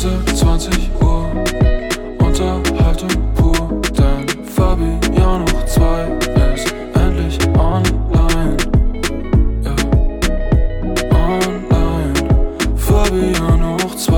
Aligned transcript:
Sense 0.00 0.34
20 0.34 0.90
Uhr, 1.02 1.30
Unterhaltung 2.20 3.34
pur, 3.34 3.82
denn 3.98 4.26
Fabian 4.46 5.42
hoch 5.42 5.66
2 5.66 6.08
ist 6.54 6.74
endlich 6.94 7.38
online. 7.48 8.56
Ja, 9.62 9.76
online. 11.12 12.14
Fabian 12.76 13.74
hoch 13.74 13.94
2. 13.94 14.14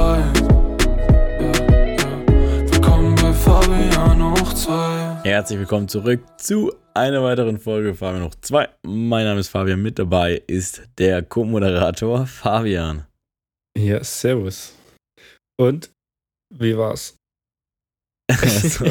Ja, 1.40 1.52
ja. 1.96 2.70
Willkommen 2.70 3.16
bei 3.16 3.32
Fabian 3.32 4.22
hoch 4.22 4.54
2. 4.54 5.24
Herzlich 5.24 5.58
willkommen 5.58 5.88
zurück 5.88 6.20
zu 6.36 6.72
einer 6.94 7.24
weiteren 7.24 7.58
Folge 7.58 7.96
Fabian 7.96 8.22
noch 8.22 8.36
2. 8.40 8.68
Mein 8.85 9.24
Name 9.24 9.40
ist 9.40 9.49
Fabian, 9.49 9.82
mit 9.82 9.99
dabei 9.99 10.40
ist 10.46 10.82
der 10.99 11.24
Co-Moderator 11.24 12.26
Fabian. 12.26 13.04
Ja, 13.76 14.04
servus. 14.04 14.76
Und 15.62 15.90
wie 16.58 16.76
war's? 16.76 17.16
so, 18.30 18.84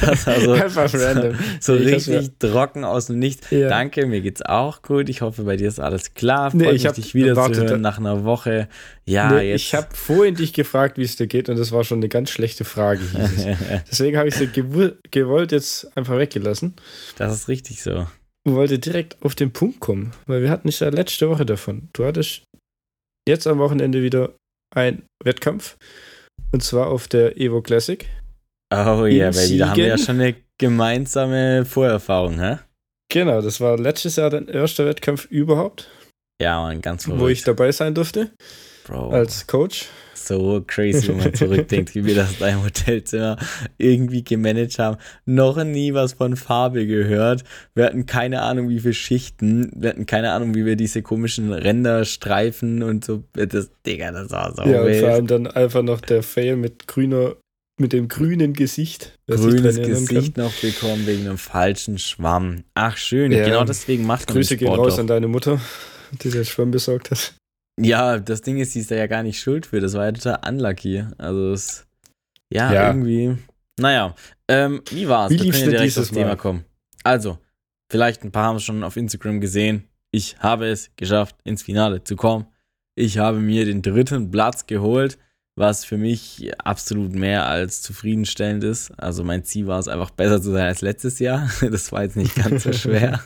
das 0.00 0.26
war 0.26 0.40
so, 0.40 0.52
Einfach 0.52 0.92
random. 0.92 1.36
so 1.60 1.76
Ich 1.76 1.92
hab's 1.92 2.08
richtig 2.08 2.32
trocken 2.38 2.84
aus 2.84 3.06
dem 3.06 3.18
Nichts. 3.20 3.48
Ja. 3.50 3.68
Danke, 3.68 4.06
mir 4.06 4.20
geht's 4.22 4.42
auch 4.42 4.82
gut. 4.82 5.08
Ich 5.08 5.20
hoffe, 5.22 5.44
bei 5.44 5.56
dir 5.56 5.68
ist 5.68 5.78
alles 5.78 6.14
klar. 6.14 6.50
Nee, 6.52 6.64
Freut 6.64 6.74
ich 6.74 6.82
mich, 6.82 6.86
hab 6.88 6.94
dich 6.96 7.14
wieder 7.14 7.28
zu 7.28 7.34
gewartet. 7.34 7.70
hören 7.70 7.80
nach 7.80 7.98
einer 7.98 8.24
Woche. 8.24 8.68
Ja, 9.06 9.30
Nee, 9.30 9.50
jetzt. 9.50 9.60
Ich 9.62 9.74
habe 9.74 9.88
vorhin 9.94 10.34
dich 10.34 10.52
gefragt, 10.52 10.98
wie 10.98 11.02
es 11.02 11.16
dir 11.16 11.28
geht, 11.28 11.48
und 11.48 11.58
das 11.58 11.70
war 11.70 11.84
schon 11.84 11.98
eine 11.98 12.08
ganz 12.08 12.30
schlechte 12.30 12.64
Frage. 12.64 13.02
Deswegen 13.90 14.16
habe 14.16 14.28
ich 14.28 14.34
sie 14.34 14.48
gewollt 14.48 15.52
jetzt 15.52 15.96
einfach 15.96 16.18
weggelassen 16.18 16.74
das 17.18 17.34
ist 17.34 17.48
richtig 17.48 17.82
so. 17.82 18.06
und 18.44 18.54
wollte 18.54 18.78
direkt 18.80 19.16
auf 19.22 19.34
den 19.36 19.52
Punkt 19.52 19.78
kommen, 19.80 20.12
weil 20.26 20.42
wir 20.42 20.50
hatten 20.50 20.68
es 20.68 20.80
ja 20.80 20.88
letzte 20.88 21.28
Woche 21.28 21.46
davon. 21.46 21.88
Du 21.92 22.04
hattest 22.04 22.42
jetzt 23.28 23.46
am 23.46 23.58
Wochenende 23.58 24.02
wieder 24.02 24.32
einen 24.74 25.04
Wettkampf 25.24 25.76
und 26.52 26.62
zwar 26.62 26.88
auf 26.88 27.08
der 27.08 27.36
Evo 27.40 27.62
Classic. 27.62 28.06
Oh 28.72 29.06
ja, 29.06 29.28
In 29.28 29.34
Baby, 29.34 29.58
da 29.58 29.68
haben 29.70 29.76
wir 29.76 29.86
ja 29.86 29.98
schon 29.98 30.20
eine 30.20 30.34
gemeinsame 30.58 31.64
Vorerfahrung, 31.64 32.40
hä? 32.40 32.58
Genau, 33.10 33.42
das 33.42 33.60
war 33.60 33.78
letztes 33.78 34.16
Jahr 34.16 34.30
dein 34.30 34.48
erster 34.48 34.86
Wettkampf 34.86 35.26
überhaupt, 35.26 35.90
Ja, 36.40 36.60
man, 36.62 36.80
ganz 36.80 37.04
verrückt. 37.04 37.20
wo 37.22 37.28
ich 37.28 37.42
dabei 37.44 37.70
sein 37.72 37.94
durfte 37.94 38.30
Bro. 38.86 39.10
als 39.10 39.46
Coach. 39.46 39.86
So 40.26 40.62
crazy, 40.66 41.08
wenn 41.08 41.18
man 41.18 41.34
zurückdenkt, 41.34 41.94
wie 41.94 42.04
wir 42.04 42.14
das 42.14 42.38
da 42.38 42.48
im 42.48 42.62
Hotelzimmer 42.64 43.36
irgendwie 43.78 44.22
gemanagt 44.24 44.78
haben. 44.78 44.96
Noch 45.24 45.62
nie 45.64 45.94
was 45.94 46.14
von 46.14 46.36
Farbe 46.36 46.86
gehört. 46.86 47.44
Wir 47.74 47.84
hatten 47.86 48.06
keine 48.06 48.42
Ahnung, 48.42 48.68
wie 48.68 48.80
viele 48.80 48.94
Schichten. 48.94 49.70
Wir 49.74 49.90
hatten 49.90 50.06
keine 50.06 50.32
Ahnung, 50.32 50.54
wie 50.54 50.64
wir 50.64 50.76
diese 50.76 51.02
komischen 51.02 51.52
Ränder 51.52 52.04
streifen 52.04 52.82
und 52.82 53.04
so. 53.04 53.24
Das, 53.32 53.70
Digga, 53.86 54.12
das 54.12 54.30
war 54.30 54.54
so 54.54 54.62
Ja, 54.62 54.80
und 54.80 54.86
wild. 54.88 55.00
vor 55.00 55.08
allem 55.10 55.26
dann 55.26 55.46
einfach 55.46 55.82
noch 55.82 56.00
der 56.00 56.22
Fail 56.22 56.56
mit 56.56 56.86
grüner, 56.86 57.36
mit 57.80 57.92
dem 57.92 58.08
grünen 58.08 58.52
Gesicht. 58.52 59.18
Grünes 59.26 59.76
Gesicht 59.76 60.36
noch 60.36 60.52
bekommen 60.60 61.06
wegen 61.06 61.26
einem 61.26 61.38
falschen 61.38 61.98
Schwamm. 61.98 62.64
Ach, 62.74 62.96
schön. 62.96 63.32
Ja. 63.32 63.44
Genau 63.44 63.64
deswegen 63.64 64.06
macht 64.06 64.28
man 64.28 64.36
Grüße 64.36 64.56
gehen 64.56 64.68
raus 64.68 64.98
an 64.98 65.06
deine 65.06 65.28
Mutter, 65.28 65.60
die 66.22 66.30
den 66.30 66.44
Schwamm 66.44 66.70
besorgt 66.70 67.10
hat. 67.10 67.34
Ja, 67.80 68.18
das 68.18 68.42
Ding 68.42 68.58
ist, 68.58 68.72
sie 68.72 68.80
ist 68.80 68.90
da 68.90 68.96
ja 68.96 69.06
gar 69.06 69.22
nicht 69.22 69.40
schuld 69.40 69.66
für. 69.66 69.80
Das 69.80 69.94
war 69.94 70.04
ja 70.06 70.12
total 70.12 70.38
unlucky. 70.48 71.04
Also 71.18 71.52
es, 71.52 71.86
ja, 72.52 72.72
Ja. 72.72 72.88
irgendwie. 72.88 73.36
Naja, 73.80 74.14
ähm, 74.48 74.82
wie 74.90 75.08
war's? 75.08 75.30
Wie 75.32 75.38
Wir 75.38 75.44
lief's 75.44 75.58
können 75.58 75.70
denn 75.70 75.78
direkt 75.78 75.98
aufs 75.98 76.10
Thema 76.10 76.26
Mal? 76.28 76.36
kommen. 76.36 76.64
Also, 77.04 77.38
vielleicht 77.90 78.22
ein 78.22 78.30
paar 78.30 78.44
haben 78.46 78.56
es 78.56 78.64
schon 78.64 78.84
auf 78.84 78.96
Instagram 78.96 79.40
gesehen. 79.40 79.88
Ich 80.10 80.36
habe 80.38 80.66
es 80.66 80.90
geschafft, 80.96 81.36
ins 81.44 81.62
Finale 81.62 82.04
zu 82.04 82.16
kommen. 82.16 82.46
Ich 82.94 83.16
habe 83.16 83.38
mir 83.38 83.64
den 83.64 83.80
dritten 83.80 84.30
Platz 84.30 84.66
geholt, 84.66 85.16
was 85.56 85.86
für 85.86 85.96
mich 85.96 86.50
absolut 86.62 87.14
mehr 87.14 87.46
als 87.46 87.80
zufriedenstellend 87.80 88.62
ist. 88.64 88.90
Also 88.98 89.24
mein 89.24 89.44
Ziel 89.44 89.66
war 89.66 89.78
es 89.78 89.88
einfach 89.88 90.10
besser 90.10 90.40
zu 90.42 90.52
sein 90.52 90.66
als 90.66 90.82
letztes 90.82 91.18
Jahr. 91.18 91.48
Das 91.62 91.90
war 91.90 92.02
jetzt 92.02 92.16
nicht 92.16 92.34
ganz 92.36 92.64
so 92.64 92.72
schwer. 92.74 93.20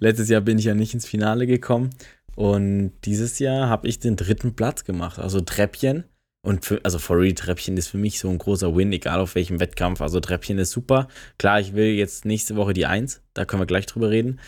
letztes 0.00 0.30
Jahr 0.30 0.40
bin 0.40 0.58
ich 0.58 0.64
ja 0.64 0.74
nicht 0.74 0.94
ins 0.94 1.06
Finale 1.06 1.46
gekommen. 1.46 1.90
Und 2.38 2.92
dieses 3.04 3.40
Jahr 3.40 3.68
habe 3.68 3.88
ich 3.88 3.98
den 3.98 4.14
dritten 4.14 4.54
Platz 4.54 4.84
gemacht. 4.84 5.18
Also 5.18 5.40
Treppchen. 5.40 6.04
Und 6.40 6.64
für, 6.64 6.78
also 6.84 7.00
for 7.00 7.18
real, 7.18 7.34
Treppchen 7.34 7.76
ist 7.76 7.88
für 7.88 7.98
mich 7.98 8.20
so 8.20 8.30
ein 8.30 8.38
großer 8.38 8.76
Win, 8.76 8.92
egal 8.92 9.18
auf 9.18 9.34
welchem 9.34 9.58
Wettkampf. 9.58 10.00
Also 10.00 10.20
Treppchen 10.20 10.56
ist 10.60 10.70
super. 10.70 11.08
Klar, 11.38 11.58
ich 11.58 11.74
will 11.74 11.94
jetzt 11.94 12.24
nächste 12.26 12.54
Woche 12.54 12.74
die 12.74 12.86
Eins. 12.86 13.22
Da 13.34 13.44
können 13.44 13.60
wir 13.60 13.66
gleich 13.66 13.86
drüber 13.86 14.10
reden. 14.10 14.38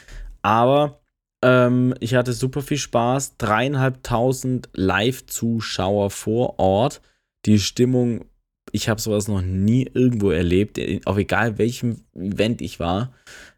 Aber 0.40 1.00
ähm, 1.42 1.92
ich 1.98 2.14
hatte 2.14 2.32
super 2.32 2.62
viel 2.62 2.78
Spaß. 2.78 3.38
Dreieinhalbtausend 3.38 4.68
Live-Zuschauer 4.72 6.10
vor 6.10 6.60
Ort. 6.60 7.00
Die 7.44 7.58
Stimmung, 7.58 8.24
ich 8.70 8.88
habe 8.88 9.00
sowas 9.00 9.26
noch 9.26 9.42
nie 9.42 9.90
irgendwo 9.92 10.30
erlebt. 10.30 10.78
Auf 11.06 11.16
egal 11.16 11.58
welchem 11.58 12.04
Event 12.14 12.62
ich 12.62 12.78
war. 12.78 13.12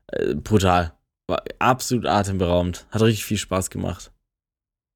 Äh, 0.06 0.36
brutal. 0.36 0.94
War 1.26 1.44
absolut 1.58 2.06
atemberaubend. 2.06 2.86
Hat 2.90 3.02
richtig 3.02 3.26
viel 3.26 3.36
Spaß 3.36 3.68
gemacht. 3.68 4.10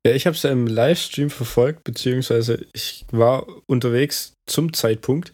Ja, 0.06 0.14
ich 0.14 0.26
habe 0.26 0.36
es 0.36 0.42
ja 0.42 0.50
im 0.50 0.66
Livestream 0.66 1.30
verfolgt, 1.30 1.84
beziehungsweise 1.84 2.64
ich 2.72 3.04
war 3.10 3.46
unterwegs 3.66 4.34
zum 4.46 4.72
Zeitpunkt, 4.72 5.32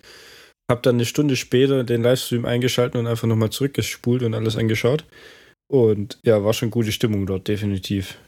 habe 0.70 0.82
dann 0.82 0.96
eine 0.96 1.04
Stunde 1.04 1.36
später 1.36 1.84
den 1.84 2.02
Livestream 2.02 2.44
eingeschaltet 2.44 2.96
und 2.96 3.06
einfach 3.06 3.28
nochmal 3.28 3.50
zurückgespult 3.50 4.22
und 4.22 4.34
alles 4.34 4.56
angeschaut. 4.56 5.04
Und 5.70 6.18
ja, 6.22 6.42
war 6.44 6.52
schon 6.52 6.70
gute 6.70 6.92
Stimmung 6.92 7.26
dort, 7.26 7.48
definitiv. 7.48 8.18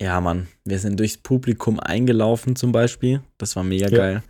Ja, 0.00 0.20
Mann. 0.20 0.46
Wir 0.64 0.78
sind 0.78 0.98
durchs 1.00 1.16
Publikum 1.16 1.80
eingelaufen 1.80 2.54
zum 2.54 2.72
Beispiel. 2.72 3.20
Das 3.36 3.56
war 3.56 3.64
mega 3.64 3.88
Ja. 3.88 3.96
geil. 3.96 4.22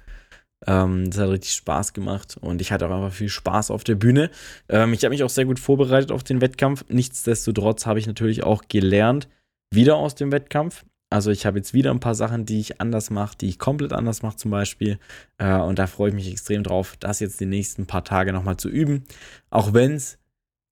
Ähm, 0.67 1.11
das 1.11 1.21
hat 1.21 1.31
richtig 1.31 1.53
Spaß 1.53 1.93
gemacht 1.93 2.37
und 2.41 2.61
ich 2.61 2.73
hatte 2.73 2.87
auch 2.89 2.91
einfach 2.91 3.13
viel 3.13 3.29
Spaß 3.29 3.71
auf 3.71 3.85
der 3.85 3.95
Bühne. 3.95 4.31
Ähm, 4.69 4.93
ich 4.93 5.05
habe 5.05 5.11
mich 5.11 5.23
auch 5.23 5.31
sehr 5.31 5.45
gut 5.45 5.61
vorbereitet 5.61 6.11
auf 6.11 6.25
den 6.25 6.41
Wettkampf. 6.41 6.85
Nichtsdestotrotz 6.89 7.87
habe 7.87 7.99
ich 8.01 8.07
natürlich 8.07 8.43
auch 8.43 8.65
gelernt, 8.69 9.29
wieder 9.73 9.97
aus 9.97 10.15
dem 10.15 10.33
Wettkampf. 10.33 10.85
Also 11.11 11.31
ich 11.31 11.47
habe 11.47 11.59
jetzt 11.59 11.73
wieder 11.73 11.91
ein 11.91 12.01
paar 12.01 12.15
Sachen, 12.15 12.45
die 12.45 12.61
ich 12.61 12.81
anders 12.81 13.11
mache, 13.11 13.37
die 13.39 13.49
ich 13.49 13.59
komplett 13.59 13.93
anders 13.93 14.23
mache 14.23 14.37
zum 14.37 14.51
Beispiel. 14.51 14.99
Äh, 15.39 15.57
und 15.57 15.79
da 15.79 15.87
freue 15.87 16.11
ich 16.11 16.15
mich 16.15 16.31
extrem 16.31 16.63
drauf, 16.63 16.97
das 17.01 17.21
jetzt 17.21 17.41
die 17.41 17.47
nächsten 17.47 17.87
paar 17.87 18.05
Tage 18.05 18.33
nochmal 18.33 18.59
zu 18.59 18.69
üben. 18.69 19.05
Auch 19.51 19.73
wenn 19.73 19.95
es 19.95 20.19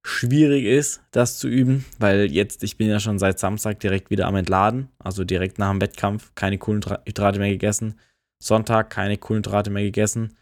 schwierig 0.07 0.65
ist, 0.65 1.03
das 1.11 1.39
zu 1.39 1.49
üben, 1.49 1.85
weil 1.99 2.31
jetzt, 2.31 2.63
ich 2.63 2.77
bin 2.77 2.89
ja 2.89 3.01
schon 3.01 3.19
seit 3.19 3.39
Samstag 3.39 3.81
direkt 3.81 4.11
wieder 4.11 4.27
am 4.27 4.37
Entladen, 4.37 4.89
also 4.99 5.25
direkt 5.25 5.59
nach 5.59 5.71
dem 5.71 5.81
Wettkampf, 5.81 6.33
keine 6.35 6.59
Kohlenhydrate 6.59 7.39
mehr 7.39 7.51
gegessen. 7.51 7.99
Sonntag 8.39 8.91
keine 8.91 9.17
Kohlenhydrate 9.17 9.71
mehr 9.71 9.83
gegessen. 9.83 10.37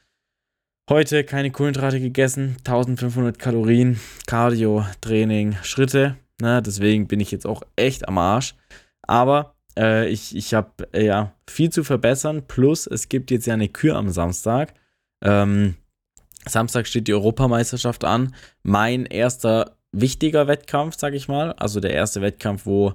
Heute 0.90 1.24
keine 1.24 1.50
Kohlenhydrate 1.50 2.00
gegessen, 2.00 2.56
1500 2.58 3.38
Kalorien, 3.38 3.98
Cardio, 4.26 4.84
Training, 5.00 5.56
Schritte. 5.62 6.16
Ne, 6.42 6.60
deswegen 6.60 7.06
bin 7.06 7.20
ich 7.20 7.30
jetzt 7.30 7.46
auch 7.46 7.62
echt 7.76 8.06
am 8.06 8.18
Arsch. 8.18 8.54
Aber 9.06 9.53
äh, 9.78 10.08
ich, 10.08 10.36
ich 10.36 10.54
habe 10.54 10.88
äh, 10.92 11.06
ja 11.06 11.34
viel 11.48 11.70
zu 11.70 11.84
verbessern. 11.84 12.46
Plus, 12.46 12.86
es 12.86 13.08
gibt 13.08 13.30
jetzt 13.30 13.46
ja 13.46 13.54
eine 13.54 13.68
Kür 13.68 13.96
am 13.96 14.10
Samstag. 14.10 14.74
Ähm, 15.22 15.76
Samstag 16.46 16.86
steht 16.86 17.08
die 17.08 17.14
Europameisterschaft 17.14 18.04
an. 18.04 18.34
Mein 18.62 19.06
erster 19.06 19.76
wichtiger 19.92 20.46
Wettkampf, 20.46 20.96
sag 20.98 21.14
ich 21.14 21.28
mal. 21.28 21.52
Also 21.52 21.80
der 21.80 21.92
erste 21.92 22.20
Wettkampf, 22.20 22.66
wo, 22.66 22.94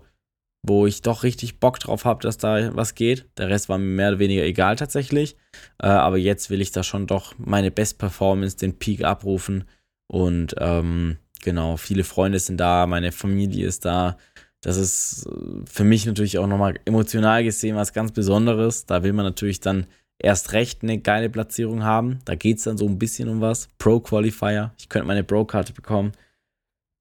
wo 0.62 0.86
ich 0.86 1.02
doch 1.02 1.24
richtig 1.24 1.60
Bock 1.60 1.80
drauf 1.80 2.06
habe, 2.06 2.22
dass 2.22 2.38
da 2.38 2.76
was 2.76 2.96
geht. 2.96 3.28
Der 3.38 3.50
Rest 3.50 3.70
war 3.70 3.78
mir 3.78 3.86
mehr 3.86 4.10
oder 4.10 4.20
weniger 4.20 4.44
egal 4.44 4.76
tatsächlich. 4.76 5.36
Äh, 5.82 5.88
aber 5.88 6.18
jetzt 6.18 6.50
will 6.50 6.62
ich 6.62 6.72
da 6.72 6.84
schon 6.84 7.08
doch 7.08 7.34
meine 7.38 7.72
Best-Performance, 7.72 8.58
den 8.58 8.78
Peak 8.78 9.04
abrufen. 9.04 9.66
Und 10.08 10.56
ähm, 10.60 11.18
genau, 11.42 11.78
viele 11.78 12.04
Freunde 12.04 12.40
sind 12.40 12.58
da, 12.58 12.86
meine 12.88 13.12
Familie 13.12 13.68
ist 13.68 13.86
da. 13.86 14.18
Das 14.62 14.78
ist 14.78 15.26
äh, 15.28 15.66
für 15.66 15.84
mich 15.84 16.06
natürlich 16.06 16.38
auch 16.38 16.48
nochmal 16.48 16.76
emotional 16.86 17.44
gesehen 17.44 17.76
was 17.76 17.94
ganz 17.94 18.12
Besonderes. 18.12 18.86
Da 18.86 19.04
will 19.04 19.14
man 19.14 19.26
natürlich 19.26 19.60
dann 19.60 19.88
erst 20.20 20.54
recht 20.54 20.84
eine 20.84 21.00
geile 21.00 21.30
Platzierung 21.30 21.84
haben. 21.84 22.20
Da 22.26 22.36
geht 22.36 22.58
es 22.58 22.64
dann 22.64 22.78
so 22.78 22.88
ein 22.88 23.00
bisschen 23.00 23.30
um 23.30 23.42
was. 23.42 23.70
Pro-Qualifier. 23.78 24.74
Ich 24.78 24.90
könnte 24.90 25.08
meine 25.08 25.24
Pro-Karte 25.24 25.74
bekommen. 25.74 26.12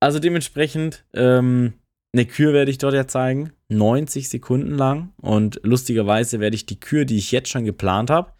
Also 0.01 0.21
dementsprechend, 0.21 1.05
ähm, 1.15 1.75
eine 2.15 2.25
Kür 2.25 2.53
werde 2.53 2.71
ich 2.71 2.79
dort 2.79 2.95
ja 2.95 3.07
zeigen. 3.07 3.53
90 3.69 4.29
Sekunden 4.29 4.77
lang. 4.77 5.13
Und 5.21 5.61
lustigerweise 5.63 6.41
werde 6.41 6.57
ich 6.57 6.67
die 6.67 6.81
Kür, 6.81 7.05
die 7.05 7.19
ich 7.19 7.33
jetzt 7.33 7.51
schon 7.51 7.65
geplant 7.65 8.09
habe, 8.11 8.33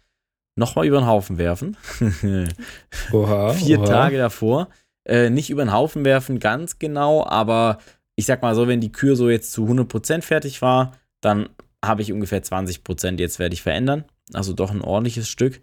nochmal 0.55 0.85
über 0.85 0.99
den 0.99 1.07
Haufen 1.07 1.37
werfen. 1.37 1.77
Oha. 3.11 3.53
Vier 3.53 3.79
oha. 3.79 3.85
Tage 3.85 4.17
davor. 4.17 4.69
Äh, 5.07 5.29
nicht 5.29 5.49
über 5.49 5.63
den 5.63 5.73
Haufen 5.73 6.05
werfen, 6.05 6.39
ganz 6.39 6.79
genau, 6.79 7.25
aber 7.25 7.79
ich 8.19 8.25
sag 8.25 8.41
mal 8.41 8.53
so, 8.53 8.67
wenn 8.67 8.81
die 8.81 8.91
Kür 8.91 9.15
so 9.15 9.29
jetzt 9.29 9.53
zu 9.53 9.65
100% 9.65 10.23
fertig 10.23 10.61
war, 10.61 10.97
dann 11.21 11.47
habe 11.83 12.01
ich 12.01 12.11
ungefähr 12.11 12.43
20% 12.43 13.17
jetzt 13.17 13.39
werde 13.39 13.53
ich 13.53 13.61
verändern. 13.61 14.03
Also 14.33 14.51
doch 14.51 14.71
ein 14.71 14.81
ordentliches 14.81 15.29
Stück. 15.29 15.61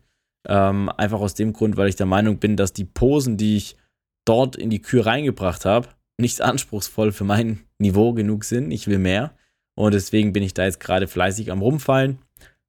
Ähm, 0.49 0.89
einfach 0.89 1.21
aus 1.21 1.35
dem 1.35 1.53
Grund, 1.53 1.77
weil 1.77 1.91
ich 1.91 1.97
der 1.97 2.07
Meinung 2.07 2.39
bin, 2.39 2.57
dass 2.57 2.73
die 2.73 2.87
Posen, 2.87 3.37
die 3.37 3.59
ich 3.59 3.77
dort 4.25 4.57
in 4.57 4.71
die 4.71 4.81
Kür 4.81 5.05
reingebracht 5.05 5.67
habe, 5.67 5.89
nicht 6.19 6.41
anspruchsvoll 6.41 7.13
für 7.13 7.25
mein 7.25 7.61
Niveau 7.79 8.15
genug 8.15 8.45
sind. 8.45 8.71
Ich 8.71 8.87
will 8.87 8.99
mehr. 8.99 9.35
Und 9.75 9.93
deswegen 9.93 10.33
bin 10.33 10.43
ich 10.43 10.55
da 10.55 10.65
jetzt 10.65 10.81
gerade 10.81 11.09
fleißig 11.09 11.53
am 11.53 11.61
Rumfallen. 11.61 12.21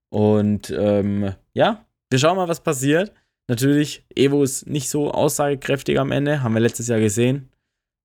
Und 0.10 0.70
ähm, 0.78 1.34
ja, 1.54 1.86
wir 2.10 2.20
schauen 2.20 2.36
mal, 2.36 2.50
was 2.50 2.62
passiert. 2.62 3.14
Natürlich, 3.48 4.04
Evo 4.14 4.44
ist 4.44 4.68
nicht 4.68 4.90
so 4.90 5.12
aussagekräftig 5.12 5.98
am 5.98 6.12
Ende, 6.12 6.44
haben 6.44 6.54
wir 6.54 6.60
letztes 6.60 6.90
Jahr 6.90 7.00
gesehen. 7.00 7.48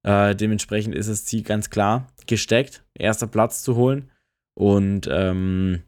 Äh, 0.06 0.34
dementsprechend 0.34 0.94
ist 0.94 1.08
das 1.08 1.25
Ziel 1.25 1.43
ganz 1.43 1.70
klar 1.70 2.08
gesteckt, 2.26 2.84
erster 2.94 3.26
Platz 3.26 3.62
zu 3.62 3.76
holen. 3.76 4.10
Und 4.54 5.08
ähm, 5.10 5.82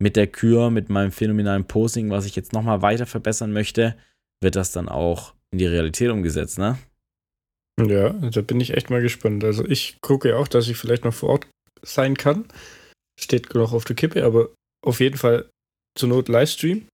mit 0.00 0.16
der 0.16 0.26
Kür, 0.26 0.70
mit 0.70 0.88
meinem 0.88 1.12
phänomenalen 1.12 1.66
Posing, 1.66 2.10
was 2.10 2.26
ich 2.26 2.36
jetzt 2.36 2.52
nochmal 2.52 2.82
weiter 2.82 3.06
verbessern 3.06 3.52
möchte, 3.52 3.96
wird 4.42 4.56
das 4.56 4.72
dann 4.72 4.88
auch 4.88 5.34
in 5.52 5.58
die 5.58 5.66
Realität 5.66 6.10
umgesetzt, 6.10 6.58
ne? 6.58 6.78
Ja, 7.80 8.10
da 8.10 8.40
bin 8.42 8.60
ich 8.60 8.74
echt 8.74 8.90
mal 8.90 9.00
gespannt. 9.00 9.44
Also 9.44 9.64
ich 9.64 10.00
gucke 10.00 10.30
ja 10.30 10.36
auch, 10.36 10.48
dass 10.48 10.68
ich 10.68 10.76
vielleicht 10.76 11.04
noch 11.04 11.14
vor 11.14 11.30
Ort 11.30 11.46
sein 11.82 12.16
kann. 12.16 12.46
Steht 13.18 13.54
noch 13.54 13.72
auf 13.72 13.84
der 13.84 13.96
Kippe, 13.96 14.24
aber 14.24 14.50
auf 14.84 15.00
jeden 15.00 15.16
Fall 15.16 15.48
zur 15.96 16.08
Not 16.08 16.28
Livestream. 16.28 16.86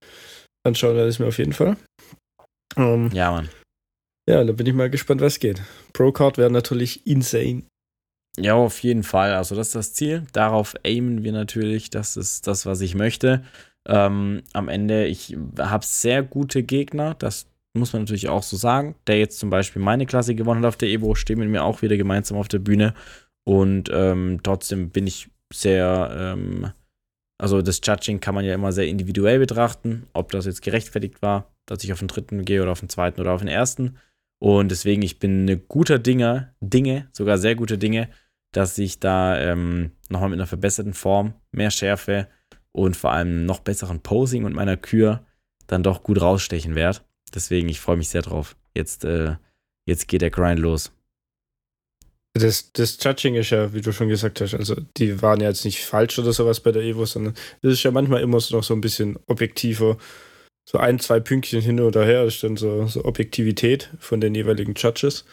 Anschauen 0.65 0.95
werde 0.95 1.09
ich 1.09 1.19
mir 1.19 1.27
auf 1.27 1.37
jeden 1.37 1.53
Fall. 1.53 1.77
Ähm, 2.75 3.09
ja, 3.13 3.31
Mann. 3.31 3.49
Ja, 4.29 4.43
da 4.43 4.51
bin 4.51 4.67
ich 4.67 4.73
mal 4.73 4.89
gespannt, 4.89 5.21
was 5.21 5.39
geht. 5.39 5.61
Pro-Card 5.93 6.37
wäre 6.37 6.51
natürlich 6.51 7.07
insane. 7.07 7.63
Ja, 8.37 8.55
auf 8.55 8.79
jeden 8.83 9.03
Fall. 9.03 9.33
Also 9.33 9.55
das 9.55 9.67
ist 9.67 9.75
das 9.75 9.93
Ziel. 9.93 10.27
Darauf 10.33 10.75
aimen 10.85 11.23
wir 11.23 11.31
natürlich. 11.31 11.89
Das 11.89 12.17
ist 12.17 12.45
das, 12.45 12.65
was 12.65 12.81
ich 12.81 12.93
möchte. 12.93 13.43
Ähm, 13.87 14.43
am 14.53 14.67
Ende, 14.67 15.05
ich 15.05 15.37
habe 15.57 15.85
sehr 15.85 16.23
gute 16.23 16.63
Gegner. 16.63 17.15
Das 17.15 17.47
muss 17.73 17.93
man 17.93 18.03
natürlich 18.03 18.27
auch 18.27 18.43
so 18.43 18.57
sagen. 18.57 18.95
Der 19.07 19.17
jetzt 19.17 19.39
zum 19.39 19.49
Beispiel 19.49 19.81
meine 19.81 20.05
Klasse 20.05 20.35
gewonnen 20.35 20.59
hat 20.61 20.67
auf 20.67 20.77
der 20.77 20.89
Evo, 20.89 21.15
steht 21.15 21.37
mit 21.37 21.49
mir 21.49 21.63
auch 21.63 21.81
wieder 21.81 21.95
gemeinsam 21.95 22.37
auf 22.37 22.49
der 22.49 22.59
Bühne. 22.59 22.93
Und 23.45 23.89
ähm, 23.93 24.41
trotzdem 24.43 24.89
bin 24.89 25.07
ich 25.07 25.29
sehr, 25.53 26.09
ähm, 26.19 26.71
also 27.41 27.61
das 27.61 27.79
Judging 27.81 28.19
kann 28.19 28.35
man 28.35 28.43
ja 28.43 28.53
immer 28.53 28.73
sehr 28.73 28.87
individuell 28.87 29.39
betrachten, 29.39 30.05
ob 30.11 30.31
das 30.31 30.45
jetzt 30.45 30.61
gerechtfertigt 30.61 31.21
war, 31.21 31.49
dass 31.65 31.83
ich 31.85 31.93
auf 31.93 31.99
den 31.99 32.09
dritten 32.09 32.43
gehe 32.43 32.61
oder 32.61 32.73
auf 32.73 32.81
den 32.81 32.89
zweiten 32.89 33.21
oder 33.21 33.31
auf 33.31 33.39
den 33.39 33.47
ersten. 33.47 33.97
Und 34.39 34.69
deswegen, 34.69 35.01
ich 35.01 35.19
bin 35.19 35.41
eine 35.41 35.57
guter 35.57 35.99
Dinge, 35.99 36.53
Dinge, 36.59 37.09
sogar 37.11 37.37
sehr 37.37 37.55
gute 37.55 37.77
Dinge, 37.77 38.09
dass 38.51 38.77
ich 38.77 38.99
da 38.99 39.39
ähm, 39.39 39.91
nochmal 40.09 40.29
mit 40.29 40.39
einer 40.39 40.47
verbesserten 40.47 40.93
Form, 40.93 41.33
mehr 41.51 41.71
Schärfe 41.71 42.27
und 42.71 42.95
vor 42.95 43.11
allem 43.11 43.45
noch 43.45 43.59
besseren 43.59 44.01
Posing 44.01 44.45
und 44.45 44.53
meiner 44.53 44.77
Kür 44.77 45.25
dann 45.65 45.83
doch 45.83 46.03
gut 46.03 46.21
rausstechen 46.21 46.75
werde. 46.75 46.99
Deswegen, 47.33 47.67
ich 47.69 47.79
freue 47.79 47.97
mich 47.97 48.09
sehr 48.09 48.21
drauf. 48.21 48.55
Jetzt, 48.73 49.03
äh, 49.03 49.35
jetzt 49.85 50.07
geht 50.07 50.21
der 50.21 50.29
Grind 50.29 50.59
los. 50.59 50.91
Das, 52.33 52.71
das 52.71 52.97
Judging 53.01 53.35
ist 53.35 53.49
ja, 53.49 53.73
wie 53.73 53.81
du 53.81 53.91
schon 53.91 54.09
gesagt 54.09 54.41
hast, 54.41 54.53
also 54.53 54.75
die 54.97 55.21
waren 55.23 55.41
ja 55.41 55.49
jetzt 55.49 55.65
nicht 55.65 55.83
falsch 55.83 56.19
oder 56.19 56.31
sowas 56.33 56.59
bei 56.59 56.71
der 56.71 56.83
Evo, 56.83 57.05
sondern 57.05 57.33
es 57.63 57.73
ist 57.73 57.83
ja 57.83 57.89
manchmal 57.89 58.21
immer 58.21 58.39
noch 58.51 58.63
so 58.63 58.73
ein 58.75 58.81
bisschen 58.81 59.17
objektiver 59.25 59.97
so 60.69 60.77
ein, 60.77 60.99
zwei 60.99 61.19
Pünktchen 61.19 61.61
hin 61.61 61.79
oder 61.79 62.03
her 62.05 62.25
ist 62.25 62.43
dann 62.43 62.57
so, 62.57 62.87
so 62.87 63.05
Objektivität 63.05 63.89
von 63.99 64.19
den 64.19 64.35
jeweiligen 64.35 64.73
Judges. 64.75 65.25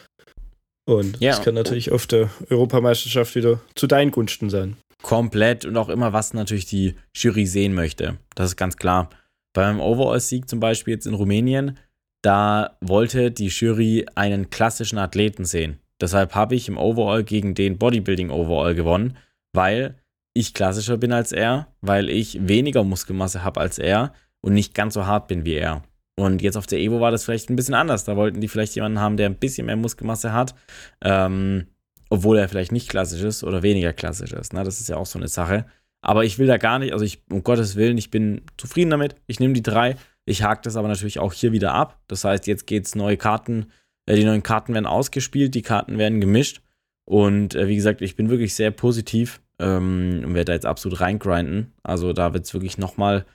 Und 0.87 1.19
ja. 1.19 1.31
das 1.31 1.41
kann 1.41 1.55
natürlich 1.55 1.91
auf 1.91 2.07
der 2.07 2.29
Europameisterschaft 2.49 3.35
wieder 3.35 3.59
zu 3.75 3.87
deinen 3.87 4.11
Gunsten 4.11 4.49
sein. 4.49 4.77
Komplett 5.01 5.65
und 5.65 5.75
auch 5.77 5.89
immer, 5.89 6.13
was 6.13 6.33
natürlich 6.33 6.65
die 6.65 6.95
Jury 7.15 7.45
sehen 7.45 7.73
möchte. 7.73 8.17
Das 8.35 8.51
ist 8.51 8.55
ganz 8.55 8.77
klar. 8.77 9.09
Beim 9.53 9.79
Overall-Sieg 9.79 10.47
zum 10.47 10.59
Beispiel 10.59 10.93
jetzt 10.93 11.07
in 11.07 11.13
Rumänien, 11.13 11.77
da 12.21 12.77
wollte 12.81 13.31
die 13.31 13.47
Jury 13.47 14.05
einen 14.15 14.49
klassischen 14.49 14.97
Athleten 14.97 15.45
sehen. 15.45 15.79
Deshalb 16.01 16.35
habe 16.35 16.55
ich 16.55 16.67
im 16.67 16.77
Overall 16.77 17.23
gegen 17.23 17.55
den 17.55 17.77
Bodybuilding 17.77 18.29
Overall 18.29 18.75
gewonnen, 18.75 19.17
weil 19.53 19.95
ich 20.33 20.53
klassischer 20.53 20.97
bin 20.97 21.13
als 21.13 21.31
er, 21.31 21.67
weil 21.81 22.09
ich 22.09 22.47
weniger 22.47 22.83
Muskelmasse 22.83 23.43
habe 23.43 23.61
als 23.61 23.79
er 23.79 24.13
und 24.45 24.53
nicht 24.53 24.75
ganz 24.75 24.93
so 24.93 25.07
hart 25.07 25.27
bin 25.27 25.43
wie 25.43 25.55
er. 25.55 25.81
Und 26.17 26.43
jetzt 26.43 26.55
auf 26.55 26.67
der 26.67 26.79
Evo 26.79 27.01
war 27.01 27.09
das 27.09 27.25
vielleicht 27.25 27.49
ein 27.49 27.55
bisschen 27.55 27.73
anders. 27.73 28.05
Da 28.05 28.15
wollten 28.15 28.41
die 28.41 28.47
vielleicht 28.47 28.75
jemanden 28.75 28.99
haben, 28.99 29.17
der 29.17 29.25
ein 29.25 29.35
bisschen 29.35 29.65
mehr 29.65 29.75
Muskelmasse 29.75 30.33
hat, 30.33 30.53
ähm, 31.01 31.65
obwohl 32.11 32.37
er 32.37 32.47
vielleicht 32.47 32.71
nicht 32.71 32.87
klassisch 32.87 33.23
ist 33.23 33.43
oder 33.43 33.63
weniger 33.63 33.91
klassisch 33.91 34.33
ist. 34.33 34.53
Ne? 34.53 34.63
Das 34.63 34.79
ist 34.79 34.87
ja 34.87 34.97
auch 34.97 35.07
so 35.07 35.17
eine 35.17 35.27
Sache. 35.27 35.65
Aber 36.01 36.25
ich 36.25 36.37
will 36.37 36.45
da 36.45 36.57
gar 36.57 36.77
nicht, 36.77 36.93
also 36.93 37.03
ich, 37.03 37.23
um 37.31 37.43
Gottes 37.43 37.75
Willen, 37.75 37.97
ich 37.97 38.11
bin 38.11 38.41
zufrieden 38.55 38.91
damit. 38.91 39.15
Ich 39.25 39.39
nehme 39.39 39.55
die 39.55 39.63
drei. 39.63 39.97
Ich 40.25 40.43
hake 40.43 40.61
das 40.61 40.75
aber 40.75 40.87
natürlich 40.87 41.17
auch 41.17 41.33
hier 41.33 41.51
wieder 41.51 41.73
ab. 41.73 41.99
Das 42.07 42.23
heißt, 42.23 42.45
jetzt 42.45 42.67
geht 42.67 42.85
es 42.85 42.93
neue 42.93 43.17
Karten, 43.17 43.71
äh, 44.05 44.15
die 44.15 44.25
neuen 44.25 44.43
Karten 44.43 44.75
werden 44.75 44.85
ausgespielt, 44.85 45.55
die 45.55 45.63
Karten 45.63 45.97
werden 45.97 46.21
gemischt. 46.21 46.61
Und 47.05 47.55
äh, 47.55 47.67
wie 47.67 47.75
gesagt, 47.75 48.03
ich 48.03 48.15
bin 48.15 48.29
wirklich 48.29 48.53
sehr 48.53 48.69
positiv 48.69 49.41
ähm, 49.57 50.21
und 50.23 50.35
werde 50.35 50.45
da 50.45 50.53
jetzt 50.53 50.67
absolut 50.67 51.01
reingrinden. 51.01 51.73
Also 51.81 52.13
da 52.13 52.35
wird 52.35 52.45
es 52.45 52.53
wirklich 52.53 52.77
nochmal 52.77 53.25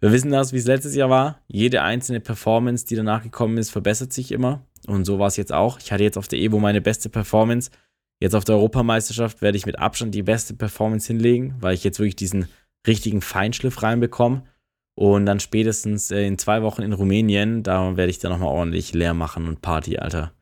wir 0.00 0.12
wissen 0.12 0.30
das, 0.30 0.52
wie 0.52 0.58
es 0.58 0.66
letztes 0.66 0.94
Jahr 0.94 1.10
war. 1.10 1.40
Jede 1.48 1.82
einzelne 1.82 2.20
Performance, 2.20 2.86
die 2.86 2.96
danach 2.96 3.22
gekommen 3.22 3.58
ist, 3.58 3.70
verbessert 3.70 4.12
sich 4.12 4.32
immer. 4.32 4.62
Und 4.86 5.04
so 5.04 5.18
war 5.18 5.26
es 5.26 5.36
jetzt 5.36 5.52
auch. 5.52 5.78
Ich 5.80 5.92
hatte 5.92 6.04
jetzt 6.04 6.18
auf 6.18 6.28
der 6.28 6.38
Evo 6.38 6.58
meine 6.58 6.80
beste 6.80 7.08
Performance. 7.08 7.70
Jetzt 8.20 8.34
auf 8.34 8.44
der 8.44 8.56
Europameisterschaft 8.56 9.42
werde 9.42 9.58
ich 9.58 9.66
mit 9.66 9.78
Abstand 9.78 10.14
die 10.14 10.22
beste 10.22 10.54
Performance 10.54 11.06
hinlegen, 11.06 11.54
weil 11.60 11.74
ich 11.74 11.84
jetzt 11.84 11.98
wirklich 11.98 12.16
diesen 12.16 12.48
richtigen 12.86 13.20
Feinschliff 13.20 13.82
reinbekomme. 13.82 14.42
Und 14.94 15.26
dann 15.26 15.38
spätestens 15.38 16.10
äh, 16.10 16.26
in 16.26 16.38
zwei 16.38 16.62
Wochen 16.62 16.82
in 16.82 16.92
Rumänien, 16.92 17.62
da 17.62 17.96
werde 17.96 18.10
ich 18.10 18.18
dann 18.18 18.32
nochmal 18.32 18.48
ordentlich 18.48 18.92
leer 18.94 19.14
machen 19.14 19.46
und 19.46 19.62
Party, 19.62 19.98
Alter. 19.98 20.32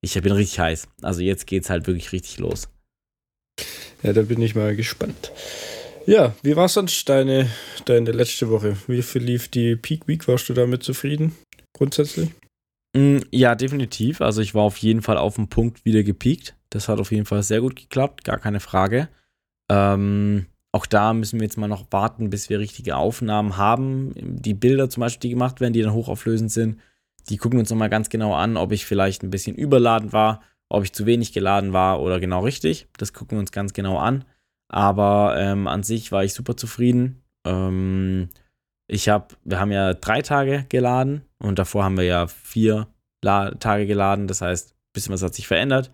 Ich 0.00 0.20
bin 0.20 0.32
richtig 0.32 0.58
heiß. 0.58 0.88
Also 1.02 1.20
jetzt 1.20 1.46
geht's 1.46 1.70
halt 1.70 1.86
wirklich 1.86 2.10
richtig 2.12 2.38
los. 2.38 2.68
Ja, 4.02 4.12
da 4.12 4.22
bin 4.22 4.40
ich 4.42 4.54
mal 4.54 4.74
gespannt. 4.74 5.30
Ja, 6.06 6.34
wie 6.42 6.56
war 6.56 6.68
sonst 6.68 7.08
deine, 7.08 7.48
deine 7.84 8.12
letzte 8.12 8.48
Woche? 8.50 8.76
Wie 8.86 9.02
viel 9.02 9.22
lief 9.22 9.48
die 9.48 9.76
Peak 9.76 10.08
Week? 10.08 10.26
Warst 10.26 10.48
du 10.48 10.54
damit 10.54 10.82
zufrieden? 10.82 11.36
Grundsätzlich? 11.72 12.30
Mm, 12.96 13.18
ja, 13.30 13.54
definitiv. 13.54 14.20
Also 14.20 14.40
ich 14.40 14.54
war 14.54 14.62
auf 14.62 14.78
jeden 14.78 15.02
Fall 15.02 15.18
auf 15.18 15.36
dem 15.36 15.48
Punkt 15.48 15.84
wieder 15.84 16.02
gepiekt. 16.02 16.56
Das 16.70 16.88
hat 16.88 17.00
auf 17.00 17.12
jeden 17.12 17.26
Fall 17.26 17.42
sehr 17.42 17.60
gut 17.60 17.76
geklappt, 17.76 18.24
gar 18.24 18.38
keine 18.38 18.60
Frage. 18.60 19.08
Ähm, 19.70 20.46
auch 20.72 20.86
da 20.86 21.12
müssen 21.12 21.40
wir 21.40 21.44
jetzt 21.44 21.58
mal 21.58 21.68
noch 21.68 21.86
warten, 21.90 22.30
bis 22.30 22.48
wir 22.48 22.58
richtige 22.60 22.96
Aufnahmen 22.96 23.56
haben. 23.56 24.12
Die 24.16 24.54
Bilder 24.54 24.88
zum 24.88 25.02
Beispiel, 25.02 25.28
die 25.28 25.34
gemacht 25.34 25.60
werden, 25.60 25.72
die 25.72 25.82
dann 25.82 25.92
hochauflösend 25.92 26.50
sind, 26.50 26.80
die 27.28 27.36
gucken 27.36 27.58
uns 27.58 27.70
nochmal 27.70 27.90
ganz 27.90 28.08
genau 28.08 28.34
an, 28.34 28.56
ob 28.56 28.72
ich 28.72 28.86
vielleicht 28.86 29.22
ein 29.22 29.30
bisschen 29.30 29.54
überladen 29.54 30.12
war, 30.12 30.42
ob 30.68 30.84
ich 30.84 30.92
zu 30.92 31.06
wenig 31.06 31.32
geladen 31.32 31.72
war 31.72 32.00
oder 32.00 32.20
genau 32.20 32.40
richtig. 32.40 32.88
Das 32.96 33.12
gucken 33.12 33.36
wir 33.36 33.40
uns 33.40 33.52
ganz 33.52 33.72
genau 33.72 33.98
an. 33.98 34.24
Aber 34.70 35.34
ähm, 35.36 35.66
an 35.66 35.82
sich 35.82 36.12
war 36.12 36.22
ich 36.22 36.32
super 36.32 36.56
zufrieden. 36.56 37.22
Ähm, 37.44 38.28
ich 38.86 39.08
habe, 39.08 39.34
wir 39.44 39.58
haben 39.58 39.72
ja 39.72 39.94
drei 39.94 40.22
Tage 40.22 40.64
geladen 40.68 41.22
und 41.38 41.58
davor 41.58 41.84
haben 41.84 41.96
wir 41.96 42.04
ja 42.04 42.28
vier 42.28 42.86
La 43.22 43.50
Tage 43.50 43.86
geladen. 43.86 44.28
Das 44.28 44.42
heißt, 44.42 44.72
ein 44.72 44.92
bisschen 44.92 45.12
was 45.12 45.22
hat 45.22 45.34
sich 45.34 45.48
verändert. 45.48 45.90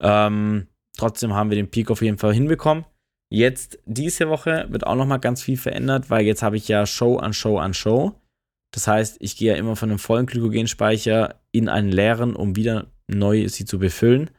Ähm, 0.00 0.68
trotzdem 0.96 1.34
haben 1.34 1.50
wir 1.50 1.56
den 1.56 1.70
Peak 1.70 1.90
auf 1.90 2.02
jeden 2.02 2.18
Fall 2.18 2.32
hinbekommen. 2.32 2.84
Jetzt, 3.30 3.80
diese 3.84 4.28
Woche, 4.28 4.66
wird 4.68 4.86
auch 4.86 4.94
nochmal 4.94 5.18
ganz 5.18 5.42
viel 5.42 5.56
verändert, 5.56 6.08
weil 6.08 6.24
jetzt 6.24 6.42
habe 6.42 6.56
ich 6.56 6.68
ja 6.68 6.86
Show 6.86 7.16
an 7.16 7.32
Show 7.32 7.58
an 7.58 7.74
Show. 7.74 8.14
Das 8.72 8.86
heißt, 8.86 9.16
ich 9.20 9.36
gehe 9.36 9.52
ja 9.52 9.58
immer 9.58 9.74
von 9.74 9.90
einem 9.90 9.98
vollen 9.98 10.26
Glykogenspeicher 10.26 11.40
in 11.50 11.68
einen 11.68 11.90
leeren, 11.90 12.36
um 12.36 12.54
wieder 12.54 12.86
neu 13.08 13.48
sie 13.48 13.64
zu 13.64 13.80
befüllen. 13.80 14.30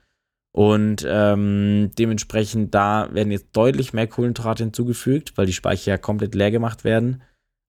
Und 0.56 1.06
ähm, 1.06 1.92
dementsprechend, 2.00 2.74
da 2.74 3.10
werden 3.14 3.30
jetzt 3.30 3.48
deutlich 3.52 3.92
mehr 3.92 4.08
Kohlenhydrate 4.08 4.64
hinzugefügt, 4.64 5.38
weil 5.38 5.48
die 5.48 5.52
Speicher 5.52 5.92
ja 5.92 5.98
komplett 5.98 6.34
leer 6.34 6.50
gemacht 6.50 6.86
werden. 6.86 7.22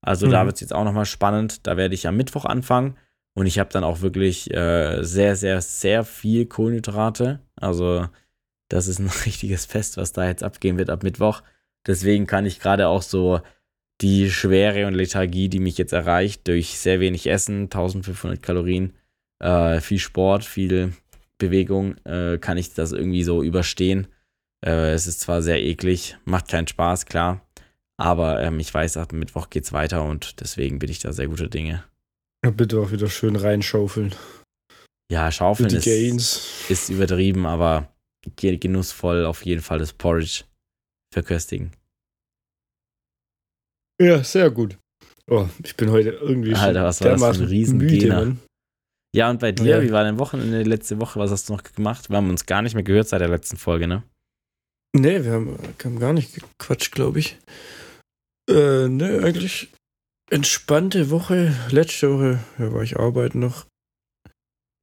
Also 0.03 0.29
mhm. 0.29 0.31
da 0.31 0.47
wird 0.47 0.55
es 0.55 0.61
jetzt 0.61 0.73
auch 0.73 0.85
nochmal 0.85 1.05
spannend. 1.05 1.67
Da 1.67 1.77
werde 1.77 1.97
ich 1.97 2.07
am 2.07 2.17
Mittwoch 2.17 2.45
anfangen. 2.45 2.97
Und 3.35 3.47
ich 3.47 3.59
habe 3.59 3.71
dann 3.73 3.83
auch 3.83 4.03
wirklich 4.03 4.55
äh, 4.55 5.03
sehr, 5.03 5.35
sehr, 5.35 5.61
sehr 5.63 6.05
viel 6.05 6.47
Kohlenhydrate. 6.47 7.41
Also 7.57 8.07
das 8.69 8.87
ist 8.87 9.01
ein 9.01 9.11
richtiges 9.27 9.67
Fest, 9.67 9.97
was 9.97 10.13
da 10.13 10.25
jetzt 10.25 10.45
abgehen 10.45 10.79
wird 10.79 10.89
ab 10.89 11.03
Mittwoch. 11.03 11.43
Deswegen 11.89 12.29
kann 12.29 12.47
ich 12.47 12.61
gerade 12.61 12.87
auch 12.87 13.03
so 13.03 13.41
die 14.01 14.31
Schwere 14.31 14.87
und 14.87 14.95
Lethargie, 14.95 15.49
die 15.49 15.59
mich 15.59 15.77
jetzt 15.77 15.93
erreicht, 15.93 16.47
durch 16.47 16.79
sehr 16.79 17.01
wenig 17.01 17.27
Essen, 17.27 17.63
1500 17.63 18.41
Kalorien, 18.41 18.93
äh, 19.41 19.81
viel 19.81 19.99
Sport, 19.99 20.45
viel 20.45 20.93
Bewegung 21.39 21.97
äh, 22.05 22.39
kann 22.39 22.57
ich 22.57 22.75
das 22.75 22.93
irgendwie 22.93 23.23
so 23.23 23.43
überstehen. 23.43 24.07
Äh, 24.65 24.93
es 24.93 25.07
ist 25.07 25.21
zwar 25.21 25.43
sehr 25.43 25.63
eklig, 25.63 26.17
macht 26.25 26.49
keinen 26.49 26.67
Spaß, 26.67 27.07
klar. 27.07 27.47
Aber 27.99 28.43
ähm, 28.43 28.59
ich 28.61 28.73
weiß, 28.73 28.97
ab 28.97 29.13
Mittwoch 29.13 29.51
geht's 29.51 29.73
weiter 29.73 30.05
und 30.05 30.41
deswegen 30.41 30.79
bin 30.79 30.91
ich 30.91 30.99
da 30.99 31.13
sehr 31.13 31.29
gute 31.29 31.49
Dinge. 31.49 31.85
Ja, 32.45 32.51
bitte 32.51 32.81
auch 32.81 32.93
wieder 32.93 33.09
schön 33.09 33.37
reinschaufeln. 33.37 34.15
Ja, 35.11 35.31
schaufeln 35.31 35.73
ist, 35.73 35.87
ist, 36.69 36.89
übertrieben, 36.91 37.47
aber 37.47 37.95
genussvoll 38.37 39.25
auf 39.25 39.45
jeden 39.45 39.63
Fall 39.63 39.79
das 39.79 39.93
Porridge 39.93 40.45
verköstigen. 41.13 41.73
Ja, 44.01 44.23
sehr 44.23 44.51
gut. 44.51 44.79
Oh, 45.29 45.49
ich 45.65 45.77
bin 45.77 45.91
heute 45.91 46.11
irgendwie 46.11 46.55
Alter, 46.55 46.85
was 46.85 47.01
war 47.01 47.11
das 47.11 47.37
für 47.37 47.45
ein 47.45 47.49
Riesengena? 47.49 48.37
Ja, 49.15 49.31
und 49.31 49.41
bei 49.41 49.53
dir, 49.53 49.79
ja. 49.79 49.83
wie 49.83 49.93
war 49.93 50.05
dein 50.05 50.19
Wochenende 50.19 50.63
letzte 50.63 51.01
Woche? 51.01 51.19
Was 51.19 51.31
hast 51.31 51.49
du 51.49 51.55
noch 51.55 51.63
gemacht? 51.63 52.11
Wir 52.11 52.17
haben 52.17 52.29
uns 52.29 52.47
gar 52.47 52.63
nicht 52.63 52.75
mehr 52.75 52.85
gehört 52.85 53.09
seit 53.09 53.21
der 53.21 53.29
letzten 53.29 53.57
Folge, 53.57 53.87
ne? 53.87 54.03
Nee, 54.95 55.25
wir 55.25 55.33
haben, 55.33 55.59
haben 55.85 55.99
gar 55.99 56.13
nicht 56.13 56.35
gequatscht, 56.35 56.93
glaube 56.93 57.19
ich. 57.19 57.39
Äh, 58.51 58.89
nee, 58.89 59.19
eigentlich 59.19 59.69
entspannte 60.31 61.11
Woche. 61.11 61.53
Letzte 61.71 62.13
Woche 62.13 62.39
ja, 62.59 62.73
war 62.73 62.83
ich 62.83 62.99
arbeiten 62.99 63.41
noch. 63.41 63.67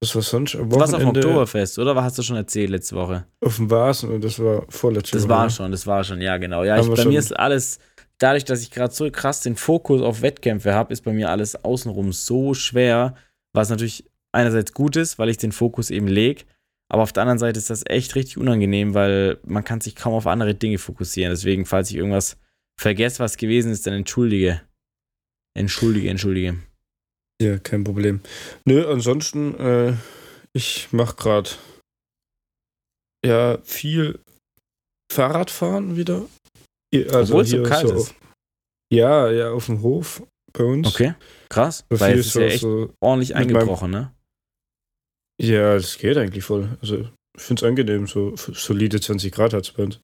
Das 0.01 0.15
war 0.15 0.21
sonst 0.21 0.55
am 0.55 0.69
Du 0.69 0.75
warst 0.79 0.93
auf 0.93 0.99
dem 0.99 1.07
Wochenende 1.07 1.27
Oktoberfest, 1.29 1.79
oder? 1.79 1.95
Was 1.95 2.03
hast 2.03 2.17
du 2.17 2.23
schon 2.23 2.35
erzählt 2.35 2.69
letzte 2.69 2.95
Woche? 2.95 3.25
auf 3.43 3.55
dem 3.55 3.69
Vasen 3.71 4.09
und 4.09 4.23
das 4.23 4.37
war 4.39 4.65
vorletzte 4.69 5.15
Das 5.15 5.23
Woche. 5.23 5.29
war 5.29 5.49
schon, 5.49 5.71
das 5.71 5.87
war 5.87 6.03
schon, 6.03 6.21
ja, 6.21 6.37
genau. 6.37 6.63
Ja, 6.63 6.77
ich, 6.77 6.89
bei 6.89 7.05
mir 7.05 7.19
ist 7.19 7.31
alles, 7.37 7.79
dadurch, 8.17 8.43
dass 8.43 8.61
ich 8.61 8.71
gerade 8.71 8.93
so 8.93 9.09
krass 9.09 9.39
den 9.39 9.55
Fokus 9.55 10.01
auf 10.01 10.21
Wettkämpfe 10.21 10.73
habe, 10.73 10.91
ist 10.91 11.05
bei 11.05 11.13
mir 11.13 11.29
alles 11.29 11.55
außenrum 11.63 12.11
so 12.11 12.53
schwer, 12.53 13.15
was 13.53 13.69
natürlich 13.69 14.03
einerseits 14.33 14.73
gut 14.73 14.95
ist, 14.95 15.17
weil 15.19 15.29
ich 15.29 15.37
den 15.37 15.51
Fokus 15.51 15.89
eben 15.89 16.07
lege, 16.07 16.43
aber 16.91 17.03
auf 17.03 17.13
der 17.13 17.21
anderen 17.23 17.39
Seite 17.39 17.57
ist 17.59 17.69
das 17.69 17.83
echt 17.87 18.15
richtig 18.15 18.37
unangenehm, 18.37 18.93
weil 18.93 19.39
man 19.45 19.63
kann 19.63 19.81
sich 19.81 19.95
kaum 19.95 20.13
auf 20.13 20.27
andere 20.27 20.53
Dinge 20.55 20.77
fokussieren. 20.77 21.31
Deswegen, 21.31 21.65
falls 21.65 21.89
ich 21.89 21.95
irgendwas 21.97 22.37
vergesse, 22.79 23.19
was 23.19 23.37
gewesen 23.37 23.71
ist, 23.71 23.85
dann 23.87 23.93
entschuldige. 23.93 24.61
Entschuldige, 25.57 26.09
entschuldige. 26.09 26.57
Ja, 27.41 27.57
kein 27.59 27.83
Problem. 27.83 28.21
Nö, 28.65 28.87
ansonsten, 28.91 29.55
äh, 29.59 29.93
ich 30.53 30.87
mach 30.91 31.15
gerade 31.15 31.49
ja 33.25 33.57
viel 33.63 34.19
Fahrradfahren 35.11 35.95
wieder. 35.95 36.25
Ja, 36.93 37.07
Also 37.13 37.33
Obwohl 37.33 37.43
es 37.43 37.49
so 37.49 37.63
kalt 37.63 37.85
ist. 37.85 37.91
auf, 37.91 38.15
ja, 38.91 39.31
ja, 39.31 39.51
auf 39.51 39.65
dem 39.67 39.81
Hof 39.81 40.23
bei 40.51 40.63
uns. 40.63 40.87
Okay, 40.87 41.15
krass. 41.49 41.85
So 41.89 41.99
Weil 41.99 42.19
es 42.19 42.27
ist 42.27 42.33
so, 42.33 42.39
ja 42.41 42.45
echt 42.47 42.59
so, 42.61 42.93
ordentlich 42.99 43.29
mit 43.29 43.37
meinem- 43.37 43.55
eingebrochen, 43.57 43.91
ne? 43.91 44.12
Ja, 45.41 45.75
das 45.75 45.97
geht 45.97 46.17
eigentlich 46.17 46.43
voll. 46.43 46.77
Also, 46.81 47.07
ich 47.35 47.41
finde 47.41 47.65
es 47.65 47.69
angenehm, 47.69 48.07
so 48.07 48.35
solide 48.35 48.99
20 48.99 49.31
Grad 49.31 49.53
hat 49.53 49.63
es 49.63 49.71
bei 49.71 49.83
uns. 49.83 49.99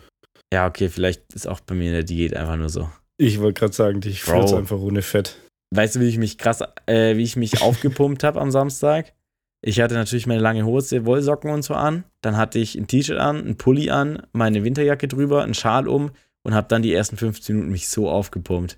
Ja, 0.51 0.67
okay, 0.67 0.89
vielleicht 0.89 1.33
ist 1.33 1.47
auch 1.47 1.59
bei 1.59 1.75
mir 1.75 1.87
in 1.87 1.93
der 1.93 2.03
Diät 2.03 2.35
einfach 2.35 2.55
nur 2.55 2.69
so. 2.69 2.89
Ich 3.17 3.39
wollte 3.39 3.59
gerade 3.59 3.73
sagen, 3.73 4.01
ich 4.05 4.23
fühle 4.23 4.57
einfach 4.57 4.79
ohne 4.79 5.01
Fett. 5.01 5.37
Weißt 5.71 5.95
du, 5.95 5.99
wie 5.99 6.07
ich 6.07 6.17
mich 6.17 6.37
krass, 6.37 6.61
äh, 6.87 7.15
wie 7.17 7.23
ich 7.23 7.35
mich 7.35 7.61
aufgepumpt 7.61 8.23
habe 8.23 8.41
am 8.41 8.51
Samstag? 8.51 9.13
Ich 9.61 9.81
hatte 9.81 9.93
natürlich 9.93 10.25
meine 10.25 10.41
lange 10.41 10.65
Hose, 10.65 11.05
Wollsocken 11.05 11.51
und 11.51 11.63
so 11.63 11.73
an. 11.73 12.05
Dann 12.21 12.37
hatte 12.37 12.59
ich 12.59 12.75
ein 12.75 12.87
T-Shirt 12.87 13.19
an, 13.19 13.45
ein 13.45 13.57
Pulli 13.57 13.89
an, 13.89 14.25
meine 14.31 14.63
Winterjacke 14.63 15.07
drüber, 15.07 15.43
einen 15.43 15.53
Schal 15.53 15.87
um 15.87 16.11
und 16.43 16.53
habe 16.53 16.67
dann 16.69 16.81
die 16.81 16.93
ersten 16.93 17.17
15 17.17 17.55
Minuten 17.55 17.71
mich 17.71 17.89
so 17.89 18.09
aufgepumpt. 18.09 18.77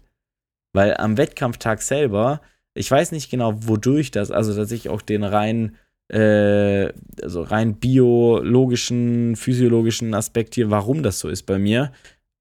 Weil 0.74 0.98
am 0.98 1.18
Wettkampftag 1.18 1.82
selber, 1.82 2.42
ich 2.74 2.90
weiß 2.90 3.12
nicht 3.12 3.30
genau, 3.30 3.54
wodurch 3.68 4.10
das, 4.12 4.32
also 4.32 4.56
dass 4.56 4.72
ich 4.72 4.90
auch 4.90 5.02
den 5.02 5.24
rein, 5.24 5.76
äh, 6.12 6.92
also 7.22 7.42
rein 7.42 7.76
biologischen, 7.76 9.36
physiologischen 9.36 10.14
Aspekt 10.14 10.56
hier, 10.56 10.70
warum 10.70 11.04
das 11.04 11.20
so 11.20 11.30
ist 11.30 11.44
bei 11.44 11.58
mir. 11.58 11.92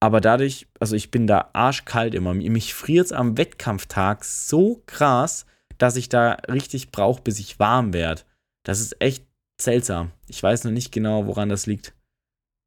Aber 0.01 0.21
dadurch, 0.21 0.67
also 0.81 0.97
ich 0.97 1.11
bin 1.11 1.27
da 1.27 1.51
arschkalt 1.53 2.15
immer. 2.15 2.35
Mich 2.35 2.75
friert 2.75 3.07
es 3.07 3.13
am 3.13 3.37
Wettkampftag 3.37 4.25
so 4.25 4.83
krass, 4.87 5.47
dass 5.79 5.97
ich 5.97 6.09
da 6.09 6.39
richtig 6.51 6.91
brauche, 6.91 7.23
bis 7.23 7.39
ich 7.39 7.59
warm 7.59 7.93
werde. 7.93 8.23
Das 8.65 8.81
ist 8.81 9.01
echt 9.01 9.25
seltsam. 9.61 10.11
Ich 10.27 10.43
weiß 10.43 10.65
noch 10.65 10.73
nicht 10.73 10.91
genau, 10.91 11.27
woran 11.27 11.49
das 11.49 11.67
liegt. 11.67 11.95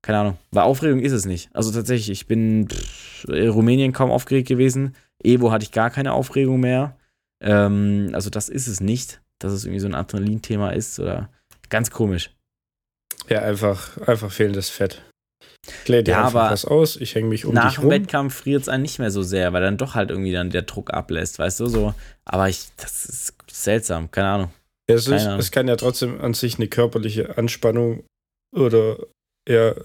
Keine 0.03 0.19
Ahnung. 0.19 0.37
Weil 0.51 0.63
Aufregung 0.63 0.99
ist 0.99 1.11
es 1.11 1.25
nicht. 1.25 1.49
Also 1.53 1.71
tatsächlich, 1.71 2.11
ich 2.11 2.27
bin 2.27 2.67
in 3.27 3.49
Rumänien 3.49 3.93
kaum 3.93 4.11
aufgeregt 4.11 4.47
gewesen. 4.47 4.95
Evo 5.23 5.51
hatte 5.51 5.63
ich 5.63 5.71
gar 5.71 5.89
keine 5.89 6.13
Aufregung 6.13 6.59
mehr. 6.59 6.97
Ähm, 7.41 8.11
also 8.13 8.29
das 8.29 8.47
ist 8.49 8.67
es 8.67 8.79
nicht, 8.79 9.22
dass 9.43 9.53
es 9.53 9.65
irgendwie 9.65 9.79
so 9.79 9.87
ein 9.87 9.95
Adrenalin-Thema 9.95 10.71
ist 10.71 10.99
oder 10.99 11.29
ganz 11.69 11.91
komisch. 11.91 12.31
Ja, 13.29 13.41
einfach, 13.41 13.97
einfach 14.07 14.31
fehlendes 14.31 14.69
Fett. 14.69 15.01
Klär 15.85 16.03
dir 16.03 16.11
Ja, 16.11 16.25
einfach 16.25 16.51
was 16.51 16.65
aus, 16.65 16.97
ich 16.97 17.15
hänge 17.15 17.29
mich 17.29 17.45
um 17.45 17.53
Nach 17.53 17.79
dem. 17.79 17.89
Wettkampf 17.89 18.35
friert 18.35 18.63
es 18.63 18.69
einen 18.69 18.83
nicht 18.83 18.99
mehr 18.99 19.11
so 19.11 19.23
sehr, 19.23 19.53
weil 19.53 19.61
dann 19.61 19.77
doch 19.77 19.95
halt 19.95 20.09
irgendwie 20.09 20.33
dann 20.33 20.49
der 20.49 20.63
Druck 20.63 20.93
ablässt, 20.93 21.39
weißt 21.39 21.61
du, 21.61 21.67
so. 21.67 21.93
Aber 22.25 22.49
ich, 22.49 22.67
das 22.77 23.05
ist 23.05 23.33
seltsam, 23.49 24.11
keine 24.11 24.27
Ahnung. 24.27 24.53
Ja, 24.89 24.95
es, 24.95 25.07
ist, 25.07 25.11
Keine 25.11 25.27
Ahnung. 25.27 25.39
es 25.39 25.51
kann 25.51 25.67
ja 25.67 25.75
trotzdem 25.77 26.19
an 26.19 26.33
sich 26.33 26.57
eine 26.57 26.67
körperliche 26.67 27.37
Anspannung 27.37 28.03
oder 28.53 28.97
eher 29.47 29.75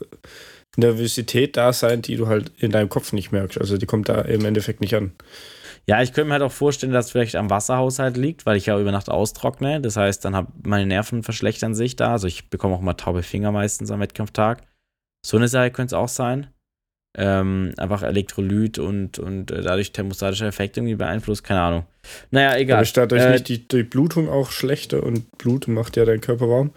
Nervosität 0.77 1.57
da 1.57 1.73
sein, 1.73 2.03
die 2.03 2.17
du 2.17 2.27
halt 2.27 2.51
in 2.59 2.73
deinem 2.73 2.89
Kopf 2.89 3.13
nicht 3.13 3.31
merkst. 3.31 3.59
Also 3.59 3.79
die 3.79 3.87
kommt 3.87 4.09
da 4.09 4.23
im 4.23 4.45
Endeffekt 4.45 4.81
nicht 4.81 4.95
an. 4.95 5.13
Ja, 5.89 6.03
ich 6.03 6.13
könnte 6.13 6.29
mir 6.29 6.35
halt 6.35 6.43
auch 6.43 6.53
vorstellen, 6.53 6.93
dass 6.93 7.07
es 7.07 7.13
vielleicht 7.13 7.35
am 7.35 7.49
Wasserhaushalt 7.49 8.19
liegt, 8.19 8.45
weil 8.45 8.59
ich 8.59 8.67
ja 8.67 8.79
über 8.79 8.93
Nacht 8.93 9.09
austrockne. 9.09 9.81
Das 9.81 9.97
heißt, 9.97 10.23
dann 10.25 10.37
habe 10.37 10.53
meine 10.63 10.85
Nerven 10.85 11.23
verschlechtern 11.23 11.75
sich 11.75 11.97
da. 11.97 12.13
Also 12.13 12.27
ich 12.27 12.51
bekomme 12.51 12.75
auch 12.75 12.83
mal 12.83 12.93
taube 12.93 13.23
Finger 13.23 13.53
meistens 13.53 13.91
am 13.91 14.01
Wettkampftag. 14.01 14.63
So 15.25 15.39
eine 15.39 15.49
Sache 15.49 15.71
könnte 15.71 15.95
es 15.95 15.99
auch 15.99 16.09
sein. 16.09 16.49
Ähm, 17.17 17.73
einfach 17.79 18.03
Elektrolyt 18.03 18.79
und, 18.79 19.19
und 19.19 19.51
äh, 19.51 19.63
dadurch 19.63 19.93
thermostatischer 19.93 20.47
Effekt 20.47 20.77
irgendwie 20.77 20.95
beeinflusst, 20.95 21.43
keine 21.43 21.63
Ahnung. 21.63 21.87
Naja, 22.31 22.57
egal. 22.59 22.77
Aber 22.77 22.83
ist 22.83 22.97
dadurch 22.97 23.23
Äh, 23.23 23.33
nicht 23.33 23.49
die 23.49 23.67
Durchblutung 23.67 24.29
auch 24.29 24.51
schlechter 24.51 25.03
und 25.03 25.39
Blut 25.39 25.69
macht 25.69 25.97
ja 25.97 26.05
deinen 26.05 26.21
Körper 26.21 26.51
warm? 26.51 26.73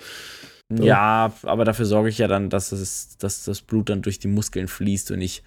So. 0.70 0.86
Ja, 0.86 1.34
aber 1.44 1.66
dafür 1.66 1.86
sorge 1.86 2.08
ich 2.08 2.18
ja 2.18 2.30
dann, 2.30 2.50
dass, 2.50 2.72
es, 2.72 3.18
dass 3.18 3.44
das 3.44 3.62
Blut 3.62 3.90
dann 3.90 4.04
durch 4.04 4.20
die 4.20 4.30
Muskeln 4.30 4.70
fließt 4.70 5.12
und 5.12 5.20
ich 5.20 5.44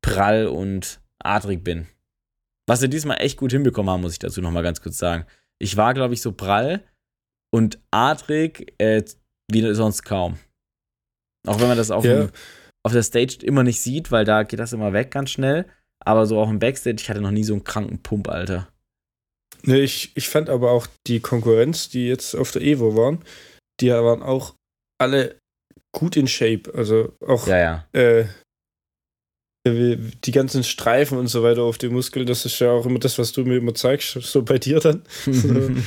prall 0.00 0.46
und 0.46 1.00
adrig 1.22 1.62
bin. 1.62 1.86
Was 2.72 2.80
wir 2.80 2.88
diesmal 2.88 3.20
echt 3.20 3.36
gut 3.36 3.52
hinbekommen 3.52 3.90
haben, 3.90 4.00
muss 4.00 4.14
ich 4.14 4.18
dazu 4.18 4.40
nochmal 4.40 4.62
ganz 4.62 4.80
kurz 4.80 4.96
sagen. 4.96 5.26
Ich 5.58 5.76
war, 5.76 5.92
glaube 5.92 6.14
ich, 6.14 6.22
so 6.22 6.32
prall 6.32 6.82
und 7.54 7.78
adrig 7.90 8.72
äh, 8.78 9.02
wie 9.50 9.74
sonst 9.74 10.04
kaum. 10.04 10.38
Auch 11.46 11.60
wenn 11.60 11.68
man 11.68 11.76
das 11.76 11.90
auf, 11.90 12.02
Ja. 12.02 12.14
dem, 12.24 12.30
auf 12.82 12.92
der 12.92 13.02
Stage 13.02 13.44
immer 13.44 13.62
nicht 13.62 13.82
sieht, 13.82 14.10
weil 14.10 14.24
da 14.24 14.44
geht 14.44 14.58
das 14.58 14.72
immer 14.72 14.94
weg 14.94 15.10
ganz 15.10 15.28
schnell. 15.28 15.66
Aber 16.02 16.24
so 16.24 16.40
auch 16.40 16.48
im 16.48 16.60
Backstage, 16.60 16.96
ich 17.02 17.10
hatte 17.10 17.20
noch 17.20 17.30
nie 17.30 17.44
so 17.44 17.52
einen 17.52 17.62
kranken 17.62 18.02
Pump, 18.02 18.30
Alter. 18.30 18.70
Nee, 19.64 19.80
ich, 19.80 20.16
ich 20.16 20.30
fand 20.30 20.48
aber 20.48 20.70
auch 20.70 20.86
die 21.06 21.20
Konkurrenz, 21.20 21.90
die 21.90 22.06
jetzt 22.08 22.34
auf 22.34 22.52
der 22.52 22.62
Evo 22.62 22.96
waren, 22.96 23.22
die 23.80 23.90
waren 23.90 24.22
auch 24.22 24.54
alle 24.98 25.36
gut 25.94 26.16
in 26.16 26.26
Shape. 26.26 26.72
Also 26.74 27.12
auch 27.20 27.46
Ja, 27.46 27.58
ja. 27.58 27.86
äh, 28.00 28.24
die 29.66 30.32
ganzen 30.32 30.64
Streifen 30.64 31.18
und 31.18 31.28
so 31.28 31.42
weiter 31.42 31.62
auf 31.62 31.78
den 31.78 31.92
Muskeln, 31.92 32.26
das 32.26 32.44
ist 32.44 32.58
ja 32.58 32.70
auch 32.70 32.84
immer 32.86 32.98
das, 32.98 33.18
was 33.18 33.32
du 33.32 33.44
mir 33.44 33.58
immer 33.58 33.74
zeigst, 33.74 34.12
so 34.20 34.42
bei 34.42 34.58
dir 34.58 34.80
dann. 34.80 35.02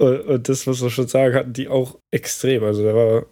Und, 0.00 0.20
und 0.22 0.48
das, 0.48 0.66
was 0.66 0.80
wir 0.80 0.88
schon 0.88 1.08
sagen, 1.08 1.34
hatten 1.34 1.52
die 1.52 1.68
auch 1.68 1.98
extrem. 2.10 2.64
Also 2.64 2.82
da 2.82 2.94
war, 2.94 3.26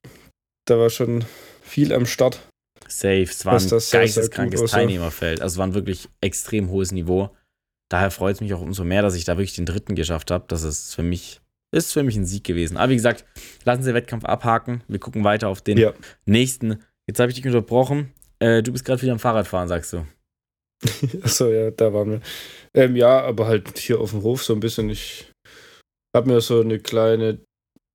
da 0.67 0.79
war 0.79 0.91
schon 0.91 1.25
viel 1.63 1.95
am 1.95 2.05
Start. 2.05 2.41
Safe. 2.87 3.23
Es 3.23 3.47
war 3.47 3.55
ein 3.59 3.67
geisteskrankes. 3.67 4.71
Teilnehmerfeld. 4.71 5.41
Also 5.41 5.55
es 5.55 5.57
war 5.59 5.67
ein 5.67 5.73
wirklich 5.73 6.11
extrem 6.21 6.69
hohes 6.69 6.93
Niveau. 6.93 7.31
Daher 7.91 8.11
freut 8.11 8.35
es 8.35 8.41
mich 8.43 8.53
auch 8.53 8.61
umso 8.61 8.85
mehr, 8.85 9.01
dass 9.01 9.15
ich 9.15 9.25
da 9.25 9.39
wirklich 9.39 9.57
den 9.57 9.65
dritten 9.65 9.95
geschafft 9.95 10.31
habe. 10.31 10.45
Das 10.49 10.63
ist 10.63 10.95
für 10.95 11.03
mich, 11.03 11.41
ist 11.75 11.95
für 11.95 12.03
mich 12.03 12.17
ein 12.17 12.27
Sieg 12.27 12.45
gewesen. 12.45 12.77
Aber 12.77 12.91
wie 12.91 12.97
gesagt, 12.97 13.25
lassen 13.65 13.83
Sie 13.83 13.89
den 13.89 13.95
Wettkampf 13.95 14.27
abhaken. 14.27 14.85
Wir 14.89 14.99
gucken 14.99 15.25
weiter 15.25 15.49
auf 15.49 15.63
den 15.63 15.79
Ja. 15.79 15.95
nächsten. 16.27 16.83
Jetzt 17.07 17.19
habe 17.19 17.31
ich 17.31 17.37
dich 17.37 17.47
unterbrochen. 17.47 18.13
Äh, 18.41 18.63
du 18.63 18.73
bist 18.73 18.85
gerade 18.85 19.03
wieder 19.03 19.13
am 19.13 19.19
Fahrradfahren, 19.19 19.69
sagst 19.69 19.93
du. 19.93 20.07
Achso, 21.23 21.51
ja, 21.51 21.71
da 21.71 21.93
waren 21.93 22.11
wir. 22.11 22.21
Ähm, 22.75 22.97
ja, 22.97 23.21
aber 23.23 23.47
halt 23.47 23.79
hier 23.79 24.01
auf 24.01 24.11
dem 24.11 24.23
Hof 24.23 24.45
so 24.45 24.53
ein 24.53 24.61
bisschen. 24.61 24.91
Ich 24.91 25.31
habe 26.17 26.31
mir 26.31 26.41
so 26.41 26.61
eine 26.61 26.79
kleine 26.79 27.41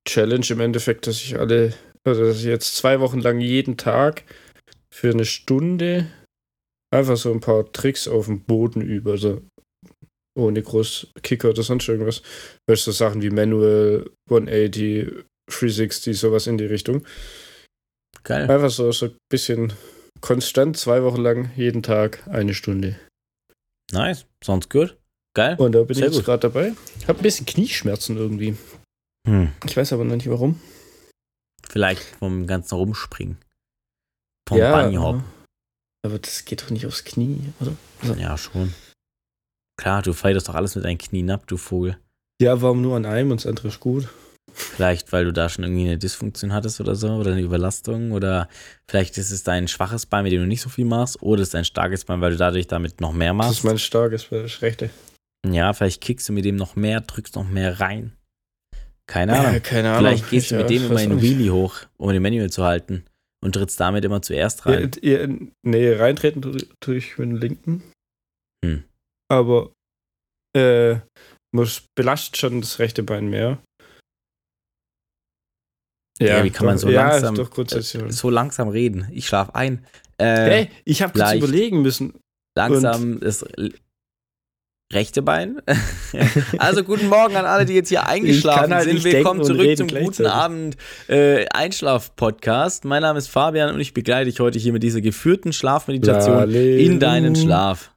Challenge 0.07 0.45
im 0.49 0.59
Endeffekt, 0.59 1.07
dass 1.07 1.15
ich 1.15 1.39
alle, 1.39 1.73
also 2.05 2.25
dass 2.25 2.39
ich 2.39 2.45
jetzt 2.45 2.75
zwei 2.75 2.99
Wochen 2.99 3.19
lang 3.19 3.39
jeden 3.39 3.77
Tag 3.77 4.23
für 4.93 5.11
eine 5.11 5.25
Stunde 5.25 6.07
einfach 6.93 7.17
so 7.17 7.31
ein 7.31 7.39
paar 7.39 7.71
Tricks 7.71 8.07
auf 8.07 8.25
dem 8.25 8.43
Boden 8.43 8.81
übe. 8.81 9.11
Also 9.11 9.41
ohne 10.37 10.61
groß 10.61 11.07
Kicker 11.21 11.49
oder 11.49 11.63
sonst 11.63 11.87
irgendwas. 11.87 12.21
Weißt 12.67 12.87
du, 12.87 12.91
so 12.91 12.97
Sachen 12.97 13.21
wie 13.21 13.29
Manual, 13.29 14.09
180, 14.29 15.25
360, 15.47 16.17
sowas 16.17 16.47
in 16.47 16.57
die 16.57 16.65
Richtung. 16.65 17.05
Geil. 18.23 18.49
Einfach 18.49 18.69
so, 18.69 18.91
so 18.91 19.07
ein 19.07 19.17
bisschen 19.29 19.73
konstant, 20.23 20.77
zwei 20.77 21.03
Wochen 21.03 21.21
lang, 21.21 21.51
jeden 21.55 21.83
Tag 21.83 22.25
eine 22.27 22.53
Stunde. 22.53 22.97
Nice. 23.91 24.25
Sounds 24.43 24.69
good. 24.69 24.97
Geil. 25.35 25.55
Und 25.59 25.73
da 25.73 25.83
bin 25.83 25.95
Sehr 25.95 26.07
ich 26.07 26.15
jetzt 26.15 26.25
gerade 26.25 26.49
dabei. 26.49 26.73
Hab 27.07 27.17
ein 27.17 27.23
bisschen 27.23 27.45
Knieschmerzen 27.45 28.17
irgendwie. 28.17 28.57
Hm. 29.27 29.51
Ich 29.65 29.75
weiß 29.75 29.93
aber 29.93 30.05
noch 30.05 30.15
nicht 30.15 30.29
warum. 30.29 30.59
Vielleicht 31.67 32.01
vom 32.01 32.47
ganzen 32.47 32.75
Rumspringen. 32.75 33.37
Vom 34.47 34.59
Bunny 34.59 34.95
Hop. 34.95 35.23
Aber 36.05 36.19
das 36.19 36.45
geht 36.45 36.61
doch 36.61 36.69
nicht 36.69 36.85
aufs 36.85 37.03
Knie, 37.03 37.53
oder? 37.59 37.75
Also, 38.01 38.13
Ja, 38.15 38.37
schon. 38.37 38.73
Klar, 39.77 40.01
du 40.01 40.13
feierst 40.13 40.47
doch 40.47 40.55
alles 40.55 40.75
mit 40.75 40.85
deinen 40.85 40.97
Knien 40.97 41.31
ab, 41.31 41.47
du 41.47 41.57
Vogel. 41.57 41.97
ja, 42.41 42.61
warum 42.61 42.81
nur 42.81 42.95
an 42.95 43.05
einem 43.05 43.31
und 43.31 43.41
das 43.41 43.47
andere 43.47 43.69
ist 43.69 43.79
gut? 43.79 44.07
Vielleicht, 44.51 45.11
weil 45.11 45.25
du 45.25 45.33
da 45.33 45.49
schon 45.49 45.63
irgendwie 45.63 45.85
eine 45.85 45.97
Dysfunktion 45.97 46.53
hattest 46.53 46.79
oder 46.81 46.95
so, 46.95 47.09
oder 47.09 47.31
eine 47.31 47.41
Überlastung, 47.41 48.11
oder 48.11 48.47
vielleicht 48.87 49.17
ist 49.17 49.31
es 49.31 49.43
dein 49.43 49.67
schwaches 49.67 50.05
Bein, 50.05 50.23
mit 50.23 50.33
dem 50.33 50.41
du 50.41 50.47
nicht 50.47 50.61
so 50.61 50.69
viel 50.69 50.85
machst, 50.85 51.21
oder 51.21 51.41
es 51.41 51.49
ist 51.49 51.53
dein 51.53 51.65
starkes 51.65 52.05
Bein, 52.05 52.21
weil 52.21 52.31
du 52.31 52.37
dadurch 52.37 52.67
damit 52.67 53.01
noch 53.01 53.13
mehr 53.13 53.29
Das 53.29 53.37
machst. 53.37 53.57
ist 53.59 53.63
mein 53.63 53.79
starkes, 53.79 54.31
weil 54.31 54.43
das 54.43 54.61
rechte. 54.61 54.89
ja, 55.47 55.73
vielleicht 55.73 56.01
kickst 56.01 56.29
du 56.29 56.33
mit 56.33 56.45
dem 56.45 56.55
noch 56.55 56.75
mehr, 56.75 57.01
drückst 57.01 57.35
noch 57.35 57.47
mehr 57.47 57.79
rein. 57.79 58.13
Keine 59.07 59.37
Ahnung. 59.37 59.61
keine 59.63 59.89
Ahnung. 59.89 59.99
vielleicht 59.99 60.29
gehst 60.29 60.51
du 60.51 60.55
Ich, 60.55 60.61
mit 60.61 60.71
ja, 60.71 60.77
dem 60.79 60.91
immer 60.91 61.01
in 61.01 61.09
den. 61.09 61.21
Wheelie 61.21 61.51
hoch, 61.51 61.75
um 61.97 62.11
den 62.11 62.21
Manual 62.21 62.49
zu 62.49 62.63
halten, 62.63 63.05
und 63.43 63.53
trittst 63.53 63.79
damit 63.79 64.05
immer 64.05 64.21
zuerst 64.21 64.65
rein. 64.65 64.91
Ja, 65.01 65.21
ja, 65.21 65.27
nee, 65.63 65.93
reintreten 65.93 66.41
tue 66.41 66.57
tue 66.79 66.95
ich 66.95 67.17
mit 67.17 67.29
dem 67.29 67.35
linken. 67.37 67.83
Hm. 68.63 68.83
Aber 69.31 69.71
äh, 70.55 70.97
muss, 71.53 71.83
belastet 71.95 72.37
schon 72.37 72.61
das 72.61 72.79
rechte 72.79 73.03
Bein 73.03 73.29
mehr. 73.29 73.57
Ja, 76.19 76.43
wie 76.43 76.51
kann 76.51 76.65
man 76.65 76.77
so 76.77 76.89
ja, 76.89 77.17
langsam, 77.17 77.35
äh, 77.35 78.11
so 78.11 78.29
langsam 78.29 78.69
reden? 78.69 79.07
Ich 79.11 79.27
schlafe 79.27 79.55
ein. 79.55 79.85
Äh, 80.17 80.25
hey, 80.25 80.69
ich 80.85 81.01
habe 81.01 81.17
kurz 81.17 81.33
überlegen 81.33 81.81
müssen. 81.81 82.13
langsam 82.55 83.19
das 83.19 83.41
l- 83.41 83.73
rechte 84.93 85.23
Bein. 85.23 85.59
also 86.59 86.83
guten 86.83 87.09
Morgen 87.09 87.35
an 87.35 87.45
alle, 87.45 87.65
die 87.65 87.73
jetzt 87.73 87.89
hier 87.89 88.05
eingeschlafen 88.05 88.73
halt 88.73 88.83
sind. 88.85 89.03
Willkommen 89.03 89.39
und 89.39 89.47
zurück 89.47 89.75
zum 89.75 89.87
guten. 89.87 90.27
Abend 90.27 90.77
äh, 91.07 91.47
Einschlaf-Podcast. 91.47 92.85
Mein 92.85 93.01
Name 93.01 93.17
ist 93.17 93.27
Fabian 93.27 93.73
und 93.73 93.79
ich 93.79 93.95
begleite 93.95 94.29
dich 94.29 94.39
heute 94.39 94.59
hier 94.59 94.71
mit 94.71 94.83
dieser 94.83 95.01
geführten 95.01 95.51
Schlafmeditation 95.51 96.51
in 96.53 96.99
deinen 96.99 97.35
Schlaf. 97.35 97.91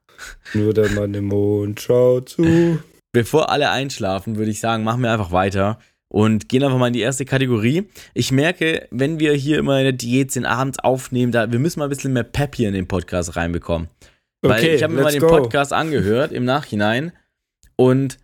Nur 0.54 0.72
der 0.72 0.90
Mann 0.92 1.12
im 1.12 1.26
Mond 1.26 1.80
schaut 1.82 2.30
zu. 2.30 2.78
Bevor 3.12 3.50
alle 3.50 3.70
einschlafen, 3.70 4.36
würde 4.36 4.50
ich 4.50 4.60
sagen, 4.60 4.82
machen 4.82 5.02
wir 5.02 5.12
einfach 5.12 5.32
weiter 5.32 5.78
und 6.08 6.48
gehen 6.48 6.62
einfach 6.62 6.78
mal 6.78 6.86
in 6.88 6.92
die 6.92 7.00
erste 7.00 7.24
Kategorie. 7.24 7.84
Ich 8.14 8.32
merke, 8.32 8.86
wenn 8.90 9.18
wir 9.18 9.32
hier 9.34 9.58
immer 9.58 9.78
in 9.78 9.84
der 9.84 9.92
Diät 9.92 10.30
sind, 10.30 10.44
abends 10.46 10.78
aufnehmen, 10.78 11.32
da, 11.32 11.50
wir 11.50 11.58
müssen 11.58 11.80
mal 11.80 11.86
ein 11.86 11.90
bisschen 11.90 12.12
mehr 12.12 12.22
Pep 12.24 12.54
hier 12.54 12.68
in 12.68 12.74
den 12.74 12.86
Podcast 12.88 13.36
reinbekommen. 13.36 13.88
Weil 14.42 14.60
Okay, 14.60 14.74
ich 14.76 14.82
habe 14.82 14.94
mir 14.94 15.02
mal 15.02 15.12
den 15.12 15.20
go. 15.22 15.28
Podcast 15.28 15.72
angehört 15.72 16.30
im 16.32 16.44
Nachhinein 16.44 17.12
und 17.76 18.18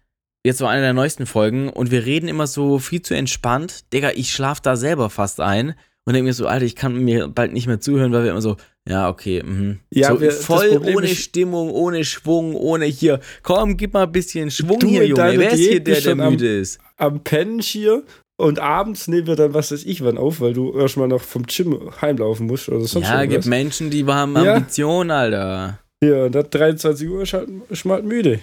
jetzt 0.44 0.60
war 0.60 0.70
eine 0.70 0.82
der 0.82 0.92
neuesten 0.92 1.26
Folgen 1.26 1.68
und 1.68 1.90
wir 1.90 2.04
reden 2.04 2.28
immer 2.28 2.46
so 2.46 2.78
viel 2.78 3.02
zu 3.02 3.14
entspannt. 3.14 3.92
Digga, 3.92 4.10
ich 4.14 4.30
schlaf 4.32 4.60
da 4.60 4.76
selber 4.76 5.10
fast 5.10 5.40
ein 5.40 5.74
und 6.04 6.14
denke 6.14 6.26
mir 6.26 6.32
so, 6.34 6.46
Alter, 6.46 6.64
ich 6.64 6.76
kann 6.76 6.96
mir 7.04 7.28
bald 7.28 7.52
nicht 7.52 7.66
mehr 7.66 7.80
zuhören, 7.80 8.12
weil 8.12 8.24
wir 8.24 8.30
immer 8.30 8.42
so, 8.42 8.56
ja, 8.88 9.08
okay, 9.08 9.42
mhm. 9.44 9.78
Ja, 9.90 10.08
so 10.12 10.20
wir- 10.20 10.32
voll 10.32 10.78
ohne 10.94 11.08
Stimmung, 11.08 11.70
ohne 11.70 12.04
Schwung, 12.04 12.54
ohne 12.56 12.86
hier. 12.86 13.20
Komm, 13.42 13.76
gib 13.76 13.92
mal 13.94 14.04
ein 14.04 14.12
bisschen 14.12 14.50
Schwung 14.50 14.80
hier, 14.84 15.06
Junge. 15.06 15.38
Wer 15.38 15.52
ist 15.52 15.58
hier 15.58 15.80
der, 15.80 16.00
der 16.00 16.12
am- 16.12 16.30
müde 16.32 16.58
ist? 16.58 16.78
Am 17.02 17.18
Pennen 17.24 17.58
hier 17.60 18.04
und 18.40 18.60
abends 18.60 19.08
nehmen 19.08 19.26
wir 19.26 19.34
dann, 19.34 19.54
was 19.54 19.72
weiß 19.72 19.84
ich, 19.84 20.04
wann 20.04 20.18
auf, 20.18 20.40
weil 20.40 20.52
du 20.52 20.72
erstmal 20.78 21.08
noch 21.08 21.20
vom 21.20 21.42
Gym 21.46 21.90
heimlaufen 22.00 22.46
musst 22.46 22.68
oder 22.68 22.84
sonst 22.84 23.08
Ja, 23.08 23.24
gibt. 23.24 23.46
Menschen, 23.46 23.90
die 23.90 24.06
haben 24.06 24.36
Ja. 24.36 24.54
Ambitionen, 24.54 25.10
Alter. 25.10 25.80
Ja, 26.02 26.26
und 26.26 26.34
dann 26.34 26.46
23 26.48 27.08
Uhr 27.08 27.22
ist 27.22 27.32
halt, 27.32 27.48
ist 27.70 27.84
halt 27.84 28.04
müde. 28.04 28.38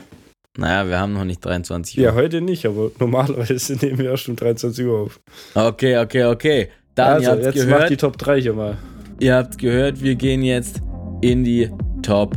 Naja, 0.57 0.89
wir 0.89 0.99
haben 0.99 1.13
noch 1.13 1.23
nicht 1.23 1.43
23 1.45 1.97
Uhr. 1.97 2.03
Ja, 2.03 2.13
heute 2.15 2.41
nicht, 2.41 2.65
aber 2.65 2.91
normalerweise 2.99 3.73
nehmen 3.81 3.97
wir 3.97 4.11
erst 4.11 4.27
um 4.27 4.35
23 4.35 4.85
Uhr 4.85 4.99
auf. 4.99 5.19
Okay, 5.55 5.97
okay, 5.97 6.25
okay. 6.25 6.69
Dann, 6.95 7.13
also, 7.13 7.31
ihr 7.31 7.41
jetzt 7.43 7.53
gehört. 7.53 7.89
die 7.89 7.97
Top 7.97 8.17
3 8.17 8.41
hier 8.41 8.53
mal. 8.53 8.77
Ihr 9.19 9.35
habt 9.35 9.57
gehört, 9.57 10.01
wir 10.01 10.15
gehen 10.15 10.43
jetzt 10.43 10.81
in 11.21 11.45
die 11.45 11.69
Top 12.01 12.35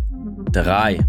3. 0.53 1.01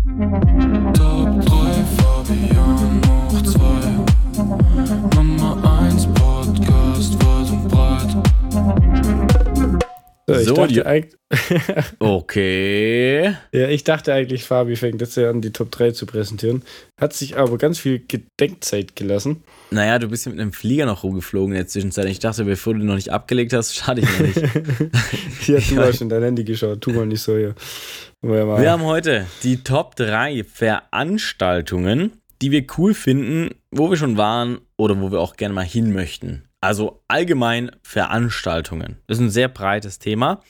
ich, 10.28 10.38
So, 10.48 10.54
dachte 10.56 10.74
die- 10.74 10.86
eigentlich, 10.86 11.16
Okay. 12.00 13.36
ja, 13.52 13.68
ich 13.70 13.84
dachte 13.84 14.14
eigentlich, 14.14 14.44
Fabi 14.44 14.76
fängt 14.76 15.02
jetzt 15.02 15.18
ja 15.18 15.30
an, 15.30 15.42
die 15.42 15.52
Top 15.52 15.72
3 15.72 15.92
zu 15.92 16.06
präsentieren. 16.06 16.64
Hat 17.00 17.14
sich 17.14 17.38
aber 17.38 17.58
ganz 17.58 17.80
viel 17.80 18.00
Gedenkzeit 18.08 18.96
gelassen. 18.96 19.44
Naja, 19.72 20.00
du 20.00 20.08
bist 20.08 20.26
ja 20.26 20.32
mit 20.32 20.40
einem 20.40 20.54
Flieger 20.54 20.86
noch 20.86 21.04
rumgeflogen 21.04 21.54
in 21.54 21.58
der 21.58 21.68
Zwischenzeit. 21.68 22.06
Ich 22.06 22.20
dachte, 22.20 22.46
bevor 22.46 22.74
du 22.76 22.80
noch 22.84 22.96
nicht 22.96 23.12
abgelegt 23.12 23.54
hast, 23.54 23.76
schade 23.76 24.02
ich 24.02 24.08
noch 24.10 24.20
nicht. 24.20 24.42
Hier, 25.42 25.60
du 25.60 25.78
hast 25.80 26.02
in 26.02 26.10
dein 26.10 26.24
Handy 26.24 26.44
geschaut. 26.44 26.82
Tu 26.82 26.92
mal 26.92 27.06
nicht 27.06 27.22
so 27.22 27.36
hier. 27.36 27.56
Wir 28.22 28.72
haben 28.72 28.84
heute 28.84 29.26
die 29.44 29.64
Top 29.64 29.96
3 29.98 30.44
Veranstaltungen, 30.46 32.12
die 32.44 32.52
wir 32.52 32.66
cool 32.78 32.94
finden, 32.94 33.56
wo 33.72 33.90
wir 33.90 33.96
schon 33.96 34.18
waren 34.18 34.60
oder 34.76 35.00
wo 35.00 35.14
wir 35.14 35.22
auch 35.22 35.38
gerne 35.38 35.56
mal 35.56 35.64
hin 35.64 35.94
möchten. 35.94 36.44
Also 36.60 37.02
allgemein 37.08 37.72
Veranstaltungen. 37.84 38.98
Das 39.08 39.18
ist 39.18 39.24
ein 39.24 39.30
sehr 39.30 39.48
breites 39.48 39.98
Thema, 39.98 40.42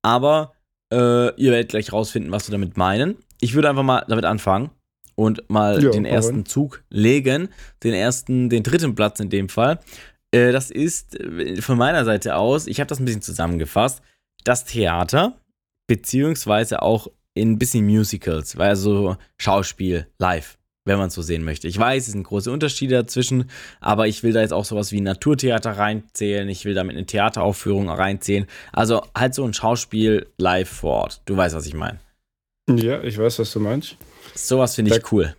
aber 0.00 0.52
äh, 0.92 1.34
ihr 1.34 1.50
werdet 1.50 1.70
gleich 1.70 1.92
rausfinden, 1.92 2.30
was 2.30 2.48
wir 2.48 2.52
damit 2.52 2.76
meinen. 2.76 3.16
Ich 3.40 3.54
würde 3.54 3.68
einfach 3.68 3.82
mal 3.82 4.04
damit 4.06 4.26
anfangen 4.26 4.70
und 5.16 5.50
mal 5.50 5.82
Ja, 5.82 5.90
den 5.90 6.04
ersten 6.04 6.36
rein. 6.36 6.46
Zug 6.46 6.84
legen, 6.88 7.48
den 7.82 7.94
ersten, 7.94 8.48
den 8.48 8.62
dritten 8.62 8.94
Platz 8.94 9.18
in 9.18 9.28
dem 9.28 9.48
Fall. 9.48 9.80
Äh, 10.30 10.52
das 10.52 10.70
ist 10.70 11.18
äh, 11.18 11.60
von 11.60 11.76
meiner 11.76 12.04
Seite 12.04 12.36
aus, 12.36 12.68
ich 12.68 12.78
habe 12.78 12.86
das 12.86 13.00
ein 13.00 13.06
bisschen 13.06 13.22
zusammengefasst, 13.22 14.02
das 14.44 14.66
Theater, 14.66 15.36
beziehungsweise 15.88 16.80
auch 16.82 17.08
in 17.34 17.52
ein 17.52 17.58
bisschen 17.58 17.86
Musicals, 17.86 18.56
weil 18.56 18.68
also 18.68 19.16
Schauspiel 19.36 20.06
live, 20.18 20.58
wenn 20.90 20.98
man 20.98 21.08
es 21.08 21.14
so 21.14 21.22
sehen 21.22 21.44
möchte. 21.44 21.68
Ich 21.68 21.78
weiß, 21.78 22.06
es 22.06 22.12
sind 22.12 22.24
große 22.24 22.50
Unterschiede 22.50 22.96
dazwischen, 22.96 23.48
aber 23.80 24.08
ich 24.08 24.22
will 24.22 24.32
da 24.32 24.40
jetzt 24.40 24.52
auch 24.52 24.64
sowas 24.64 24.90
wie 24.90 25.00
ein 25.00 25.04
Naturtheater 25.04 25.72
reinzählen, 25.72 26.48
ich 26.48 26.64
will 26.64 26.74
damit 26.74 26.96
eine 26.96 27.06
Theateraufführung 27.06 27.88
reinzählen. 27.88 28.46
Also 28.72 29.02
halt 29.16 29.34
so 29.34 29.44
ein 29.44 29.54
Schauspiel 29.54 30.26
live 30.36 30.68
vor 30.68 30.94
Ort. 31.02 31.22
Du 31.26 31.36
weißt, 31.36 31.54
was 31.54 31.66
ich 31.66 31.74
meine. 31.74 32.00
Ja, 32.68 33.02
ich 33.02 33.16
weiß, 33.18 33.38
was 33.38 33.52
du 33.52 33.60
meinst. 33.60 33.96
Sowas 34.34 34.74
finde 34.74 34.96
ich 34.96 35.12
cool. 35.12 35.34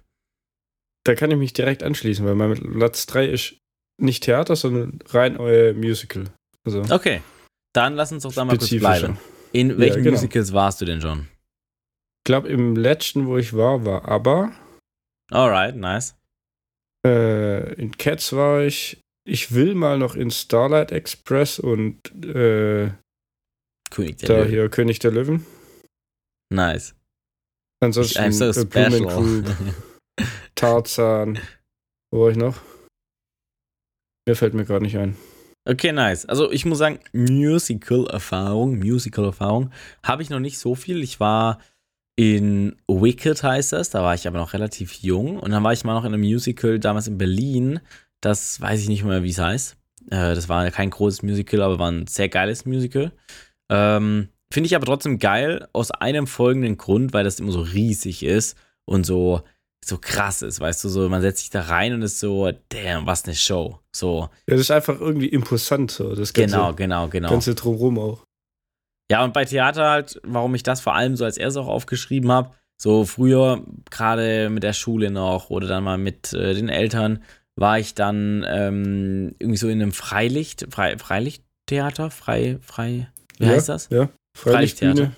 Da 1.03 1.15
kann 1.15 1.31
ich 1.31 1.37
mich 1.37 1.53
direkt 1.53 1.83
anschließen, 1.83 2.25
weil 2.25 2.35
mein 2.35 2.55
Platz 2.77 3.05
3 3.07 3.25
ist 3.25 3.55
nicht 3.97 4.23
Theater, 4.23 4.55
sondern 4.55 4.99
rein 5.09 5.37
euer 5.37 5.73
Musical. 5.73 6.25
Also 6.63 6.83
Okay, 6.89 7.21
dann 7.73 7.95
lass 7.95 8.11
uns 8.11 8.23
doch 8.23 8.33
da 8.33 8.45
mal 8.45 8.57
kurz 8.57 8.69
bleiben. 8.69 9.17
In 9.51 9.77
welchen 9.79 10.03
genau. 10.03 10.15
Musicals 10.15 10.53
warst 10.53 10.79
du 10.81 10.85
denn 10.85 11.01
schon? 11.01 11.27
Ich 12.19 12.25
glaube, 12.25 12.49
im 12.49 12.75
letzten, 12.75 13.25
wo 13.27 13.37
ich 13.37 13.53
war, 13.53 13.83
war 13.83 14.07
ABBA. 14.07 14.51
Alright, 15.31 15.75
nice. 15.75 16.15
Äh, 17.05 17.73
in 17.75 17.97
Cats 17.97 18.33
war 18.33 18.61
ich. 18.61 18.99
Ich 19.23 19.53
will 19.53 19.75
mal 19.75 19.97
noch 19.97 20.15
in 20.15 20.31
Starlight 20.31 20.91
Express 20.91 21.59
und 21.59 21.97
äh, 22.25 22.91
König 23.91 24.17
der 24.17 24.27
da 24.27 24.37
Löwen. 24.37 24.49
hier 24.49 24.69
König 24.69 24.99
der 24.99 25.11
Löwen. 25.11 25.45
Nice. 26.51 26.95
Ansonsten 27.83 28.31
so 28.31 28.45
äh, 28.45 28.65
Blumen 28.65 28.93
special. 28.93 29.15
Group, 29.15 29.55
Tarzan. 30.55 31.39
Wo 32.11 32.23
war 32.23 32.31
ich 32.31 32.37
noch? 32.37 32.59
Mir 34.27 34.35
fällt 34.35 34.53
mir 34.53 34.65
gerade 34.65 34.83
nicht 34.83 34.97
ein. 34.97 35.17
Okay, 35.67 35.91
nice. 35.91 36.25
Also 36.25 36.51
ich 36.51 36.65
muss 36.65 36.79
sagen, 36.79 36.99
Musical-Erfahrung, 37.13 38.79
Musical-Erfahrung 38.79 39.71
habe 40.03 40.23
ich 40.23 40.29
noch 40.29 40.39
nicht 40.39 40.57
so 40.57 40.73
viel. 40.75 41.03
Ich 41.03 41.19
war 41.19 41.59
in 42.21 42.75
Wicked 42.87 43.41
heißt 43.41 43.73
das, 43.73 43.89
da 43.89 44.03
war 44.03 44.13
ich 44.13 44.27
aber 44.27 44.37
noch 44.37 44.53
relativ 44.53 44.93
jung. 44.93 45.39
Und 45.39 45.49
dann 45.49 45.63
war 45.63 45.73
ich 45.73 45.83
mal 45.83 45.95
noch 45.95 46.05
in 46.05 46.13
einem 46.13 46.21
Musical 46.21 46.77
damals 46.77 47.07
in 47.07 47.17
Berlin. 47.17 47.79
Das 48.21 48.61
weiß 48.61 48.79
ich 48.79 48.89
nicht 48.89 49.03
mehr, 49.03 49.23
wie 49.23 49.31
es 49.31 49.39
heißt. 49.39 49.75
Äh, 50.11 50.35
das 50.35 50.47
war 50.47 50.69
kein 50.69 50.91
großes 50.91 51.23
Musical, 51.23 51.63
aber 51.63 51.79
war 51.79 51.89
ein 51.89 52.05
sehr 52.05 52.29
geiles 52.29 52.65
Musical. 52.65 53.11
Ähm, 53.71 54.29
Finde 54.53 54.67
ich 54.67 54.75
aber 54.75 54.85
trotzdem 54.85 55.17
geil, 55.17 55.67
aus 55.73 55.89
einem 55.89 56.27
folgenden 56.27 56.77
Grund, 56.77 57.11
weil 57.11 57.23
das 57.23 57.39
immer 57.39 57.53
so 57.53 57.61
riesig 57.61 58.21
ist 58.21 58.55
und 58.85 59.03
so, 59.03 59.41
so 59.83 59.97
krass 59.97 60.43
ist, 60.43 60.59
weißt 60.59 60.83
du, 60.83 60.89
so, 60.89 61.09
man 61.09 61.21
setzt 61.21 61.39
sich 61.39 61.49
da 61.49 61.61
rein 61.61 61.93
und 61.93 62.03
ist 62.03 62.19
so, 62.19 62.51
damn, 62.69 63.07
was 63.07 63.25
eine 63.25 63.33
Show. 63.33 63.79
So, 63.95 64.29
Ja, 64.45 64.53
das 64.53 64.59
ist 64.59 64.71
einfach 64.71 64.99
irgendwie 64.99 65.29
imposant, 65.29 65.89
so. 65.89 66.13
Das 66.13 66.33
ganze, 66.33 66.55
genau, 66.55 66.73
genau, 66.73 67.07
genau. 67.07 67.29
ganze 67.29 67.55
Drumrum 67.55 67.97
auch. 67.97 68.27
Ja, 69.11 69.25
und 69.25 69.33
bei 69.33 69.43
Theater 69.43 69.89
halt, 69.89 70.21
warum 70.23 70.55
ich 70.55 70.63
das 70.63 70.79
vor 70.79 70.95
allem 70.95 71.17
so 71.17 71.25
als 71.25 71.35
erstes 71.35 71.61
auch 71.61 71.67
aufgeschrieben 71.67 72.31
habe, 72.31 72.51
so 72.77 73.03
früher, 73.03 73.61
gerade 73.89 74.49
mit 74.49 74.63
der 74.63 74.71
Schule 74.71 75.11
noch 75.11 75.49
oder 75.49 75.67
dann 75.67 75.83
mal 75.83 75.97
mit 75.97 76.31
äh, 76.31 76.53
den 76.53 76.69
Eltern, 76.69 77.21
war 77.57 77.77
ich 77.77 77.93
dann 77.93 78.45
ähm, 78.47 79.35
irgendwie 79.37 79.57
so 79.57 79.67
in 79.67 79.81
einem 79.81 79.91
Freilicht, 79.91 80.65
Frei, 80.69 80.97
Freilichttheater, 80.97 82.09
frei, 82.09 82.57
frei, 82.61 83.11
wie 83.37 83.47
Ja, 83.47 83.49
heißt 83.51 83.67
das? 83.67 83.89
Ja, 83.91 84.07
Freilichtbühne. 84.33 85.11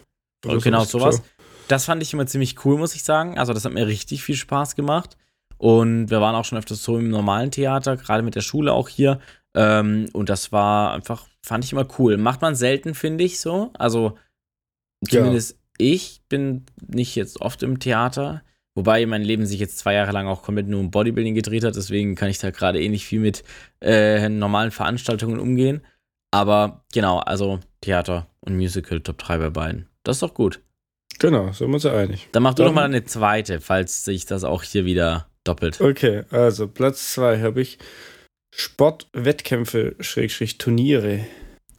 Oder 0.43 0.57
genau 0.57 0.85
sowas. 0.85 1.21
Das 1.67 1.85
fand 1.85 2.01
ich 2.01 2.11
immer 2.13 2.25
ziemlich 2.25 2.65
cool, 2.65 2.79
muss 2.79 2.95
ich 2.95 3.03
sagen. 3.03 3.37
Also, 3.37 3.53
das 3.53 3.63
hat 3.63 3.73
mir 3.73 3.85
richtig 3.85 4.23
viel 4.23 4.35
Spaß 4.35 4.75
gemacht. 4.75 5.17
Und 5.59 6.09
wir 6.09 6.19
waren 6.19 6.33
auch 6.33 6.45
schon 6.45 6.57
öfters 6.57 6.81
so 6.81 6.97
im 6.97 7.09
normalen 7.11 7.51
Theater, 7.51 7.95
gerade 7.95 8.23
mit 8.23 8.33
der 8.33 8.41
Schule 8.41 8.73
auch 8.73 8.89
hier. 8.89 9.19
Ähm, 9.55 10.07
und 10.13 10.29
das 10.29 10.51
war 10.51 10.93
einfach, 10.93 11.27
fand 11.43 11.63
ich 11.65 11.71
immer 11.71 11.87
cool. 11.99 12.17
Macht 12.17 12.41
man 12.41 12.55
selten, 12.55 12.95
finde 12.95 13.23
ich 13.23 13.39
so. 13.39 13.71
Also, 13.73 14.17
Ja. 15.07 15.19
zumindest 15.19 15.59
ich 15.77 16.21
bin 16.29 16.65
nicht 16.87 17.15
jetzt 17.15 17.41
oft 17.41 17.63
im 17.63 17.79
Theater. 17.79 18.43
Wobei 18.75 19.05
mein 19.05 19.21
Leben 19.21 19.45
sich 19.45 19.59
jetzt 19.59 19.77
zwei 19.77 19.93
Jahre 19.93 20.11
lang 20.11 20.27
auch 20.27 20.41
komplett 20.41 20.67
nur 20.67 20.79
um 20.79 20.89
Bodybuilding 20.89 21.35
gedreht 21.35 21.63
hat. 21.63 21.75
Deswegen 21.75 22.15
kann 22.15 22.29
ich 22.29 22.39
da 22.39 22.49
gerade 22.51 22.81
eh 22.81 22.89
nicht 22.89 23.05
viel 23.05 23.19
mit 23.19 23.43
äh, 23.81 24.29
normalen 24.29 24.71
Veranstaltungen 24.71 25.39
umgehen. 25.39 25.85
Aber 26.31 26.83
genau, 26.91 27.19
also 27.19 27.59
Theater 27.81 28.27
und 28.39 28.55
Musical 28.55 28.99
Top 29.01 29.19
3 29.19 29.37
bei 29.37 29.49
beiden. 29.51 29.87
Das 30.03 30.15
ist 30.17 30.23
doch 30.23 30.33
gut. 30.33 30.61
Genau, 31.19 31.51
sind 31.51 31.67
wir 31.67 31.75
uns 31.75 31.83
ja 31.83 31.95
einig. 31.95 32.27
Dann 32.31 32.41
mach 32.41 32.55
du 32.55 32.63
Dann- 32.63 32.69
doch 32.71 32.75
mal 32.75 32.85
eine 32.85 33.03
zweite, 33.03 33.61
falls 33.61 34.03
sich 34.03 34.25
das 34.25 34.43
auch 34.43 34.63
hier 34.63 34.85
wieder 34.85 35.27
doppelt. 35.43 35.79
Okay, 35.79 36.23
also 36.31 36.67
Platz 36.67 37.13
2 37.13 37.41
habe 37.41 37.61
ich 37.61 37.77
Sportwettkämpfe, 38.55 39.95
Schrägstrich 39.99 40.57
Turniere. 40.57 41.25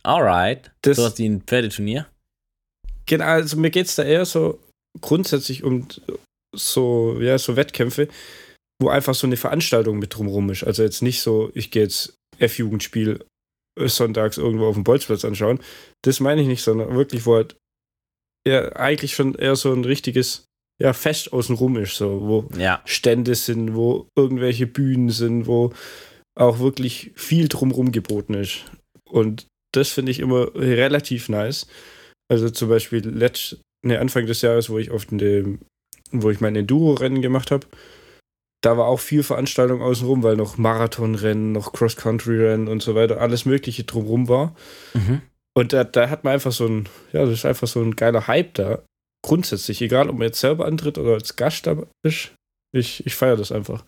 Alright. 0.03 0.71
Das- 0.83 0.97
so 0.97 1.05
was 1.05 1.19
wie 1.19 1.27
ein 1.29 1.43
Pferdeturnier. 1.43 2.07
Genau, 3.07 3.25
also 3.25 3.57
mir 3.57 3.71
geht 3.71 3.87
es 3.87 3.95
da 3.97 4.03
eher 4.03 4.25
so 4.25 4.59
grundsätzlich 5.01 5.63
um 5.63 5.87
so, 6.55 7.19
ja, 7.21 7.37
so 7.39 7.57
Wettkämpfe, 7.57 8.09
wo 8.81 8.89
einfach 8.89 9.15
so 9.15 9.27
eine 9.27 9.37
Veranstaltung 9.37 9.99
mit 9.99 10.15
drumrum 10.17 10.51
ist. 10.51 10.65
Also 10.65 10.83
jetzt 10.83 11.03
nicht 11.03 11.21
so, 11.21 11.51
ich 11.55 11.71
gehe 11.71 11.83
jetzt 11.83 12.15
F-Jugendspiel 12.39 13.25
sonntags 13.79 14.39
irgendwo 14.39 14.67
auf 14.67 14.75
dem 14.75 14.85
Bolzplatz 14.85 15.25
anschauen. 15.25 15.61
Das 16.03 16.21
meine 16.21 16.41
ich 16.43 16.47
nicht, 16.47 16.63
sondern 16.63 16.95
wirklich, 16.95 17.27
wo 17.27 17.35
halt 17.35 17.57
ja, 18.47 18.73
eigentlich 18.77 19.15
schon 19.15 19.35
eher 19.35 19.57
so 19.57 19.73
ein 19.73 19.85
richtiges 19.85 20.45
ja, 20.81 20.93
Fest 20.93 21.33
außenrum 21.33 21.77
ist, 21.79 21.97
so, 21.97 22.21
wo 22.23 22.49
Ja. 22.59 22.83
Stände 22.85 23.35
sind, 23.35 23.75
wo 23.75 24.07
irgendwelche 24.17 24.67
Bühnen 24.67 25.11
sind, 25.11 25.47
wo 25.47 25.73
auch 26.35 26.59
wirklich 26.59 27.13
viel 27.15 27.49
drumrum 27.49 27.93
geboten 27.93 28.35
ist. 28.35 28.65
Und 29.09 29.47
das 29.73 29.91
finde 29.91 30.13
ich 30.13 30.21
immer 30.21 30.55
relativ 30.55 31.29
nice. 31.29 31.67
Also 32.31 32.51
zum 32.51 32.69
Beispiel 32.69 33.07
letzt, 33.07 33.61
ne, 33.85 33.99
Anfang 34.01 34.27
des 34.27 34.43
Jahres, 34.43 34.71
wo 34.71 34.79
ich 34.79 34.91
auf 34.91 35.07
dem, 35.07 35.61
wo 36.11 36.31
ich 36.31 36.41
mein 36.41 36.57
Enduro-Rennen 36.57 37.23
gemacht 37.23 37.51
habe, 37.51 37.67
da 38.65 38.79
war 38.79 38.87
auch 38.87 39.01
viel 39.01 39.23
Veranstaltung 39.23 39.83
außenrum, 39.83 40.23
weil 40.23 40.37
noch 40.37 40.57
Marathonrennen, 40.57 41.53
noch 41.53 41.73
Cross-Country-Rennen 41.73 42.67
und 42.67 42.83
so 42.83 42.95
weiter, 42.95 43.21
alles 43.21 43.45
Mögliche 43.45 43.85
drumrum 43.85 44.29
war. 44.29 44.57
Mhm. 44.95 45.21
Und 45.57 45.73
da, 45.73 45.85
da 45.85 46.09
hat 46.09 46.25
man 46.25 46.33
einfach 46.33 46.53
so 46.53 46.67
ein, 46.67 46.89
ja, 47.13 47.25
das 47.25 47.35
ist 47.35 47.45
einfach 47.45 47.69
so 47.69 47.81
ein 47.81 47.95
geiler 47.95 48.27
Hype 48.27 48.55
da. 48.55 48.83
Grundsätzlich, 49.23 49.81
egal 49.83 50.09
ob 50.09 50.17
man 50.17 50.29
jetzt 50.29 50.41
selber 50.41 50.67
antritt 50.67 50.99
oder 50.99 51.13
als 51.13 51.37
Gast 51.37 51.67
da 51.67 51.77
ist, 52.03 52.35
ich, 52.75 53.07
ich 53.07 53.15
feiere 53.15 53.37
das 53.37 53.53
einfach. 53.53 53.85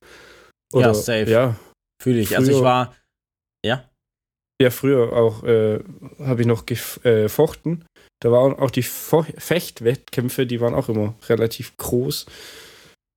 Ja, 0.73 0.95
safe. 0.95 1.31
Ja, 1.31 1.57
Fühle 2.03 2.21
ich. 2.21 2.37
Also 2.37 2.51
ich 2.51 2.57
Früher- 2.59 2.65
war. 2.65 2.97
Ja. 3.65 3.89
ja 4.61 4.71
früher 4.71 5.13
auch 5.13 5.43
äh, 5.45 5.81
habe 6.21 6.43
ich 6.43 6.47
noch 6.47 6.67
gefochten. 6.67 7.85
Da 8.21 8.33
waren 8.33 8.55
auch 8.55 8.71
die 8.71 8.83
Fo 8.83 9.25
Fechtwettkämpfe, 9.37 10.47
die 10.47 10.61
waren 10.61 10.75
auch 10.75 10.89
immer 10.89 11.15
relativ 11.29 11.77
groß. 11.77 12.27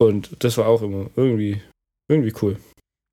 Und 0.01 0.43
das 0.43 0.57
war 0.57 0.67
auch 0.67 0.81
immer 0.81 1.09
irgendwie, 1.15 1.61
irgendwie 2.09 2.33
cool. 2.41 2.57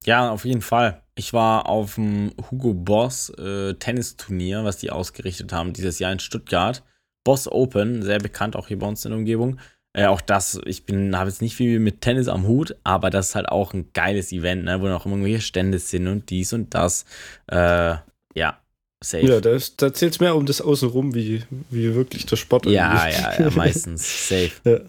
Ja, 0.05 0.31
auf 0.31 0.44
jeden 0.44 0.62
Fall. 0.62 1.02
Ich 1.16 1.33
war 1.33 1.68
auf 1.68 1.96
dem 1.96 2.33
Hugo 2.50 2.74
Boss 2.74 3.31
äh, 3.31 3.74
Tennisturnier, 3.74 4.64
was 4.64 4.79
die 4.79 4.90
ausgerichtet 4.90 5.52
haben 5.52 5.72
dieses 5.72 5.98
Jahr 5.98 6.12
in 6.12 6.20
Stuttgart. 6.20 6.85
Boss 7.24 7.48
Open, 7.50 8.02
sehr 8.02 8.18
bekannt 8.18 8.55
auch 8.55 8.68
hier 8.68 8.79
bei 8.79 8.87
uns 8.87 9.05
in 9.05 9.11
der 9.11 9.18
Umgebung. 9.18 9.59
Äh, 9.96 10.06
auch 10.06 10.20
das, 10.20 10.61
ich 10.66 10.85
bin, 10.85 11.16
habe 11.16 11.30
jetzt 11.30 11.40
nicht 11.40 11.56
viel 11.56 11.78
mit 11.78 12.02
Tennis 12.02 12.28
am 12.28 12.46
Hut, 12.46 12.76
aber 12.85 13.09
das 13.09 13.30
ist 13.30 13.35
halt 13.35 13.48
auch 13.48 13.72
ein 13.72 13.90
geiles 13.94 14.30
Event, 14.30 14.64
ne, 14.64 14.80
wo 14.82 14.88
noch 14.88 15.06
irgendwelche 15.06 15.40
Stände 15.40 15.78
sind 15.78 16.06
und 16.06 16.28
dies 16.28 16.52
und 16.52 16.74
das. 16.74 17.06
Äh, 17.50 17.94
ja, 18.35 18.61
safe. 19.02 19.26
Ja, 19.26 19.40
da, 19.40 19.52
ist- 19.52 19.80
da 19.80 19.92
zählt 19.94 20.12
es 20.12 20.20
mehr 20.20 20.37
um 20.37 20.44
das 20.44 20.61
Außenrum, 20.61 21.14
wie, 21.14 21.42
wie 21.70 21.94
wirklich 21.94 22.26
der 22.26 22.37
Sport 22.37 22.66
Ja, 22.66 23.09
ja, 23.09 23.40
ja, 23.40 23.50
meistens. 23.56 24.28
Safe. 24.28 24.50
Ja. 24.64 24.80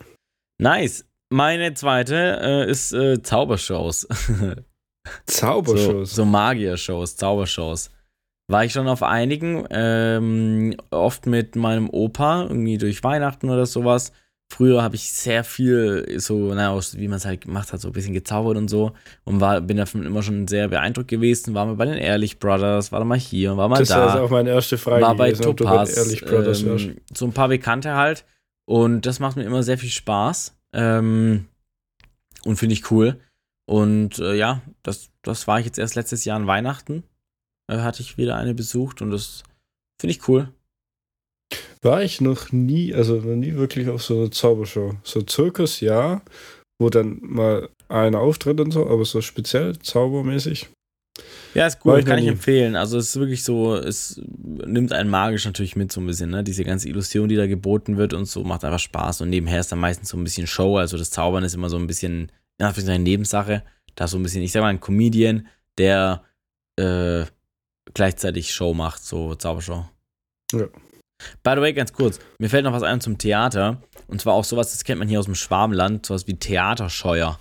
Nice. 0.62 1.06
Meine 1.30 1.74
zweite 1.74 2.40
äh, 2.42 2.70
ist 2.72 2.92
äh, 2.94 3.22
Zaubershows. 3.22 4.02
so, 4.20 4.56
Zaubershows. 5.26 6.16
so 6.16 6.26
Magiershows, 6.26 7.16
Zaubershows. 7.16 7.92
War 8.50 8.64
ich 8.64 8.72
schon 8.74 8.88
auf 8.88 9.04
einigen, 9.04 9.66
ähm, 9.70 10.76
oft 10.90 11.26
mit 11.26 11.56
meinem 11.58 11.90
Opa, 11.90 12.44
irgendwie 12.44 12.78
durch 12.78 13.04
Weihnachten 13.04 13.50
oder 13.50 13.66
sowas. 13.66 14.14
Früher 14.50 14.82
habe 14.82 14.96
ich 14.96 15.12
sehr 15.12 15.44
viel 15.44 16.20
so, 16.20 16.54
naja, 16.54 16.70
aus- 16.70 16.98
wie 16.98 17.08
man 17.10 17.18
es 17.18 17.26
halt 17.26 17.42
gemacht 17.42 17.74
hat, 17.74 17.82
so 17.82 17.90
ein 17.90 17.92
bisschen 17.92 18.14
gezaubert 18.14 18.56
und 18.58 18.70
so. 18.70 18.94
Und 19.26 19.42
war, 19.42 19.60
bin 19.60 19.76
davon 19.78 20.06
immer 20.06 20.24
schon 20.24 20.48
sehr 20.48 20.70
beeindruckt 20.70 21.10
gewesen. 21.10 21.54
War 21.54 21.66
mal 21.66 21.76
bei 21.76 21.86
den 21.86 21.98
Ehrlich 21.98 22.40
Brothers, 22.40 22.92
war 22.94 23.00
da 23.00 23.06
mal 23.06 23.18
hier, 23.20 23.58
war 23.58 23.68
mal 23.68 23.80
das 23.80 23.90
da 23.90 23.98
war 24.00 24.12
also 24.14 24.24
auch 24.24 24.30
meine 24.30 24.50
erste 24.52 24.78
Frage 24.78 25.02
war 25.02 25.16
bei 25.16 25.32
Topaz, 25.44 25.90
Ehrlich 25.98 26.22
Brothers 26.26 26.62
ähm, 26.62 26.98
so 27.14 27.26
ein 27.26 27.34
paar 27.34 27.50
Bekannte 27.50 27.96
halt. 27.96 28.26
Und 28.66 29.06
das 29.06 29.20
macht 29.20 29.36
mir 29.36 29.44
immer 29.44 29.64
sehr 29.64 29.78
viel 29.78 29.90
Spaß. 29.90 30.56
Ähm, 30.74 31.48
und 32.46 32.56
finde 32.56 32.74
ich 32.74 32.90
cool. 32.90 33.20
Und 33.66 34.20
äh, 34.20 34.34
ja, 34.36 34.62
das, 34.82 35.10
das 35.24 35.46
war 35.48 35.60
ich 35.60 35.66
jetzt 35.66 35.78
erst 35.78 35.96
letztes 35.96 36.24
Jahr 36.24 36.38
an 36.38 36.48
Weihnachten. 36.48 37.04
Äh, 37.70 37.80
hatte 37.80 38.02
ich 38.02 38.18
wieder 38.18 38.38
eine 38.38 38.54
besucht 38.54 39.02
und 39.02 39.12
das 39.12 39.44
finde 40.00 40.12
ich 40.12 40.28
cool. 40.30 40.50
War 41.82 42.04
ich 42.04 42.22
noch 42.22 42.52
nie, 42.52 42.94
also 42.94 43.16
noch 43.16 43.36
nie 43.36 43.56
wirklich 43.56 43.90
auf 43.90 44.04
so 44.04 44.18
einer 44.18 44.32
Zaubershow. 44.32 44.96
So 45.04 45.22
Zirkus, 45.22 45.80
ja, 45.80 46.22
wo 46.80 46.90
dann 46.90 47.20
mal 47.22 47.70
einer 47.90 48.20
auftritt 48.20 48.60
und 48.60 48.72
so, 48.72 48.88
aber 48.88 49.06
so 49.06 49.22
speziell 49.22 49.78
zaubermäßig. 49.80 50.70
Ja, 51.54 51.66
ist 51.66 51.84
War 51.86 51.94
cool, 51.94 52.00
ich 52.00 52.06
noch 52.06 52.12
kann 52.12 52.20
ich 52.20 52.28
empfehlen. 52.28 52.76
Also 52.76 52.98
es 52.98 53.10
ist 53.10 53.20
wirklich 53.20 53.44
so, 53.44 53.76
es 53.76 54.22
nimmt 54.28 54.92
einen 54.94 55.10
magisch 55.10 55.46
natürlich 55.46 55.76
mit 55.76 55.92
so 55.92 56.02
ein 56.02 56.08
bisschen, 56.08 56.30
ne? 56.30 56.44
Diese 56.44 56.64
ganze 56.64 56.90
Illusion, 56.90 57.30
die 57.30 57.36
da 57.36 57.48
geboten 57.48 57.98
wird 57.98 58.14
und 58.14 58.26
so, 58.26 58.44
macht 58.44 58.64
einfach 58.64 58.80
Spaß. 58.80 59.22
Und 59.22 59.30
nebenher 59.30 59.60
ist 59.60 59.72
dann 59.72 59.80
meistens 59.80 60.10
so 60.10 60.18
ein 60.18 60.24
bisschen 60.24 60.46
Show. 60.48 60.78
Also 60.78 60.98
das 60.98 61.10
Zaubern 61.10 61.44
ist 61.44 61.56
immer 61.56 61.70
so 61.70 61.78
ein 61.78 61.88
bisschen, 61.88 62.32
ja, 62.60 62.72
für 62.74 62.82
eine 62.82 63.00
Nebensache. 63.00 63.64
Da 63.96 64.08
so 64.08 64.18
ein 64.18 64.24
bisschen, 64.24 64.44
ich 64.44 64.52
sag 64.52 64.62
mal, 64.62 64.68
ein 64.68 64.80
Comedian, 64.80 65.48
der 65.78 66.24
äh, 66.76 67.26
gleichzeitig 67.94 68.54
Show 68.54 68.74
macht, 68.74 69.04
so 69.04 69.34
Zaubershow. 69.34 69.86
Ja. 70.54 70.68
By 71.44 71.54
the 71.56 71.62
way, 71.62 71.74
ganz 71.74 71.94
kurz, 71.94 72.20
mir 72.40 72.50
fällt 72.50 72.64
noch 72.64 72.74
was 72.74 72.84
ein 72.84 73.02
zum 73.02 73.18
Theater. 73.18 73.82
Und 74.08 74.22
zwar 74.22 74.34
auch 74.34 74.44
sowas, 74.44 74.72
das 74.72 74.84
kennt 74.84 75.00
man 75.00 75.08
hier 75.08 75.20
aus 75.20 75.26
dem 75.26 75.36
Schwabenland, 75.36 76.06
sowas 76.06 76.28
wie 76.28 76.36
Theaterscheuer. 76.36 77.40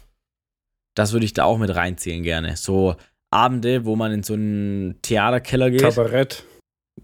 Das 0.94 1.12
würde 1.12 1.26
ich 1.26 1.34
da 1.34 1.44
auch 1.44 1.58
mit 1.58 1.74
reinzählen 1.74 2.22
gerne. 2.22 2.56
So 2.56 2.96
Abende, 3.30 3.84
wo 3.84 3.96
man 3.96 4.12
in 4.12 4.22
so 4.22 4.34
einen 4.34 5.00
Theaterkeller 5.02 5.70
geht. 5.70 5.82
Kabarett. 5.82 6.44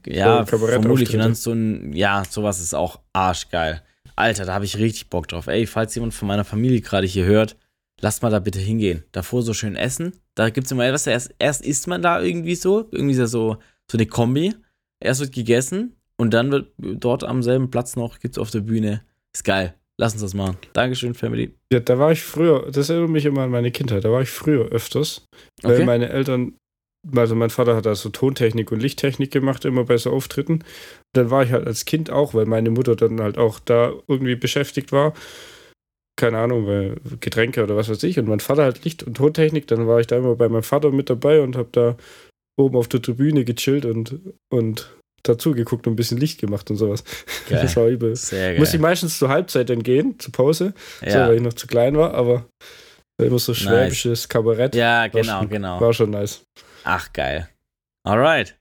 ja, 0.06 0.46
so 0.46 0.58
vermutlich. 0.58 1.12
Und 1.12 1.18
dann 1.18 1.34
so 1.34 1.52
ein, 1.52 1.92
ja, 1.92 2.24
sowas 2.28 2.60
ist 2.60 2.74
auch 2.74 3.00
arschgeil. 3.12 3.82
Alter, 4.16 4.44
da 4.44 4.54
habe 4.54 4.64
ich 4.64 4.78
richtig 4.78 5.10
Bock 5.10 5.28
drauf. 5.28 5.46
Ey, 5.46 5.66
falls 5.66 5.94
jemand 5.94 6.14
von 6.14 6.28
meiner 6.28 6.44
Familie 6.44 6.80
gerade 6.80 7.06
hier 7.06 7.24
hört, 7.24 7.56
lasst 8.00 8.22
mal 8.22 8.30
da 8.30 8.38
bitte 8.38 8.60
hingehen. 8.60 9.04
Davor 9.12 9.42
so 9.42 9.52
schön 9.52 9.76
essen. 9.76 10.12
Da 10.34 10.48
gibt 10.50 10.66
es 10.66 10.72
immer 10.72 10.86
etwas, 10.86 11.06
erst, 11.06 11.34
erst 11.38 11.64
isst 11.64 11.86
man 11.86 12.02
da 12.02 12.20
irgendwie 12.20 12.54
so. 12.54 12.88
Irgendwie 12.90 13.12
ist 13.12 13.20
das 13.20 13.30
so, 13.30 13.58
so 13.90 13.98
eine 13.98 14.06
Kombi. 14.06 14.54
Erst 15.00 15.20
wird 15.20 15.32
gegessen 15.32 15.96
und 16.22 16.32
dann 16.32 16.52
wird 16.52 16.72
dort 16.78 17.24
am 17.24 17.42
selben 17.42 17.68
Platz 17.68 17.96
noch, 17.96 18.20
gibt 18.20 18.36
es 18.36 18.38
auf 18.38 18.52
der 18.52 18.60
Bühne. 18.60 19.02
Ist 19.34 19.42
geil. 19.42 19.74
Lass 19.98 20.12
uns 20.12 20.22
das 20.22 20.34
machen. 20.34 20.56
Dankeschön, 20.72 21.14
Family. 21.14 21.52
Ja, 21.72 21.80
da 21.80 21.98
war 21.98 22.12
ich 22.12 22.22
früher, 22.22 22.70
das 22.70 22.90
erinnert 22.90 23.10
mich 23.10 23.24
immer 23.24 23.42
an 23.42 23.50
meine 23.50 23.72
Kindheit, 23.72 24.04
da 24.04 24.12
war 24.12 24.22
ich 24.22 24.30
früher 24.30 24.66
öfters, 24.66 25.26
weil 25.62 25.74
Okay. 25.74 25.84
meine 25.84 26.10
Eltern, 26.10 26.54
also 27.16 27.34
mein 27.34 27.50
Vater 27.50 27.74
hat 27.74 27.86
da 27.86 27.96
so 27.96 28.08
Tontechnik 28.10 28.70
und 28.70 28.80
Lichttechnik 28.80 29.32
gemacht, 29.32 29.64
immer 29.64 29.82
bei 29.82 29.96
so 29.96 30.12
Auftritten. 30.12 30.62
Dann 31.12 31.30
war 31.30 31.42
ich 31.42 31.50
halt 31.50 31.66
als 31.66 31.86
Kind 31.86 32.08
auch, 32.10 32.34
weil 32.34 32.46
meine 32.46 32.70
Mutter 32.70 32.94
dann 32.94 33.20
halt 33.20 33.36
auch 33.36 33.58
da 33.58 33.92
irgendwie 34.06 34.36
beschäftigt 34.36 34.92
war. 34.92 35.14
Keine 36.16 36.38
Ahnung, 36.38 36.68
weil 36.68 37.00
Getränke 37.18 37.64
oder 37.64 37.74
was 37.74 37.88
weiß 37.88 38.00
ich. 38.04 38.20
Und 38.20 38.28
mein 38.28 38.38
Vater 38.38 38.62
halt 38.62 38.84
Licht- 38.84 39.02
und 39.02 39.16
Tontechnik, 39.16 39.66
dann 39.66 39.88
war 39.88 39.98
ich 39.98 40.06
da 40.06 40.18
immer 40.18 40.36
bei 40.36 40.48
meinem 40.48 40.62
Vater 40.62 40.92
mit 40.92 41.10
dabei 41.10 41.40
und 41.40 41.56
habe 41.56 41.70
da 41.72 41.96
oben 42.56 42.76
auf 42.76 42.86
der 42.86 43.02
Tribüne 43.02 43.44
gechillt 43.44 43.84
und, 43.84 44.20
und 44.52 44.96
dazu 45.22 45.52
geguckt 45.52 45.86
und 45.86 45.92
ein 45.92 45.96
bisschen 45.96 46.18
Licht 46.18 46.40
gemacht 46.40 46.70
und 46.70 46.76
sowas. 46.76 47.04
Geil. 47.48 47.62
Das 47.62 47.76
war 47.76 47.86
übel. 47.86 48.16
Sehr 48.16 48.58
Muss 48.58 48.68
ich 48.68 48.74
geil. 48.74 48.80
meistens 48.82 49.18
zur 49.18 49.28
Halbzeit 49.28 49.70
dann 49.70 49.82
gehen, 49.82 50.18
zur 50.18 50.32
Pause, 50.32 50.74
so, 51.00 51.06
Ja, 51.06 51.28
weil 51.28 51.36
ich 51.36 51.42
noch 51.42 51.52
zu 51.54 51.66
klein 51.66 51.96
war, 51.96 52.14
aber 52.14 52.46
immer 53.18 53.38
so 53.38 53.54
schwäbisches 53.54 54.28
Kabarett. 54.28 54.74
ja 54.74 55.00
war 55.02 55.08
genau, 55.10 55.38
schon, 55.40 55.48
genau. 55.48 55.80
War 55.80 55.92
schon 55.92 56.10
nice. 56.10 56.44
Ach, 56.84 57.12
geil. 57.12 57.48
Alright. 58.04 58.56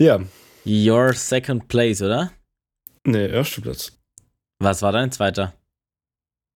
Ja, 0.00 0.20
Your 0.66 1.12
second 1.12 1.68
place, 1.68 2.00
oder? 2.00 2.32
nee, 3.06 3.26
erster 3.28 3.60
Platz. 3.60 3.92
Was 4.62 4.80
war 4.80 4.92
dein 4.92 5.12
zweiter? 5.12 5.52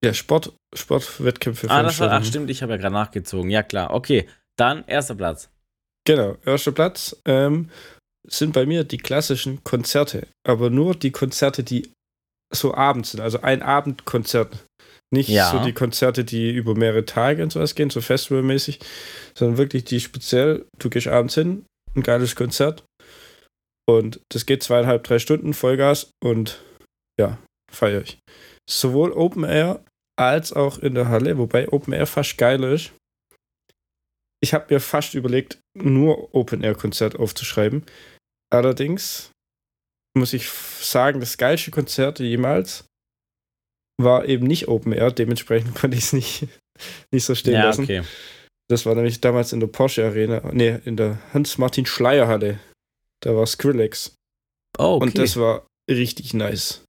Ja, 0.03 0.15
Sport, 0.15 0.53
Sportwettkämpfe. 0.75 1.69
Ah, 1.69 1.83
das 1.83 2.01
war, 2.01 2.11
ach 2.13 2.25
stimmt, 2.25 2.49
ich 2.49 2.63
habe 2.63 2.73
ja 2.73 2.79
gerade 2.79 2.95
nachgezogen. 2.95 3.51
Ja, 3.51 3.63
klar. 3.63 3.93
Okay, 3.93 4.27
dann 4.57 4.85
erster 4.87 5.15
Platz. 5.15 5.51
Genau, 6.07 6.37
erster 6.47 6.73
Platz 6.73 7.21
ähm, 7.27 7.69
sind 8.27 8.53
bei 8.53 8.67
mir 8.67 8.85
die 8.85 8.99
klassischen 8.99 9.63
Konzerte. 9.65 10.27
Aber 10.47 10.71
nur 10.71 10.95
die 10.95 11.13
Konzerte, 11.13 11.63
die 11.63 11.91
so 12.53 12.75
abends 12.75 13.13
sind. 13.13 13.21
Also 13.21 13.41
ein 13.43 13.63
Abendkonzert. 13.63 14.65
Nicht 15.11 15.29
Ja. 15.31 15.51
so 15.51 15.65
die 15.65 15.73
Konzerte, 15.73 16.25
die 16.25 16.51
über 16.51 16.75
mehrere 16.75 17.07
Tage 17.07 17.43
und 17.43 17.51
sowas 17.51 17.75
gehen, 17.75 17.89
so 17.89 18.01
festivalmäßig, 18.03 18.79
sondern 19.35 19.57
wirklich 19.57 19.85
die 19.85 20.01
speziell, 20.01 20.67
du 20.79 20.91
gehst 20.91 21.07
abends 21.09 21.35
hin, 21.35 21.65
ein 21.95 22.03
geiles 22.03 22.37
Konzert 22.37 22.85
und 23.89 24.21
das 24.29 24.45
geht 24.45 24.63
zweieinhalb, 24.63 25.05
drei 25.05 25.19
Stunden 25.19 25.55
Vollgas 25.55 26.11
und 26.23 26.63
ja, 27.19 27.39
feiere 27.73 28.03
ich. 28.03 28.19
Sowohl 28.69 29.13
Open 29.13 29.45
Air 29.45 29.83
als 30.19 30.53
auch 30.53 30.79
in 30.79 30.95
der 30.95 31.09
Halle, 31.09 31.39
wobei 31.39 31.71
Open 31.73 31.95
Air 31.95 32.07
fast 32.07 32.37
geiler 32.37 32.73
ist. 32.73 32.93
Ich 34.41 34.55
habe 34.55 34.73
mir 34.73 34.81
fast 34.81 35.15
überlegt, 35.15 35.59
nur 35.75 36.35
Open 36.35 36.63
Air 36.63 36.75
Konzert 36.75 37.17
aufzuschreiben. 37.17 37.85
Allerdings 38.51 39.31
muss 40.17 40.33
ich 40.33 40.49
sagen, 40.49 41.21
das 41.21 41.39
geilste 41.39 41.71
Konzert 41.71 42.19
jemals 42.19 42.85
war 44.01 44.27
eben 44.27 44.47
nicht 44.47 44.69
Open 44.69 44.93
Air, 44.93 45.11
dementsprechend 45.11 45.75
konnte 45.81 45.97
ich 45.97 46.05
es 46.05 46.13
nicht, 46.13 46.49
nicht 47.13 47.25
so 47.25 47.35
stehen 47.35 47.55
ja, 47.55 47.65
lassen. 47.65 47.85
okay. 47.85 48.03
Das 48.71 48.85
war 48.85 48.95
nämlich 48.95 49.21
damals 49.21 49.53
in 49.53 49.61
der 49.61 49.67
Porsche 49.67 50.05
Arena, 50.05 50.43
nee, 50.53 50.79
in 50.85 50.97
der 50.97 51.19
Hans-Martin 51.33 51.87
Schleier 51.87 52.29
Halle. 52.29 52.61
Da 53.21 53.35
war 53.35 53.47
Skrillex. 53.47 54.15
Oh, 54.79 54.97
okay. 54.97 55.05
Und 55.05 55.19
das 55.19 55.37
war 55.37 55.67
richtig 55.91 56.35
nice. 56.35 56.85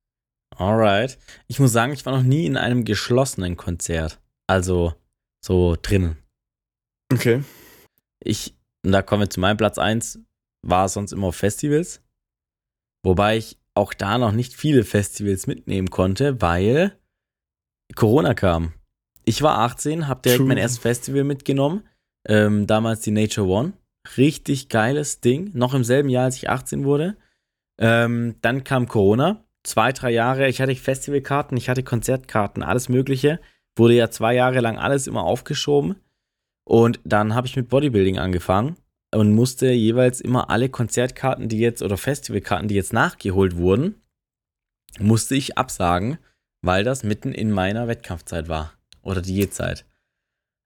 Alright. 0.57 1.17
Ich 1.47 1.59
muss 1.59 1.71
sagen, 1.71 1.93
ich 1.93 2.05
war 2.05 2.15
noch 2.15 2.23
nie 2.23 2.45
in 2.45 2.57
einem 2.57 2.83
geschlossenen 2.83 3.55
Konzert. 3.55 4.19
Also 4.47 4.93
so 5.43 5.77
drinnen. 5.81 6.17
Okay. 7.11 7.43
Ich, 8.23 8.55
und 8.85 8.91
da 8.91 9.01
kommen 9.01 9.23
wir 9.23 9.29
zu 9.29 9.39
meinem 9.39 9.57
Platz 9.57 9.77
1, 9.77 10.19
war 10.61 10.85
es 10.85 10.93
sonst 10.93 11.11
immer 11.11 11.27
auf 11.27 11.35
Festivals. 11.35 12.01
Wobei 13.03 13.37
ich 13.37 13.57
auch 13.75 13.93
da 13.93 14.17
noch 14.17 14.31
nicht 14.31 14.53
viele 14.53 14.83
Festivals 14.83 15.47
mitnehmen 15.47 15.89
konnte, 15.89 16.41
weil 16.41 16.97
Corona 17.95 18.33
kam. 18.33 18.73
Ich 19.25 19.41
war 19.41 19.59
18, 19.59 20.07
habe 20.07 20.21
direkt 20.21 20.39
True. 20.39 20.47
mein 20.47 20.57
erstes 20.57 20.79
Festival 20.79 21.23
mitgenommen. 21.23 21.87
Ähm, 22.27 22.67
damals 22.67 23.01
die 23.01 23.11
Nature 23.11 23.47
One. 23.47 23.73
Richtig 24.17 24.69
geiles 24.69 25.21
Ding. 25.21 25.51
Noch 25.53 25.73
im 25.73 25.83
selben 25.83 26.09
Jahr, 26.09 26.25
als 26.25 26.37
ich 26.37 26.49
18 26.49 26.83
wurde. 26.83 27.15
Ähm, 27.79 28.35
dann 28.41 28.63
kam 28.63 28.87
Corona. 28.87 29.45
Zwei, 29.63 29.91
drei 29.91 30.11
Jahre. 30.11 30.47
Ich 30.47 30.61
hatte 30.61 30.75
Festivalkarten, 30.75 31.57
ich 31.57 31.69
hatte 31.69 31.83
Konzertkarten, 31.83 32.63
alles 32.63 32.89
Mögliche. 32.89 33.39
Wurde 33.77 33.93
ja 33.93 34.09
zwei 34.09 34.33
Jahre 34.33 34.61
lang 34.61 34.77
alles 34.77 35.07
immer 35.07 35.23
aufgeschoben. 35.23 35.95
Und 36.69 36.99
dann 37.03 37.33
habe 37.33 37.47
ich 37.47 37.55
mit 37.55 37.67
Bodybuilding 37.67 38.19
angefangen 38.19 38.75
und 39.11 39.33
musste 39.33 39.71
jeweils 39.71 40.21
immer 40.21 40.51
alle 40.51 40.69
Konzertkarten, 40.69 41.49
die 41.49 41.57
jetzt 41.57 41.81
oder 41.81 41.97
Festivalkarten, 41.97 42.67
die 42.67 42.75
jetzt 42.75 42.93
nachgeholt 42.93 43.57
wurden, 43.57 43.95
musste 44.99 45.33
ich 45.33 45.57
absagen, 45.57 46.19
weil 46.61 46.83
das 46.83 47.01
mitten 47.01 47.33
in 47.33 47.49
meiner 47.49 47.87
Wettkampfzeit 47.87 48.49
war 48.49 48.73
oder 49.01 49.23
Diätzeit. 49.23 49.85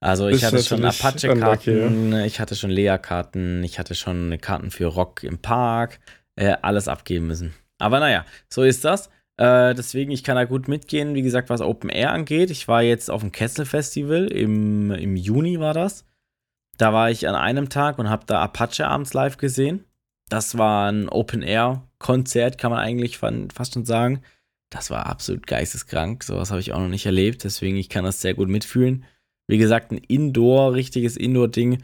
Also 0.02 0.28
ich 0.28 0.44
hatte 0.44 0.62
schon 0.62 0.84
Apache-Karten, 0.84 2.26
ich 2.26 2.42
hatte 2.42 2.58
schon 2.58 2.70
Lea-Karten, 2.70 3.64
ich 3.64 3.80
hatte 3.80 3.96
schon 3.96 4.38
Karten 4.42 4.72
für 4.72 4.88
Rock 4.88 5.24
im 5.24 5.38
Park, 5.38 6.02
äh, 6.36 6.58
alles 6.62 6.90
abgeben 6.90 7.28
müssen. 7.28 7.54
Aber 7.78 8.02
naja, 8.02 8.26
so 8.50 8.64
ist 8.64 8.84
das. 8.84 9.10
Äh, 9.38 9.74
deswegen, 9.74 10.12
ich 10.12 10.24
kann 10.24 10.36
da 10.36 10.46
gut 10.46 10.68
mitgehen, 10.68 11.16
wie 11.16 11.22
gesagt, 11.22 11.50
was 11.50 11.62
Open 11.62 11.90
Air 11.90 12.12
angeht. 12.12 12.52
Ich 12.52 12.68
war 12.68 12.84
jetzt 12.84 13.10
auf 13.10 13.22
dem 13.22 13.32
Kessel 13.32 13.66
Festival, 13.66 14.28
im, 14.28 14.92
im 14.92 15.16
Juni 15.16 15.60
war 15.60 15.74
das. 15.74 16.06
Da 16.78 16.94
war 16.94 17.10
ich 17.10 17.28
an 17.28 17.36
einem 17.36 17.70
Tag 17.70 18.00
und 18.00 18.10
habe 18.10 18.26
da 18.26 18.42
Apache 18.42 18.88
abends 18.88 19.14
live 19.14 19.38
gesehen. 19.38 19.86
Das 20.30 20.58
war 20.58 20.92
ein 20.92 21.10
Open-Air-Konzert, 21.10 22.58
kann 22.58 22.72
man 22.72 22.80
eigentlich 22.80 23.18
fast 23.18 23.74
schon 23.74 23.86
sagen. 23.86 24.22
Das 24.70 24.90
war 24.90 25.06
absolut 25.06 25.46
geisteskrank. 25.46 26.24
Sowas 26.24 26.50
habe 26.50 26.62
ich 26.62 26.74
auch 26.74 26.80
noch 26.80 26.88
nicht 26.88 27.06
erlebt. 27.06 27.44
Deswegen, 27.44 27.78
ich 27.78 27.90
kann 27.90 28.04
das 28.04 28.22
sehr 28.22 28.34
gut 28.34 28.50
mitfühlen. 28.50 29.06
Wie 29.48 29.60
gesagt, 29.60 29.92
ein 29.92 29.98
Indoor, 29.98 30.74
richtiges 30.74 31.18
Indoor-Ding. 31.18 31.84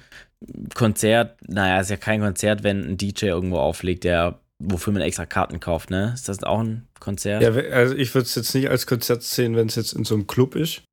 Konzert, 0.74 1.38
naja, 1.48 1.82
ist 1.82 1.92
ja 1.92 1.98
kein 1.98 2.22
Konzert, 2.22 2.64
wenn 2.64 2.84
ein 2.84 2.98
DJ 2.98 3.26
irgendwo 3.26 3.58
auflegt, 3.58 4.06
der, 4.06 4.40
wofür 4.60 4.94
man 4.94 5.02
extra 5.02 5.26
Karten 5.26 5.60
kauft, 5.60 5.90
ne? 5.90 6.12
Ist 6.14 6.30
das 6.30 6.44
auch 6.44 6.60
ein 6.60 6.88
Konzert? 7.00 7.42
Ja, 7.42 7.52
also 7.74 7.96
ich 7.96 8.14
würde 8.14 8.26
es 8.26 8.36
jetzt 8.36 8.54
nicht 8.54 8.70
als 8.70 8.86
Konzert 8.86 9.24
sehen, 9.24 9.56
wenn 9.56 9.68
es 9.68 9.76
jetzt 9.76 9.94
in 9.94 10.06
so 10.06 10.16
einem 10.16 10.28
Club 10.28 10.56
ist. 10.56 10.84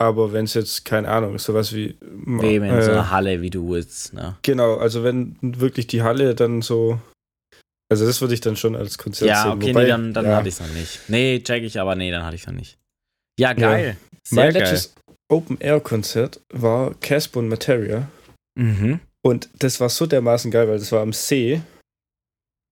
Aber 0.00 0.32
wenn 0.32 0.44
es 0.44 0.54
jetzt, 0.54 0.84
keine 0.84 1.08
Ahnung, 1.08 1.38
sowas 1.38 1.74
wie. 1.74 1.98
In 2.00 2.40
äh, 2.40 2.82
so 2.82 2.92
einer 2.92 3.10
Halle, 3.10 3.40
wie 3.42 3.50
du 3.50 3.68
willst, 3.70 4.12
ne? 4.14 4.36
Genau, 4.42 4.76
also 4.76 5.02
wenn 5.02 5.36
wirklich 5.40 5.88
die 5.88 6.02
Halle 6.02 6.34
dann 6.34 6.62
so. 6.62 7.00
Also 7.90 8.06
das 8.06 8.20
würde 8.20 8.34
ich 8.34 8.40
dann 8.40 8.54
schon 8.54 8.76
als 8.76 8.98
Konzert 8.98 9.30
Ja, 9.30 9.42
sehen. 9.44 9.52
okay, 9.52 9.70
Wobei, 9.70 9.82
nee, 9.84 9.88
dann, 9.88 10.12
dann 10.12 10.26
ja, 10.26 10.36
hatte 10.36 10.48
ich 10.48 10.54
es 10.54 10.60
noch 10.60 10.68
nicht. 10.68 11.00
Nee, 11.08 11.40
check 11.40 11.64
ich, 11.64 11.80
aber 11.80 11.96
nee, 11.96 12.10
dann 12.10 12.22
hatte 12.22 12.36
ich 12.36 12.42
es 12.42 12.46
noch 12.46 12.54
nicht. 12.54 12.78
Ja, 13.40 13.54
geil. 13.54 13.96
Sehr 14.22 14.36
Mein 14.44 14.52
geil. 14.52 14.62
letztes 14.62 14.94
Open-Air-Konzert 15.32 16.40
war 16.52 16.94
Casper 17.00 17.38
und 17.40 17.48
Materia. 17.48 18.06
Mhm. 18.58 19.00
Und 19.24 19.48
das 19.58 19.80
war 19.80 19.88
so 19.88 20.06
dermaßen 20.06 20.50
geil, 20.50 20.68
weil 20.68 20.78
das 20.78 20.92
war 20.92 21.00
am 21.00 21.12
See. 21.14 21.62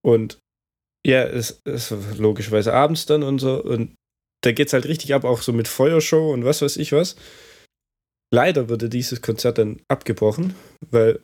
Und 0.06 0.38
ja, 1.04 1.24
es, 1.24 1.60
es 1.64 1.90
war 1.90 1.98
logischerweise 2.16 2.72
abends 2.72 3.06
dann 3.06 3.22
und 3.24 3.40
so. 3.40 3.62
Und 3.62 3.94
da 4.44 4.52
geht's 4.52 4.72
halt 4.72 4.86
richtig 4.86 5.14
ab, 5.14 5.24
auch 5.24 5.42
so 5.42 5.52
mit 5.52 5.66
Feuershow 5.66 6.32
und 6.32 6.44
was 6.44 6.62
weiß 6.62 6.76
ich 6.76 6.92
was. 6.92 7.16
Leider 8.32 8.68
wurde 8.68 8.88
dieses 8.88 9.22
Konzert 9.22 9.58
dann 9.58 9.80
abgebrochen, 9.88 10.54
weil, 10.90 11.20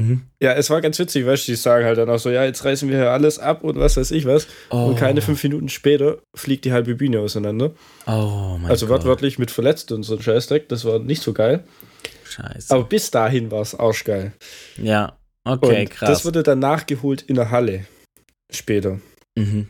Mhm. 0.00 0.22
ja, 0.42 0.54
es 0.54 0.70
war 0.70 0.80
ganz 0.80 0.98
witzig, 0.98 1.26
weißt 1.26 1.46
du, 1.46 1.52
die 1.52 1.56
sagen 1.56 1.84
halt 1.84 1.98
dann 1.98 2.08
auch 2.08 2.18
so, 2.18 2.30
ja, 2.30 2.44
jetzt 2.44 2.64
reißen 2.64 2.88
wir 2.88 2.96
hier 2.96 3.10
alles 3.10 3.38
ab 3.38 3.62
und 3.62 3.78
was 3.78 3.96
weiß 3.98 4.12
ich 4.12 4.24
was. 4.24 4.46
Oh, 4.70 4.86
Und 4.86 4.96
keine 4.96 5.20
fünf 5.20 5.42
Minuten 5.42 5.68
später 5.68 6.18
fliegt 6.34 6.64
die 6.64 6.72
halbe 6.72 6.94
Bühne 6.94 7.20
auseinander. 7.20 7.72
Oh 8.06 8.56
mein 8.58 8.70
also 8.70 8.88
wortwörtlich 8.88 9.38
mit 9.38 9.50
Verletzten 9.50 9.94
und 9.94 10.02
so 10.04 10.14
ein 10.16 10.22
Scheißdreck, 10.22 10.68
das 10.70 10.84
war 10.86 10.98
nicht 11.00 11.22
so 11.22 11.32
geil. 11.34 11.64
Scheiße. 12.24 12.72
Aber 12.74 12.84
bis 12.84 13.10
dahin 13.10 13.50
war 13.50 13.60
es 13.60 13.74
arschgeil. 13.74 14.32
ja, 14.78 15.18
okay, 15.44 15.82
und 15.82 15.90
krass. 15.90 16.08
das 16.08 16.24
wurde 16.24 16.42
dann 16.42 16.60
nachgeholt 16.60 17.20
in 17.22 17.34
der 17.34 17.50
Halle 17.50 17.84
später. 18.56 18.98
mhm. 19.36 19.68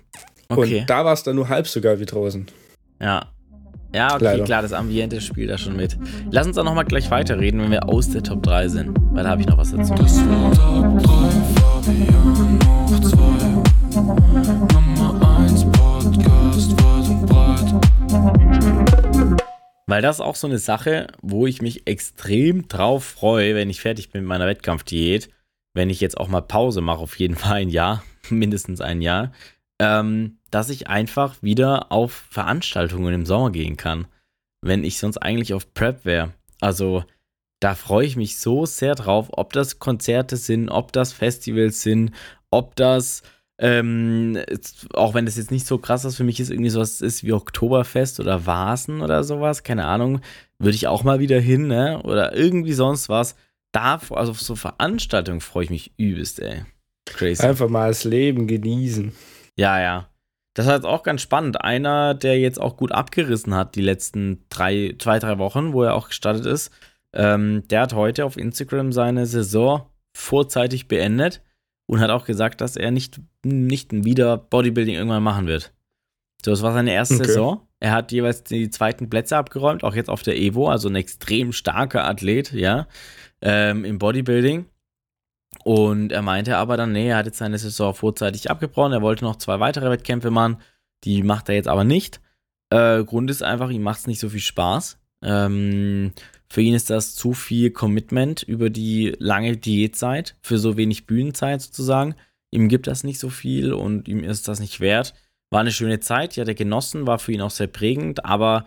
Okay, 0.49 0.81
Und 0.81 0.90
da 0.90 1.05
war 1.05 1.12
es 1.12 1.23
dann 1.23 1.37
nur 1.37 1.49
halb 1.49 1.69
so 1.69 1.81
geil 1.81 2.01
wie 2.01 2.07
draußen. 2.07 2.47
ja. 3.01 3.27
Ja, 3.93 4.14
okay, 4.14 4.23
Leider. 4.25 4.45
klar, 4.45 4.62
das 4.62 4.73
Ambiente 4.73 5.21
spielt 5.21 5.51
da 5.51 5.59
schon 5.59 5.75
mit. 5.77 5.99
Lass 6.31 6.47
uns 6.47 6.55
dann 6.55 6.64
nochmal 6.64 6.85
gleich 6.85 7.11
weiterreden, 7.11 7.61
wenn 7.61 7.73
wir 7.73 7.88
aus 7.88 8.09
der 8.09 8.23
Top 8.23 8.40
3 8.45 8.69
sind. 8.69 8.97
Weil 9.12 9.25
da 9.25 9.31
habe 9.31 9.40
ich 9.40 9.49
noch 9.49 9.59
was 9.59 9.73
dazu. 9.73 9.93
Das 9.95 10.16
war 10.29 10.53
Top 10.53 11.03
3, 11.03 11.11
Fabian 11.83 12.59
hoch 12.69 13.01
2. 13.01 14.01
Nummer 14.01 15.38
1 15.40 15.64
Podcast 15.73 16.71
weit 16.81 17.09
und 17.11 17.27
breit. 17.27 18.71
Weil 19.88 20.03
das 20.03 20.16
ist 20.16 20.21
auch 20.21 20.37
so 20.37 20.47
eine 20.47 20.59
Sache, 20.59 21.09
wo 21.21 21.49
ich 21.49 21.61
mich 21.61 21.88
extrem 21.88 22.69
drauf 22.69 23.03
freue, 23.05 23.57
wenn 23.57 23.71
ich 23.71 23.81
fertig 23.81 24.12
bin 24.12 24.23
mit 24.23 24.29
meiner 24.29 24.47
Wettkampfdiät. 24.47 25.31
Wenn 25.74 25.90
ich 25.90 26.00
jetzt 26.00 26.18
auch 26.18 26.28
mal 26.28 26.42
Pause 26.42 26.80
mache, 26.80 27.00
auf 27.00 27.18
jeden 27.18 27.37
Fall 27.37 27.62
ein 27.62 27.70
Jahr, 27.70 28.02
mindestens 28.28 28.80
ein 28.80 29.02
Jahr. 29.02 29.33
Ähm, 29.78 30.38
dass 30.50 30.68
ich 30.68 30.88
einfach 30.88 31.37
wieder 31.42 31.90
auf 31.90 32.12
Veranstaltungen 32.30 33.14
im 33.14 33.26
Sommer 33.26 33.50
gehen 33.50 33.76
kann. 33.76 34.06
Wenn 34.62 34.85
ich 34.85 34.98
sonst 34.98 35.18
eigentlich 35.18 35.54
auf 35.54 35.72
Prep 35.72 36.04
wäre. 36.04 36.35
Also, 36.61 37.04
da 37.61 37.74
freue 37.74 38.06
ich 38.06 38.16
mich 38.16 38.38
so 38.38 38.66
sehr 38.66 38.94
drauf, 38.94 39.28
ob 39.33 39.52
das 39.52 39.78
Konzerte 39.78 40.37
sind, 40.37 40.70
ob 40.70 40.92
das 40.92 41.12
Festivals 41.12 41.83
sind, 41.83 42.12
ob 42.50 42.74
das, 42.76 43.22
ähm, 43.59 44.38
auch 44.94 45.14
wenn 45.14 45.26
das 45.26 45.37
jetzt 45.37 45.50
nicht 45.50 45.66
so 45.66 45.78
krass 45.78 46.04
ist, 46.04 46.16
für 46.16 46.24
mich 46.24 46.40
ist 46.40 46.50
irgendwie 46.50 46.70
sowas 46.70 47.02
ist 47.02 47.22
wie 47.22 47.35
Oktoberfest 47.35 48.18
oder 48.18 48.46
Vasen 48.46 49.02
oder 49.02 49.24
sowas, 49.24 49.62
keine 49.62 49.85
Ahnung, 49.85 50.20
würde 50.59 50.74
ich 50.74 50.88
auch 50.88 51.04
mal 51.04 51.20
wieder 51.20 51.38
hin, 51.38 51.66
ne? 51.68 52.02
Oder 52.02 52.35
irgendwie 52.35 52.72
sonst 52.72 53.09
was. 53.09 53.37
Da, 53.72 54.00
also 54.11 54.33
auf 54.33 54.40
so 54.40 54.56
Veranstaltungen 54.56 55.40
freue 55.40 55.64
ich 55.64 55.70
mich 55.70 55.92
übelst, 55.96 56.40
ey. 56.40 56.64
Crazy. 57.06 57.42
Einfach 57.44 57.68
mal 57.68 57.88
das 57.88 58.04
Leben 58.04 58.46
genießen. 58.46 59.12
Ja, 59.56 59.80
ja. 59.80 60.09
Das 60.54 60.66
war 60.66 60.74
jetzt 60.74 60.85
auch 60.87 61.02
ganz 61.02 61.22
spannend. 61.22 61.62
Einer, 61.62 62.14
der 62.14 62.38
jetzt 62.38 62.61
auch 62.61 62.76
gut 62.76 62.92
abgerissen 62.92 63.54
hat, 63.54 63.76
die 63.76 63.83
letzten 63.83 64.44
drei, 64.48 64.94
zwei, 64.98 65.18
drei 65.18 65.38
Wochen, 65.38 65.72
wo 65.72 65.83
er 65.83 65.94
auch 65.94 66.09
gestartet 66.09 66.46
ist, 66.46 66.70
ähm, 67.14 67.66
der 67.68 67.83
hat 67.83 67.94
heute 67.94 68.24
auf 68.24 68.37
Instagram 68.37 68.92
seine 68.92 69.26
Saison 69.26 69.87
vorzeitig 70.16 70.88
beendet 70.88 71.42
und 71.87 72.00
hat 72.00 72.11
auch 72.11 72.24
gesagt, 72.24 72.61
dass 72.61 72.76
er 72.76 72.90
nicht, 72.90 73.20
nicht 73.44 73.92
wieder 74.04 74.37
Bodybuilding 74.37 74.94
irgendwann 74.94 75.22
machen 75.22 75.46
wird. 75.46 75.72
So, 76.44 76.50
das 76.50 76.62
war 76.62 76.72
seine 76.72 76.92
erste 76.92 77.16
Okay. 77.16 77.24
Saison. 77.24 77.66
Er 77.81 77.93
hat 77.93 78.12
jeweils 78.12 78.45
die 78.45 78.69
zweiten 78.71 79.09
Plätze 79.09 79.37
abgeräumt, 79.37 79.85
auch 79.85 79.95
jetzt 79.95 80.11
auf 80.11 80.23
der 80.23 80.37
Evo, 80.37 80.69
also 80.69 80.88
ein 80.88 80.97
extrem 80.97 81.53
starker 81.53 82.07
Athlet, 82.07 82.53
ja, 82.53 82.87
ähm, 83.40 83.85
im 83.85 83.99
Bodybuilding. 83.99 84.66
Und 85.64 86.12
er 86.12 86.23
meinte 86.23 86.57
aber 86.57 86.77
dann, 86.77 86.93
nee, 86.93 87.09
er 87.09 87.16
hat 87.16 87.27
jetzt 87.27 87.38
seine 87.38 87.59
Saison 87.59 87.95
vorzeitig 87.95 88.51
abgebrochen. 88.51 88.93
Er 88.93 89.03
wollte 89.03 89.25
noch 89.25 89.37
zwei 89.37 89.61
weitere 89.61 89.90
Wettkämpfe 89.90 90.31
machen. 90.31 90.59
Die 91.05 91.23
macht 91.23 91.49
er 91.49 91.55
jetzt 91.55 91.69
aber 91.69 91.85
nicht. 91.85 92.21
Äh, 92.71 93.03
Grund 93.05 93.31
ist 93.31 93.43
einfach, 93.43 93.71
ihm 93.71 93.83
macht 93.83 94.01
es 94.01 94.07
nicht 94.07 94.21
so 94.21 94.29
viel 94.29 94.40
Spaß. 94.40 94.99
Ähm, 95.23 96.12
für 96.49 96.62
ihn 96.62 96.75
ist 96.75 96.90
das 96.90 97.14
zu 97.14 97.33
viel 97.33 97.71
Commitment 97.71 98.43
über 98.43 98.71
die 98.71 99.14
lange 99.19 99.57
Diätzeit, 99.57 100.37
für 100.40 100.59
so 100.59 100.77
wenig 100.77 101.07
Bühnenzeit 101.07 101.61
sozusagen. 101.62 102.14
Ihm 102.51 102.69
gibt 102.69 102.87
das 102.87 103.05
nicht 103.05 103.19
so 103.19 103.29
viel 103.29 103.73
und 103.73 104.09
ihm 104.09 104.25
ist 104.25 104.49
das 104.49 104.61
nicht 104.61 104.81
wert. 104.81 105.14
War 105.50 105.60
eine 105.60 105.72
schöne 105.72 106.00
Zeit, 106.00 106.36
die 106.36 106.40
hat 106.40 106.48
er 106.48 106.54
genossen, 106.54 107.06
war 107.06 107.18
für 107.18 107.32
ihn 107.32 107.40
auch 107.40 107.50
sehr 107.50 107.66
prägend, 107.66 108.24
aber 108.24 108.66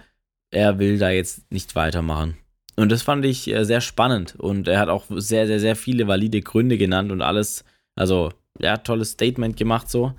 er 0.51 0.79
will 0.79 0.99
da 0.99 1.09
jetzt 1.09 1.49
nicht 1.51 1.75
weitermachen. 1.75 2.37
Und 2.75 2.91
das 2.91 3.03
fand 3.03 3.23
ich 3.25 3.47
äh, 3.47 3.65
sehr 3.65 3.81
spannend. 3.81 4.35
Und 4.37 4.67
er 4.67 4.79
hat 4.79 4.89
auch 4.89 5.05
sehr, 5.09 5.47
sehr, 5.47 5.59
sehr 5.59 5.75
viele 5.75 6.07
valide 6.07 6.41
Gründe 6.41 6.77
genannt 6.77 7.11
und 7.11 7.21
alles. 7.21 7.63
Also, 7.95 8.31
ja, 8.59 8.77
tolles 8.77 9.11
Statement 9.11 9.57
gemacht 9.57 9.89
so. 9.89 10.13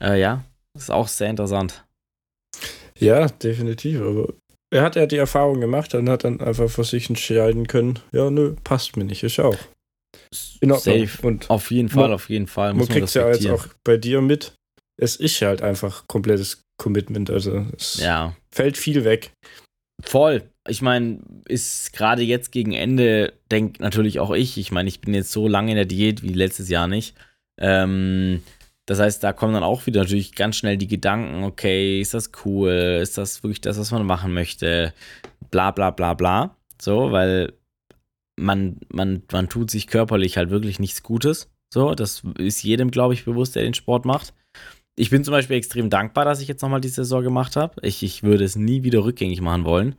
Äh, 0.00 0.20
ja, 0.20 0.44
ist 0.74 0.90
auch 0.90 1.08
sehr 1.08 1.30
interessant. 1.30 1.84
Ja, 2.98 3.26
definitiv. 3.26 4.00
Aber 4.00 4.32
er 4.70 4.82
hat 4.82 4.96
ja 4.96 5.06
die 5.06 5.16
Erfahrung 5.16 5.60
gemacht 5.60 5.94
und 5.94 6.08
hat 6.08 6.24
dann 6.24 6.40
einfach 6.40 6.70
für 6.70 6.84
sich 6.84 7.08
entscheiden 7.08 7.66
können, 7.66 7.98
ja, 8.12 8.30
nö, 8.30 8.54
passt 8.64 8.96
mir 8.96 9.04
nicht, 9.04 9.22
ist 9.22 9.38
auch. 9.38 9.58
In 10.60 10.72
Ordnung. 10.72 11.06
Safe. 11.06 11.26
Und 11.26 11.50
Auf 11.50 11.70
jeden 11.70 11.88
Fall, 11.88 12.12
auf 12.12 12.30
jeden 12.30 12.46
Fall. 12.46 12.70
man 12.70 12.78
Muss 12.78 12.88
man 12.88 12.96
kriegt 12.96 13.08
es 13.08 13.14
ja 13.14 13.28
jetzt 13.28 13.46
auch 13.48 13.66
bei 13.84 13.96
dir 13.96 14.20
mit. 14.22 14.54
Es 15.02 15.16
ist 15.16 15.40
ja 15.40 15.48
halt 15.48 15.62
einfach 15.62 16.06
komplettes 16.06 16.62
Commitment. 16.78 17.28
Also 17.30 17.66
es 17.76 17.98
Ja, 17.98 18.36
fällt 18.52 18.76
viel 18.76 19.04
weg. 19.04 19.32
voll. 20.04 20.42
Ich 20.68 20.80
meine, 20.80 21.18
ist 21.48 21.92
gerade 21.92 22.22
jetzt 22.22 22.52
gegen 22.52 22.72
Ende, 22.72 23.32
denkt 23.50 23.80
natürlich 23.80 24.20
auch 24.20 24.30
ich. 24.30 24.58
Ich 24.58 24.70
meine, 24.70 24.88
ich 24.88 25.00
bin 25.00 25.12
jetzt 25.12 25.32
so 25.32 25.48
lange 25.48 25.72
in 25.72 25.76
der 25.76 25.86
Diät 25.86 26.22
wie 26.22 26.32
letztes 26.32 26.68
Jahr 26.68 26.86
nicht. 26.86 27.16
Ähm, 27.58 28.42
das 28.86 29.00
heißt, 29.00 29.24
da 29.24 29.32
kommen 29.32 29.54
dann 29.54 29.64
auch 29.64 29.86
wieder 29.86 30.02
natürlich 30.02 30.34
ganz 30.36 30.56
schnell 30.56 30.76
die 30.76 30.86
Gedanken, 30.86 31.42
okay, 31.44 32.00
ist 32.00 32.14
das 32.14 32.30
cool? 32.44 33.00
Ist 33.02 33.18
das 33.18 33.42
wirklich 33.42 33.60
das, 33.60 33.76
was 33.78 33.90
man 33.90 34.06
machen 34.06 34.32
möchte? 34.34 34.92
Bla 35.50 35.72
bla 35.72 35.90
bla 35.90 36.14
bla. 36.14 36.56
So, 36.80 37.10
weil 37.10 37.52
man, 38.38 38.78
man, 38.88 39.22
man 39.32 39.48
tut 39.48 39.70
sich 39.70 39.86
körperlich 39.88 40.36
halt 40.36 40.50
wirklich 40.50 40.78
nichts 40.78 41.02
Gutes. 41.02 41.50
So, 41.74 41.94
das 41.94 42.22
ist 42.38 42.62
jedem, 42.62 42.90
glaube 42.90 43.14
ich, 43.14 43.24
bewusst, 43.24 43.56
der 43.56 43.62
den 43.64 43.74
Sport 43.74 44.04
macht. 44.04 44.32
Ich 44.94 45.10
bin 45.10 45.24
zum 45.24 45.32
Beispiel 45.32 45.56
extrem 45.56 45.88
dankbar, 45.88 46.24
dass 46.24 46.40
ich 46.40 46.48
jetzt 46.48 46.62
nochmal 46.62 46.80
die 46.80 46.88
Saison 46.88 47.22
gemacht 47.22 47.56
habe. 47.56 47.74
Ich, 47.82 48.02
ich 48.02 48.22
würde 48.22 48.44
es 48.44 48.56
nie 48.56 48.82
wieder 48.82 49.04
rückgängig 49.04 49.40
machen 49.40 49.64
wollen. 49.64 49.94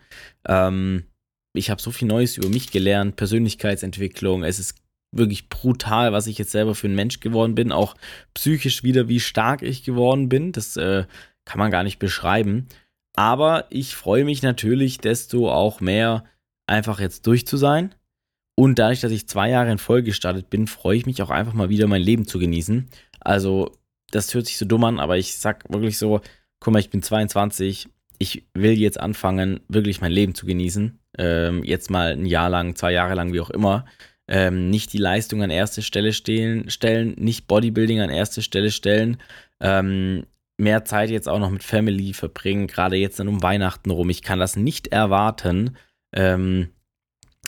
Ähm, 0.47 1.05
ich 1.53 1.69
habe 1.69 1.81
so 1.81 1.91
viel 1.91 2.07
Neues 2.07 2.37
über 2.37 2.49
mich 2.49 2.71
gelernt, 2.71 3.15
Persönlichkeitsentwicklung. 3.15 4.43
Es 4.43 4.59
ist 4.59 4.75
wirklich 5.11 5.49
brutal, 5.49 6.11
was 6.11 6.27
ich 6.27 6.37
jetzt 6.37 6.51
selber 6.51 6.75
für 6.75 6.87
ein 6.87 6.95
Mensch 6.95 7.19
geworden 7.19 7.55
bin. 7.55 7.71
Auch 7.71 7.95
psychisch 8.33 8.83
wieder, 8.83 9.07
wie 9.07 9.19
stark 9.19 9.61
ich 9.61 9.83
geworden 9.83 10.29
bin. 10.29 10.51
Das 10.51 10.77
äh, 10.77 11.05
kann 11.45 11.59
man 11.59 11.71
gar 11.71 11.83
nicht 11.83 11.99
beschreiben. 11.99 12.67
Aber 13.15 13.65
ich 13.69 13.95
freue 13.95 14.25
mich 14.25 14.41
natürlich, 14.41 14.97
desto 14.97 15.51
auch 15.51 15.81
mehr 15.81 16.23
einfach 16.67 16.99
jetzt 16.99 17.27
durch 17.27 17.45
zu 17.45 17.57
sein. 17.57 17.93
Und 18.55 18.77
dadurch, 18.79 19.01
dass 19.01 19.11
ich 19.11 19.27
zwei 19.27 19.49
Jahre 19.49 19.71
in 19.71 19.77
Folge 19.77 20.07
gestartet 20.07 20.49
bin, 20.49 20.67
freue 20.67 20.97
ich 20.97 21.05
mich 21.05 21.21
auch 21.21 21.29
einfach 21.29 21.53
mal 21.53 21.69
wieder 21.69 21.87
mein 21.87 22.01
Leben 22.01 22.27
zu 22.27 22.39
genießen. 22.39 22.87
Also, 23.19 23.71
das 24.13 24.33
hört 24.33 24.45
sich 24.45 24.57
so 24.57 24.65
dumm 24.65 24.83
an, 24.83 24.99
aber 24.99 25.17
ich 25.17 25.37
sag 25.37 25.71
wirklich 25.71 25.97
so: 25.97 26.21
guck 26.59 26.73
mal, 26.73 26.79
ich 26.79 26.89
bin 26.89 27.01
22, 27.01 27.87
ich 28.19 28.45
will 28.53 28.73
jetzt 28.73 28.99
anfangen, 28.99 29.61
wirklich 29.67 30.01
mein 30.01 30.11
Leben 30.11 30.35
zu 30.35 30.45
genießen. 30.45 30.99
Ähm, 31.17 31.63
jetzt 31.63 31.89
mal 31.89 32.13
ein 32.13 32.25
Jahr 32.25 32.49
lang, 32.49 32.75
zwei 32.75 32.91
Jahre 32.91 33.15
lang, 33.15 33.33
wie 33.33 33.41
auch 33.41 33.49
immer. 33.49 33.85
Ähm, 34.27 34.69
nicht 34.69 34.93
die 34.93 34.99
Leistung 34.99 35.43
an 35.43 35.49
erste 35.49 35.81
Stelle 35.81 36.13
stehen, 36.13 36.69
stellen, 36.69 37.15
nicht 37.17 37.47
Bodybuilding 37.47 37.99
an 37.99 38.09
erste 38.09 38.41
Stelle 38.41 38.71
stellen. 38.71 39.17
Ähm, 39.59 40.25
mehr 40.57 40.85
Zeit 40.85 41.09
jetzt 41.09 41.27
auch 41.27 41.39
noch 41.39 41.49
mit 41.49 41.63
Family 41.63 42.13
verbringen, 42.13 42.67
gerade 42.67 42.95
jetzt 42.95 43.19
dann 43.19 43.27
um 43.27 43.43
Weihnachten 43.43 43.91
rum. 43.91 44.09
Ich 44.09 44.21
kann 44.21 44.39
das 44.39 44.55
nicht 44.55 44.87
erwarten. 44.87 45.77
Ähm, 46.13 46.69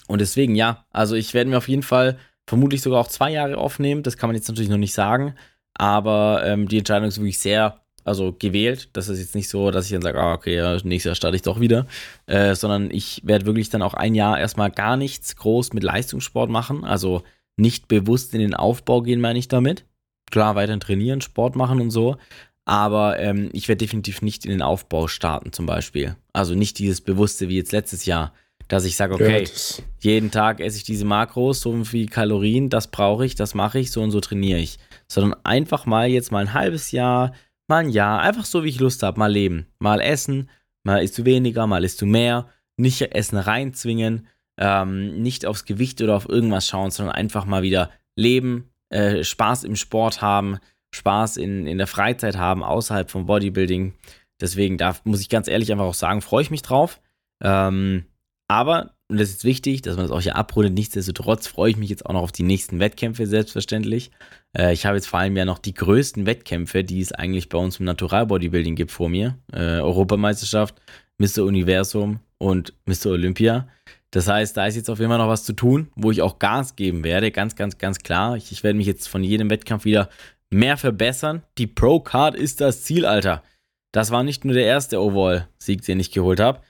und 0.08 0.20
deswegen, 0.20 0.56
ja, 0.56 0.86
also 0.92 1.16
ich 1.16 1.34
werde 1.34 1.50
mir 1.50 1.58
auf 1.58 1.70
jeden 1.70 1.84
Fall 1.84 2.18
vermutlich 2.48 2.82
sogar 2.82 3.00
auch 3.00 3.08
zwei 3.08 3.32
Jahre 3.32 3.58
aufnehmen. 3.58 4.04
Das 4.04 4.18
kann 4.18 4.30
man 4.30 4.36
jetzt 4.36 4.48
natürlich 4.48 4.70
noch 4.70 4.78
nicht 4.78 4.94
sagen. 4.94 5.36
Aber 5.78 6.44
ähm, 6.46 6.68
die 6.68 6.78
Entscheidung 6.78 7.08
ist 7.08 7.18
wirklich 7.18 7.40
sehr, 7.40 7.82
also 8.04 8.36
gewählt. 8.38 8.90
Das 8.94 9.10
ist 9.10 9.20
jetzt 9.20 9.36
nicht 9.36 9.50
so, 9.50 9.72
dass 9.72 9.86
ich 9.86 9.92
dann 9.92 10.02
sage, 10.02 10.20
ah, 10.20 10.34
okay, 10.34 10.56
ja, 10.56 10.74
nächstes 10.84 11.04
Jahr 11.06 11.16
starte 11.16 11.36
ich 11.36 11.42
doch 11.42 11.60
wieder. 11.60 11.86
Äh, 12.26 12.56
sondern 12.56 12.92
ich 12.92 13.22
werde 13.24 13.46
wirklich 13.46 13.70
dann 13.70 13.82
auch 13.82 13.94
ein 13.94 14.16
Jahr 14.16 14.40
erstmal 14.40 14.72
gar 14.72 14.98
nichts 14.98 15.36
groß 15.36 15.74
mit 15.74 15.84
Leistungssport 15.84 16.50
machen. 16.50 16.84
Also 16.84 17.24
nicht 17.58 17.88
bewusst 17.88 18.34
in 18.34 18.40
den 18.40 18.54
Aufbau 18.54 19.02
gehen, 19.02 19.22
meine 19.22 19.40
ich 19.40 19.48
damit. 19.48 19.86
Klar, 20.32 20.56
weiterhin 20.56 20.80
trainieren, 20.80 21.22
Sport 21.22 21.56
machen 21.56 21.82
und 21.82 21.92
so. 21.92 22.18
Aber 22.66 23.20
ähm, 23.20 23.50
ich 23.54 23.68
werde 23.68 23.86
definitiv 23.86 24.22
nicht 24.22 24.46
in 24.46 24.52
den 24.52 24.62
Aufbau 24.62 25.08
starten, 25.08 25.54
zum 25.54 25.66
Beispiel. 25.66 26.16
Also 26.34 26.56
nicht 26.56 26.80
dieses 26.80 27.02
Bewusste 27.02 27.48
wie 27.48 27.58
jetzt 27.58 27.72
letztes 27.72 28.06
Jahr 28.06 28.34
dass 28.68 28.86
ich 28.86 28.96
sage, 28.96 29.14
okay, 29.14 29.44
ja, 29.44 29.84
jeden 30.00 30.32
Tag 30.32 30.60
esse 30.60 30.78
ich 30.78 30.84
diese 30.84 31.06
Makros, 31.06 31.62
so 31.62 31.84
viel 31.84 32.08
Kalorien, 32.08 32.70
das 32.70 32.88
brauche 32.90 33.26
ich, 33.26 33.36
das 33.36 33.54
mache 33.54 33.80
ich, 33.80 33.92
so 33.92 34.02
und 34.02 34.12
so 34.12 34.20
trainiere 34.20 34.60
ich. 34.60 34.80
Sondern 35.08 35.40
einfach 35.44 35.86
mal 35.86 36.08
jetzt 36.08 36.32
mal 36.32 36.40
ein 36.40 36.54
halbes 36.54 36.92
Jahr, 36.92 37.34
mal 37.68 37.84
ein 37.84 37.90
Jahr, 37.90 38.22
einfach 38.22 38.46
so 38.46 38.64
wie 38.64 38.70
ich 38.70 38.80
Lust 38.80 39.04
habe, 39.04 39.20
mal 39.20 39.32
leben. 39.32 39.68
Mal 39.80 40.02
essen, 40.02 40.50
mal 40.84 41.04
isst 41.04 41.18
du 41.18 41.26
weniger, 41.26 41.68
mal 41.68 41.84
isst 41.84 42.02
du 42.02 42.06
mehr, 42.06 42.50
nicht 42.78 43.02
Essen 43.02 43.38
reinzwingen, 43.38 44.28
ähm, 44.58 45.22
nicht 45.22 45.46
aufs 45.46 45.66
Gewicht 45.66 46.02
oder 46.02 46.16
auf 46.16 46.30
irgendwas 46.30 46.68
schauen, 46.68 46.92
sondern 46.92 47.16
einfach 47.16 47.46
mal 47.46 47.64
wieder 47.64 47.92
leben, 48.16 48.72
äh, 48.90 49.24
Spaß 49.24 49.64
im 49.64 49.76
Sport 49.76 50.22
haben, 50.22 50.58
Spaß 50.94 51.38
in, 51.38 51.68
in 51.68 51.78
der 51.78 51.88
Freizeit 51.88 52.38
haben, 52.38 52.64
außerhalb 52.64 53.12
vom 53.12 53.26
Bodybuilding. 53.26 53.94
Deswegen, 54.40 54.78
da 54.78 54.96
muss 55.04 55.22
ich 55.22 55.30
ganz 55.30 55.48
ehrlich 55.48 55.72
einfach 55.72 55.86
auch 55.86 55.94
sagen, 55.94 56.22
freue 56.22 56.44
ich 56.44 56.52
mich 56.52 56.62
drauf. 56.62 57.02
Ähm, 57.42 58.06
aber, 58.48 58.96
und 59.08 59.20
das 59.20 59.30
ist 59.30 59.44
wichtig, 59.44 59.82
dass 59.82 59.96
man 59.96 60.06
das 60.06 60.16
auch 60.16 60.22
hier 60.22 60.36
abrundet, 60.36 60.74
nichtsdestotrotz 60.74 61.48
freue 61.48 61.72
ich 61.72 61.78
mich 61.78 61.90
jetzt 61.90 62.06
auch 62.06 62.14
noch 62.14 62.22
auf 62.22 62.32
die 62.32 62.44
nächsten 62.44 62.80
Wettkämpfe, 62.80 63.28
selbstverständlich. 63.28 64.12
Äh, 64.58 64.74
ich 64.74 64.86
habe 64.86 64.96
jetzt 64.96 65.08
vor 65.08 65.20
allem 65.20 65.36
ja 65.36 65.46
noch 65.46 65.60
die 65.60 65.74
größten 65.74 66.26
Wettkämpfe, 66.26 66.84
die 66.84 67.02
es 67.02 67.12
eigentlich 67.12 67.50
bei 67.50 67.58
uns 67.58 67.80
im 67.80 67.86
Natural 67.86 68.26
Bodybuilding 68.26 68.76
gibt 68.76 68.92
vor 68.92 69.10
mir. 69.10 69.38
Äh, 69.52 69.80
Europameisterschaft, 69.80 70.76
Mr. 71.18 71.44
Universum 71.44 72.20
und 72.38 72.74
Mr. 72.86 73.12
Olympia. 73.12 73.68
Das 74.12 74.28
heißt, 74.28 74.56
da 74.56 74.66
ist 74.66 74.76
jetzt 74.76 74.90
auf 74.90 75.00
jeden 75.00 75.10
Fall 75.10 75.18
noch 75.18 75.28
was 75.28 75.44
zu 75.44 75.54
tun, 75.54 75.90
wo 75.96 76.12
ich 76.12 76.22
auch 76.22 76.40
Gas 76.40 76.76
geben 76.76 77.04
werde, 77.04 77.32
ganz, 77.32 77.56
ganz, 77.56 77.78
ganz 77.78 78.00
klar. 78.00 78.38
Ich, 78.38 78.52
ich 78.52 78.64
werde 78.64 78.78
mich 78.78 78.88
jetzt 78.88 79.10
von 79.10 79.24
jedem 79.24 79.50
Wettkampf 79.50 79.84
wieder 79.84 80.10
mehr 80.50 80.78
verbessern. 80.78 81.44
Die 81.58 81.68
Pro-Card 81.68 82.36
ist 82.36 82.62
das 82.62 82.84
Ziel, 82.84 83.06
Alter. 83.06 83.44
Das 83.92 84.12
war 84.12 84.24
nicht 84.24 84.46
nur 84.46 84.54
der 84.54 84.66
erste 84.66 85.02
Overall-Sieg, 85.02 85.82
den 85.84 86.00
ich 86.00 86.12
geholt 86.12 86.40
habe. 86.40 86.62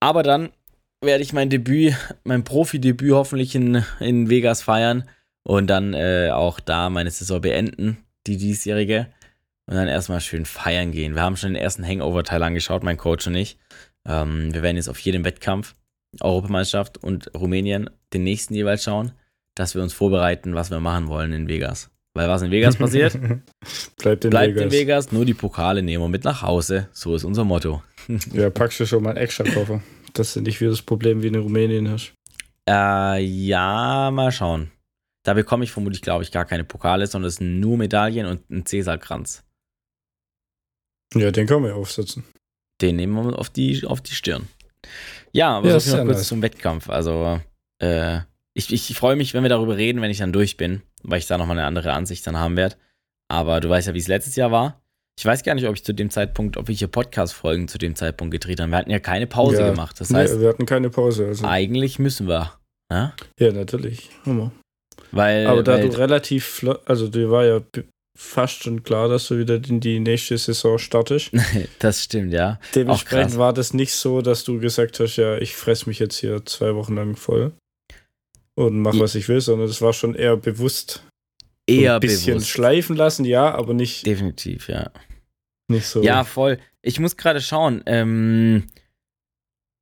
Aber 0.00 0.22
dann 0.22 0.50
werde 1.00 1.22
ich 1.22 1.32
mein 1.32 1.50
Debüt, 1.50 1.94
mein 2.24 2.44
Profi-Debüt 2.44 3.12
hoffentlich 3.12 3.54
in, 3.54 3.84
in 4.00 4.28
Vegas 4.28 4.62
feiern 4.62 5.04
und 5.44 5.68
dann 5.68 5.94
äh, 5.94 6.30
auch 6.32 6.60
da 6.60 6.90
meine 6.90 7.10
Saison 7.10 7.40
beenden, 7.40 7.98
die 8.26 8.36
diesjährige. 8.36 9.08
Und 9.66 9.76
dann 9.76 9.88
erstmal 9.88 10.20
schön 10.20 10.44
feiern 10.44 10.92
gehen. 10.92 11.14
Wir 11.14 11.22
haben 11.22 11.38
schon 11.38 11.54
den 11.54 11.62
ersten 11.62 11.86
Hangover-Teil 11.86 12.42
angeschaut, 12.42 12.82
mein 12.82 12.98
Coach 12.98 13.26
und 13.26 13.34
ich. 13.34 13.56
Ähm, 14.06 14.52
wir 14.52 14.62
werden 14.62 14.76
jetzt 14.76 14.90
auf 14.90 14.98
jedem 14.98 15.24
Wettkampf, 15.24 15.74
Europameisterschaft 16.20 17.02
und 17.02 17.30
Rumänien, 17.34 17.88
den 18.12 18.24
nächsten 18.24 18.52
jeweils 18.54 18.84
schauen, 18.84 19.12
dass 19.54 19.74
wir 19.74 19.82
uns 19.82 19.94
vorbereiten, 19.94 20.54
was 20.54 20.70
wir 20.70 20.80
machen 20.80 21.08
wollen 21.08 21.32
in 21.32 21.48
Vegas. 21.48 21.90
Weil 22.12 22.28
was 22.28 22.42
in 22.42 22.50
Vegas 22.50 22.76
passiert, 22.76 23.18
bleibt, 23.96 24.24
in, 24.26 24.30
bleibt 24.30 24.54
Vegas. 24.54 24.64
in 24.64 24.70
Vegas. 24.70 25.12
Nur 25.12 25.24
die 25.24 25.34
Pokale 25.34 25.82
nehmen 25.82 26.04
wir 26.04 26.08
mit 26.08 26.24
nach 26.24 26.42
Hause. 26.42 26.88
So 26.92 27.14
ist 27.14 27.24
unser 27.24 27.44
Motto. 27.44 27.82
ja, 28.32 28.50
packst 28.50 28.80
du 28.80 28.86
schon 28.86 29.02
mal 29.02 29.10
einen 29.10 29.18
extra 29.18 29.44
Koffer 29.44 29.80
dass 30.14 30.34
du 30.34 30.40
nicht 30.40 30.60
wieder 30.60 30.70
das 30.70 30.82
Problem 30.82 31.22
wie 31.22 31.26
in 31.26 31.34
Rumänien 31.34 31.90
hast. 31.90 32.14
Äh, 32.68 33.22
ja, 33.22 34.10
mal 34.10 34.32
schauen. 34.32 34.70
Da 35.24 35.34
bekomme 35.34 35.64
ich 35.64 35.72
vermutlich, 35.72 36.02
glaube 36.02 36.22
ich, 36.22 36.30
gar 36.30 36.44
keine 36.44 36.64
Pokale, 36.64 37.06
sondern 37.06 37.28
es 37.28 37.36
sind 37.36 37.58
nur 37.58 37.76
Medaillen 37.76 38.26
und 38.26 38.50
ein 38.50 38.66
Cäsarkranz. 38.66 39.42
Ja, 41.14 41.30
den 41.30 41.46
können 41.46 41.64
wir 41.64 41.74
aufsetzen. 41.74 42.24
Den 42.80 42.96
nehmen 42.96 43.14
wir 43.14 43.38
auf 43.38 43.50
die, 43.50 43.84
auf 43.86 44.00
die 44.00 44.14
Stirn. 44.14 44.48
Ja, 45.32 45.56
aber 45.58 45.68
ja, 45.68 45.80
so 45.80 45.96
noch 45.96 46.04
kurz 46.04 46.18
nice. 46.18 46.28
zum 46.28 46.42
Wettkampf. 46.42 46.90
Also, 46.90 47.40
äh, 47.78 48.20
ich, 48.52 48.72
ich 48.72 48.96
freue 48.96 49.16
mich, 49.16 49.34
wenn 49.34 49.42
wir 49.42 49.48
darüber 49.48 49.76
reden, 49.76 50.02
wenn 50.02 50.10
ich 50.10 50.18
dann 50.18 50.32
durch 50.32 50.56
bin, 50.56 50.82
weil 51.02 51.18
ich 51.18 51.26
da 51.26 51.38
nochmal 51.38 51.58
eine 51.58 51.66
andere 51.66 51.92
Ansicht 51.92 52.26
dann 52.26 52.36
haben 52.36 52.56
werde. 52.56 52.76
Aber 53.28 53.60
du 53.60 53.68
weißt 53.68 53.88
ja, 53.88 53.94
wie 53.94 53.98
es 53.98 54.08
letztes 54.08 54.36
Jahr 54.36 54.52
war. 54.52 54.82
Ich 55.18 55.24
weiß 55.24 55.42
gar 55.42 55.54
nicht, 55.54 55.66
ob 55.66 55.74
ich 55.74 55.84
zu 55.84 55.94
dem 55.94 56.10
Zeitpunkt, 56.10 56.56
ob 56.56 56.68
ich 56.68 56.80
hier 56.80 56.88
Podcast-Folgen 56.88 57.68
zu 57.68 57.78
dem 57.78 57.94
Zeitpunkt 57.94 58.32
gedreht 58.32 58.60
habe. 58.60 58.70
Wir 58.70 58.78
hatten 58.78 58.90
ja 58.90 58.98
keine 58.98 59.26
Pause 59.26 59.60
ja, 59.60 59.70
gemacht. 59.70 60.00
Das 60.00 60.12
heißt, 60.12 60.34
nee, 60.34 60.40
wir 60.40 60.48
hatten 60.48 60.66
keine 60.66 60.90
Pause. 60.90 61.26
Also. 61.26 61.46
Eigentlich 61.46 61.98
müssen 61.98 62.28
wir. 62.28 62.52
Ja, 62.90 63.14
ja 63.38 63.52
natürlich. 63.52 64.10
Hammer. 64.26 64.52
Weil, 65.12 65.46
Aber 65.46 65.62
da 65.62 65.74
weil, 65.74 65.88
du 65.88 65.98
relativ 65.98 66.66
also 66.84 67.08
dir 67.08 67.30
war 67.30 67.44
ja 67.44 67.60
fast 68.16 68.62
schon 68.62 68.82
klar, 68.82 69.08
dass 69.08 69.28
du 69.28 69.38
wieder 69.38 69.56
in 69.56 69.80
die 69.80 70.00
nächste 70.00 70.38
Saison 70.38 70.78
startest. 70.78 71.30
das 71.78 72.04
stimmt, 72.04 72.32
ja. 72.32 72.60
Dementsprechend 72.74 73.38
war 73.38 73.52
das 73.52 73.74
nicht 73.74 73.94
so, 73.94 74.22
dass 74.22 74.44
du 74.44 74.60
gesagt 74.60 75.00
hast, 75.00 75.16
ja, 75.16 75.36
ich 75.38 75.56
fress 75.56 75.86
mich 75.86 75.98
jetzt 75.98 76.18
hier 76.18 76.44
zwei 76.46 76.74
Wochen 76.74 76.94
lang 76.94 77.16
voll 77.16 77.52
und 78.54 78.80
mach, 78.80 78.98
was 78.98 79.14
ich 79.14 79.28
will, 79.28 79.40
sondern 79.40 79.66
das 79.66 79.82
war 79.82 79.92
schon 79.92 80.14
eher 80.14 80.36
bewusst 80.36 81.02
eher 81.66 81.94
ein 81.94 82.00
bisschen 82.00 82.34
bewusst. 82.34 82.50
schleifen 82.50 82.96
lassen, 82.96 83.24
ja, 83.24 83.52
aber 83.54 83.74
nicht. 83.74 84.06
Definitiv, 84.06 84.68
ja. 84.68 84.90
Nicht 85.68 85.86
so. 85.86 86.02
Ja, 86.02 86.24
voll. 86.24 86.58
Ich 86.82 87.00
muss 87.00 87.16
gerade 87.16 87.40
schauen. 87.40 87.82
Ähm, 87.86 88.64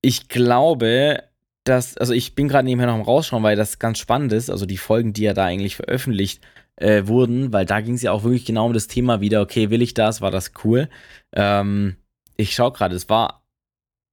ich 0.01 0.29
glaube, 0.29 1.25
dass, 1.65 1.97
also 1.97 2.13
ich 2.13 2.35
bin 2.35 2.49
gerade 2.49 2.65
nebenher 2.65 2.89
noch 2.89 2.95
am 2.95 3.03
Rausschauen, 3.03 3.43
weil 3.43 3.57
das 3.57 3.79
ganz 3.79 3.99
spannend 3.99 4.33
ist. 4.33 4.51
Also 4.51 4.67
die 4.67 4.79
Folgen, 4.79 5.13
die 5.13 5.23
ja 5.23 5.35
da 5.35 5.45
eigentlich 5.45 5.77
veröffentlicht 5.77 6.43
äh, 6.77 7.07
wurden, 7.07 7.53
weil 7.53 7.67
da 7.67 7.81
ging 7.81 7.95
es 7.95 8.03
ja 8.03 8.13
auch 8.13 8.25
wirklich 8.25 8.45
genau 8.45 8.67
um 8.67 8.73
das 8.73 8.89
Thema 8.89 9.21
wieder. 9.21 9.41
Okay, 9.43 9.71
will 9.71 9.83
ich 9.83 9.95
das? 9.95 10.21
War 10.21 10.31
das 10.31 10.53
cool? 10.65 10.89
Ähm, 11.35 11.97
ich 12.37 12.55
schaue 12.55 12.73
gerade, 12.73 12.97
es 12.97 13.09
war, 13.09 13.45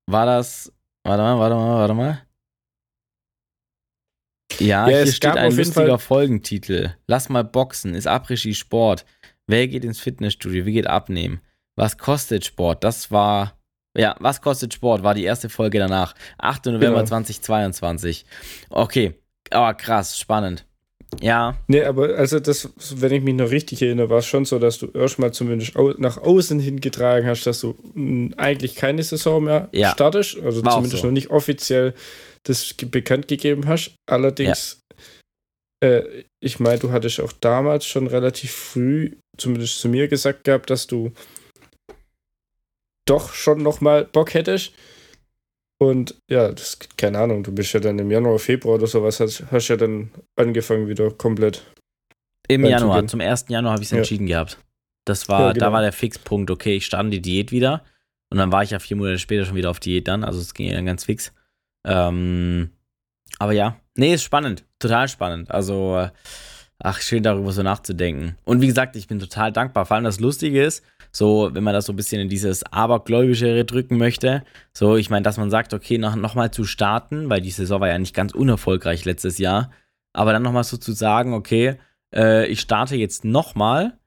war 0.08 0.26
das, 0.26 0.72
warte 1.04 1.24
mal, 1.24 1.40
warte 1.40 1.56
mal, 1.56 1.80
warte 1.80 1.94
mal. 1.94 2.22
Ja, 4.60 4.90
ja 4.90 5.04
hier 5.04 5.12
steht 5.12 5.38
ein 5.38 5.56
lustiger 5.56 6.00
Folgentitel. 6.00 6.96
Lass 7.08 7.30
mal 7.30 7.44
boxen, 7.44 7.96
ist 7.96 8.08
Après-Ski 8.08 8.54
Sport. 8.54 9.06
Wer 9.48 9.68
geht 9.68 9.84
ins 9.84 10.00
Fitnessstudio? 10.00 10.66
Wie 10.66 10.74
geht 10.74 10.88
abnehmen? 10.88 11.42
Was 11.76 11.98
kostet 11.98 12.46
Sport? 12.46 12.84
Das 12.84 13.10
war, 13.10 13.59
ja, 13.98 14.16
was 14.20 14.42
kostet 14.42 14.74
Sport? 14.74 15.04
War 15.04 15.14
die 15.14 15.24
erste 15.24 15.50
Folge 15.50 15.80
danach. 15.80 16.14
8. 16.38 16.68
November 16.68 16.98
genau. 16.98 17.06
2022. 17.06 18.26
Okay, 18.70 19.16
aber 19.50 19.74
krass, 19.74 20.18
spannend. 20.18 20.66
Ja. 21.22 21.58
Nee, 21.68 21.84
aber 21.84 22.16
also 22.16 22.40
das, 22.40 22.70
wenn 22.96 23.12
ich 23.12 23.24
mich 23.24 23.34
noch 23.34 23.50
richtig 23.50 23.82
erinnere, 23.82 24.10
war 24.10 24.20
es 24.20 24.28
schon 24.28 24.46
so, 24.46 24.60
dass 24.60 24.78
du 24.78 24.92
erstmal 24.92 25.32
zumindest 25.32 25.74
nach 25.98 26.18
außen 26.18 26.60
hingetragen 26.60 27.28
hast, 27.28 27.46
dass 27.46 27.62
du 27.62 27.76
hm, 27.94 28.36
eigentlich 28.38 28.76
keine 28.76 29.02
Saison 29.02 29.44
mehr 29.44 29.70
ja. 29.72 29.92
startest. 29.92 30.40
Also 30.40 30.64
war 30.64 30.74
zumindest 30.74 31.02
so. 31.02 31.08
noch 31.08 31.14
nicht 31.14 31.32
offiziell 31.32 31.94
das 32.44 32.74
bekannt 32.74 33.28
gegeben 33.28 33.68
hast. 33.68 33.96
Allerdings, 34.08 34.82
ja. 35.84 35.90
äh, 35.90 36.24
ich 36.42 36.60
meine, 36.60 36.80
du 36.80 36.92
hattest 36.92 37.20
auch 37.20 37.34
damals 37.34 37.86
schon 37.86 38.08
relativ 38.08 38.52
früh, 38.52 39.18
zumindest 39.38 39.80
zu 39.80 39.90
mir 39.90 40.08
gesagt 40.08 40.44
gehabt, 40.44 40.70
dass 40.70 40.86
du 40.86 41.12
doch 43.10 43.34
schon 43.34 43.62
nochmal 43.64 44.06
Bock 44.06 44.34
hättest. 44.34 44.74
Und 45.82 46.16
ja, 46.30 46.52
das, 46.52 46.78
keine 46.98 47.20
Ahnung, 47.20 47.44
du 47.44 47.54
bist 47.54 47.72
ja 47.74 47.80
dann 47.80 47.98
im 48.00 48.12
Januar, 48.12 48.38
Februar 48.40 48.76
oder 48.76 48.88
sowas, 48.88 49.20
hast, 49.22 49.46
hast 49.52 49.70
ja 49.70 49.78
dann 49.78 50.12
angefangen 50.36 50.88
wieder 50.90 51.10
komplett. 51.12 51.64
Im. 52.48 52.66
Januar, 52.66 53.08
zum 53.08 53.22
1. 53.22 53.46
Januar 53.48 53.74
habe 53.74 53.82
ich 53.84 53.88
es 53.88 53.92
Ja. 53.92 53.98
entschieden 54.00 54.28
gehabt. 54.28 54.58
Das 55.06 55.30
war, 55.30 55.48
Ja, 55.48 55.52
genau. 55.54 55.66
da 55.68 55.74
war 55.74 55.82
der 55.82 55.94
Fixpunkt, 55.94 56.52
okay, 56.52 56.76
ich 56.76 56.86
starte 56.86 57.10
die 57.10 57.22
Diät 57.22 57.52
wieder. 57.52 57.84
Und 58.32 58.38
dann 58.38 58.52
war 58.52 58.62
ich 58.64 58.72
ja 58.72 58.80
vier 58.80 58.98
Monate 58.98 59.20
später 59.20 59.46
schon 59.46 59.56
wieder 59.56 59.70
auf 59.72 59.80
Diät 59.80 60.08
dann, 60.08 60.24
also 60.24 60.40
es 60.40 60.54
ging 60.54 60.68
ja 60.68 60.76
dann 60.76 60.86
ganz 60.86 61.06
fix. 61.06 61.34
Ähm, 61.86 62.72
aber 63.40 63.54
ja, 63.54 63.80
nee, 63.96 64.14
ist 64.14 64.24
spannend, 64.24 64.66
total 64.80 65.08
spannend. 65.08 65.50
Also, 65.50 65.98
äh, 65.98 66.10
ach, 66.82 67.02
schön 67.02 67.24
darüber 67.24 67.52
so 67.52 67.62
nachzudenken. 67.62 68.36
Und 68.46 68.62
wie 68.62 68.68
gesagt, 68.68 68.96
ich 68.96 69.08
bin 69.08 69.20
total 69.20 69.52
dankbar. 69.52 69.86
Vor 69.86 69.96
allem 69.96 70.06
das 70.06 70.20
Lustige 70.20 70.64
ist, 70.64 70.84
so, 71.12 71.50
wenn 71.54 71.64
man 71.64 71.74
das 71.74 71.86
so 71.86 71.94
ein 71.94 71.96
bisschen 71.96 72.22
in 72.22 72.30
dieses 72.30 72.64
Abergläubischere 72.64 73.66
drücken 73.66 73.98
möchte, 73.98 74.44
so, 74.74 74.96
ich 74.96 75.10
meine, 75.10 75.24
dass 75.24 75.38
man 75.38 75.50
sagt, 75.50 75.74
okay, 75.74 75.98
noch, 75.98 76.16
noch 76.16 76.50
zu 76.50 76.64
starten, 76.64 77.30
weil 77.30 77.42
die 77.42 77.52
Saison 77.52 77.82
war 77.82 77.90
ja 77.90 77.98
nicht 77.98 78.16
ganz 78.16 78.34
unerfolgreich 78.34 79.06
letztes 79.06 79.38
Jahr, 79.38 79.72
aber 80.14 80.34
dann 80.34 80.44
nochmal 80.44 80.64
so 80.64 80.78
zu 80.78 80.94
sagen, 80.94 81.34
okay, 81.34 81.78
äh, 82.16 82.48
ich 82.48 82.62
starte 82.62 82.96
jetzt 82.96 83.26
nochmal, 83.26 83.98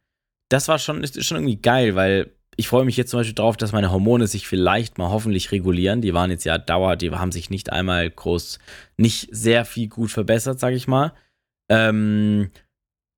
das 0.49 0.69
war 0.69 0.79
schon, 0.79 1.03
ist, 1.03 1.23
schon 1.25 1.39
irgendwie 1.39 1.61
geil, 1.61 1.95
weil 1.95 2.33
ich 2.57 2.69
freue 2.69 2.85
mich 2.85 2.97
jetzt 2.97 3.11
zum 3.11 3.21
Beispiel 3.21 3.35
darauf, 3.35 3.57
dass 3.57 3.73
meine 3.73 3.91
Hormone 3.91 4.27
sich 4.27 4.47
vielleicht 4.47 4.99
mal 4.99 5.09
hoffentlich 5.09 5.53
regulieren. 5.53 6.03
Die 6.03 6.13
waren 6.13 6.31
jetzt 6.31 6.45
ja 6.45 6.59
Dauer, 6.59 6.97
die 6.97 7.11
haben 7.11 7.33
sich 7.33 7.49
nicht 7.49 7.73
einmal 7.73 8.11
groß, 8.11 8.59
nicht 8.99 9.29
sehr 9.31 9.65
viel 9.65 9.89
gut 9.89 10.11
verbessert, 10.11 10.61
sag 10.61 10.75
ich 10.75 10.87
mal. 10.87 11.13
Ähm, 11.73 12.51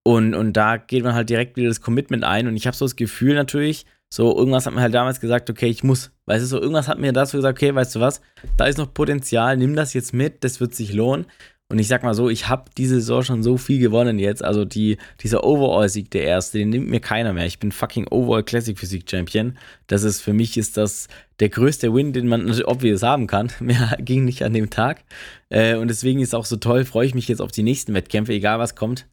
und, 0.07 0.35
und 0.35 0.53
da 0.53 0.77
geht 0.77 1.03
man 1.03 1.15
halt 1.15 1.29
direkt 1.29 1.57
wieder 1.57 1.69
das 1.69 1.81
Commitment 1.81 2.25
ein. 2.25 2.47
Und 2.47 2.57
ich 2.57 2.67
habe 2.67 2.77
so 2.77 2.85
das 2.85 2.95
Gefühl 2.95 3.35
natürlich, 3.35 3.85
so 4.13 4.37
irgendwas 4.37 4.67
hat 4.67 4.75
mir 4.75 4.83
halt 4.83 4.95
damals 4.95 5.21
gesagt, 5.21 5.51
okay, 5.51 5.67
ich 5.67 5.83
muss. 5.83 6.13
Weißt 6.27 6.43
du, 6.43 6.47
so 6.47 6.61
irgendwas 6.61 6.87
hat 6.87 6.99
mir 6.99 7.13
dazu 7.13 7.37
gesagt, 7.37 7.59
okay, 7.59 7.75
weißt 7.75 7.97
du 7.97 8.01
was, 8.01 8.21
da 8.57 8.67
ist 8.67 8.79
noch 8.79 8.95
Potenzial, 8.95 9.57
nimm 9.57 9.75
das 9.75 9.93
jetzt 9.93 10.15
mit, 10.15 10.45
das 10.45 10.61
wird 10.61 10.75
sich 10.75 10.93
lohnen. 10.93 11.27
Und 11.71 11.79
ich 11.79 11.89
sag 11.89 12.03
mal 12.05 12.15
so, 12.15 12.29
ich 12.29 12.49
habe 12.49 12.71
diese 12.77 12.97
Saison 12.97 13.23
schon 13.23 13.43
so 13.43 13.57
viel 13.57 13.81
gewonnen 13.81 14.19
jetzt. 14.19 14.45
Also 14.45 14.65
die, 14.65 14.99
dieser 15.21 15.43
Overall-Sieg, 15.43 16.11
der 16.11 16.25
erste, 16.25 16.59
den 16.59 16.69
nimmt 16.69 16.89
mir 16.89 17.01
keiner 17.01 17.33
mehr. 17.33 17.47
Ich 17.47 17.59
bin 17.59 17.73
fucking 17.73 18.07
Overall 18.09 18.45
Classic 18.45 18.79
Physik 18.79 19.11
Champion. 19.11 19.57
Das 19.87 20.03
ist 20.05 20.21
für 20.21 20.35
mich 20.35 20.57
ist 20.59 20.77
das 20.77 21.09
der 21.41 21.49
größte 21.49 21.93
Win, 21.93 22.13
den 22.13 22.29
man 22.29 22.51
obvious 22.63 23.03
haben 23.03 23.27
kann. 23.27 23.51
Mehr 23.61 23.97
ging 24.01 24.25
nicht 24.25 24.43
an 24.43 24.53
dem 24.53 24.71
Tag. 24.71 25.05
Äh, 25.49 25.77
und 25.77 25.89
deswegen 25.89 26.21
ist 26.21 26.35
auch 26.35 26.45
so 26.45 26.57
toll, 26.57 26.85
freue 26.85 27.07
ich 27.07 27.15
mich 27.15 27.29
jetzt 27.29 27.41
auf 27.41 27.51
die 27.53 27.63
nächsten 27.63 27.95
Wettkämpfe, 27.95 28.33
egal 28.33 28.59
was 28.59 28.75
kommt. 28.75 29.07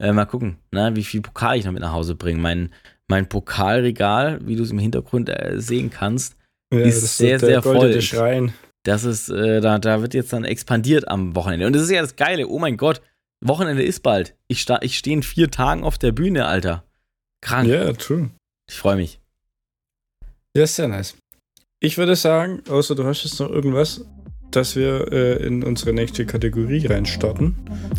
Äh, 0.00 0.12
mal 0.12 0.26
gucken, 0.26 0.58
ne, 0.70 0.94
wie 0.94 1.04
viel 1.04 1.20
Pokal 1.20 1.58
ich 1.58 1.64
noch 1.64 1.72
mit 1.72 1.82
nach 1.82 1.92
Hause 1.92 2.14
bringe. 2.14 2.40
Mein, 2.40 2.72
mein 3.08 3.28
Pokalregal, 3.28 4.40
wie 4.46 4.56
du 4.56 4.62
es 4.62 4.70
im 4.70 4.78
Hintergrund 4.78 5.28
äh, 5.28 5.54
sehen 5.60 5.90
kannst, 5.90 6.36
Ja, 6.72 6.80
Ist 6.80 7.16
sehr, 7.16 7.40
sehr 7.40 7.62
voll. 7.62 8.00
Schrein. 8.02 8.52
das 8.84 9.04
ist, 9.04 9.28
äh, 9.28 9.60
da, 9.60 9.78
da 9.78 10.02
wird 10.02 10.14
jetzt 10.14 10.32
dann 10.32 10.44
expandiert 10.44 11.08
am 11.08 11.34
Wochenende. 11.34 11.66
Und 11.66 11.72
das 11.74 11.82
ist 11.82 11.90
ja 11.90 12.00
das 12.00 12.16
Geile. 12.16 12.46
Oh 12.46 12.58
mein 12.58 12.76
Gott, 12.76 13.00
Wochenende 13.40 13.82
ist 13.82 14.02
bald. 14.02 14.36
Ich, 14.48 14.66
ich 14.82 14.98
stehe 14.98 15.16
in 15.16 15.22
vier 15.22 15.50
Tagen 15.50 15.84
auf 15.84 15.98
der 15.98 16.12
Bühne, 16.12 16.46
Alter. 16.46 16.84
Krank. 17.40 17.68
Ja, 17.68 17.92
true. 17.92 18.30
Ich 18.68 18.76
freue 18.76 18.96
mich. 18.96 19.20
Ja, 20.56 20.66
sehr 20.66 20.88
nice. 20.88 21.16
Ich 21.80 21.96
würde 21.96 22.16
sagen, 22.16 22.60
außer 22.68 22.96
du 22.96 23.04
hast 23.04 23.22
jetzt 23.22 23.38
noch 23.38 23.50
irgendwas, 23.50 24.04
dass 24.50 24.74
wir 24.74 25.12
äh, 25.12 25.46
in 25.46 25.62
unsere 25.62 25.92
nächste 25.92 26.26
Kategorie 26.26 26.84
reinstarten. 26.86 27.54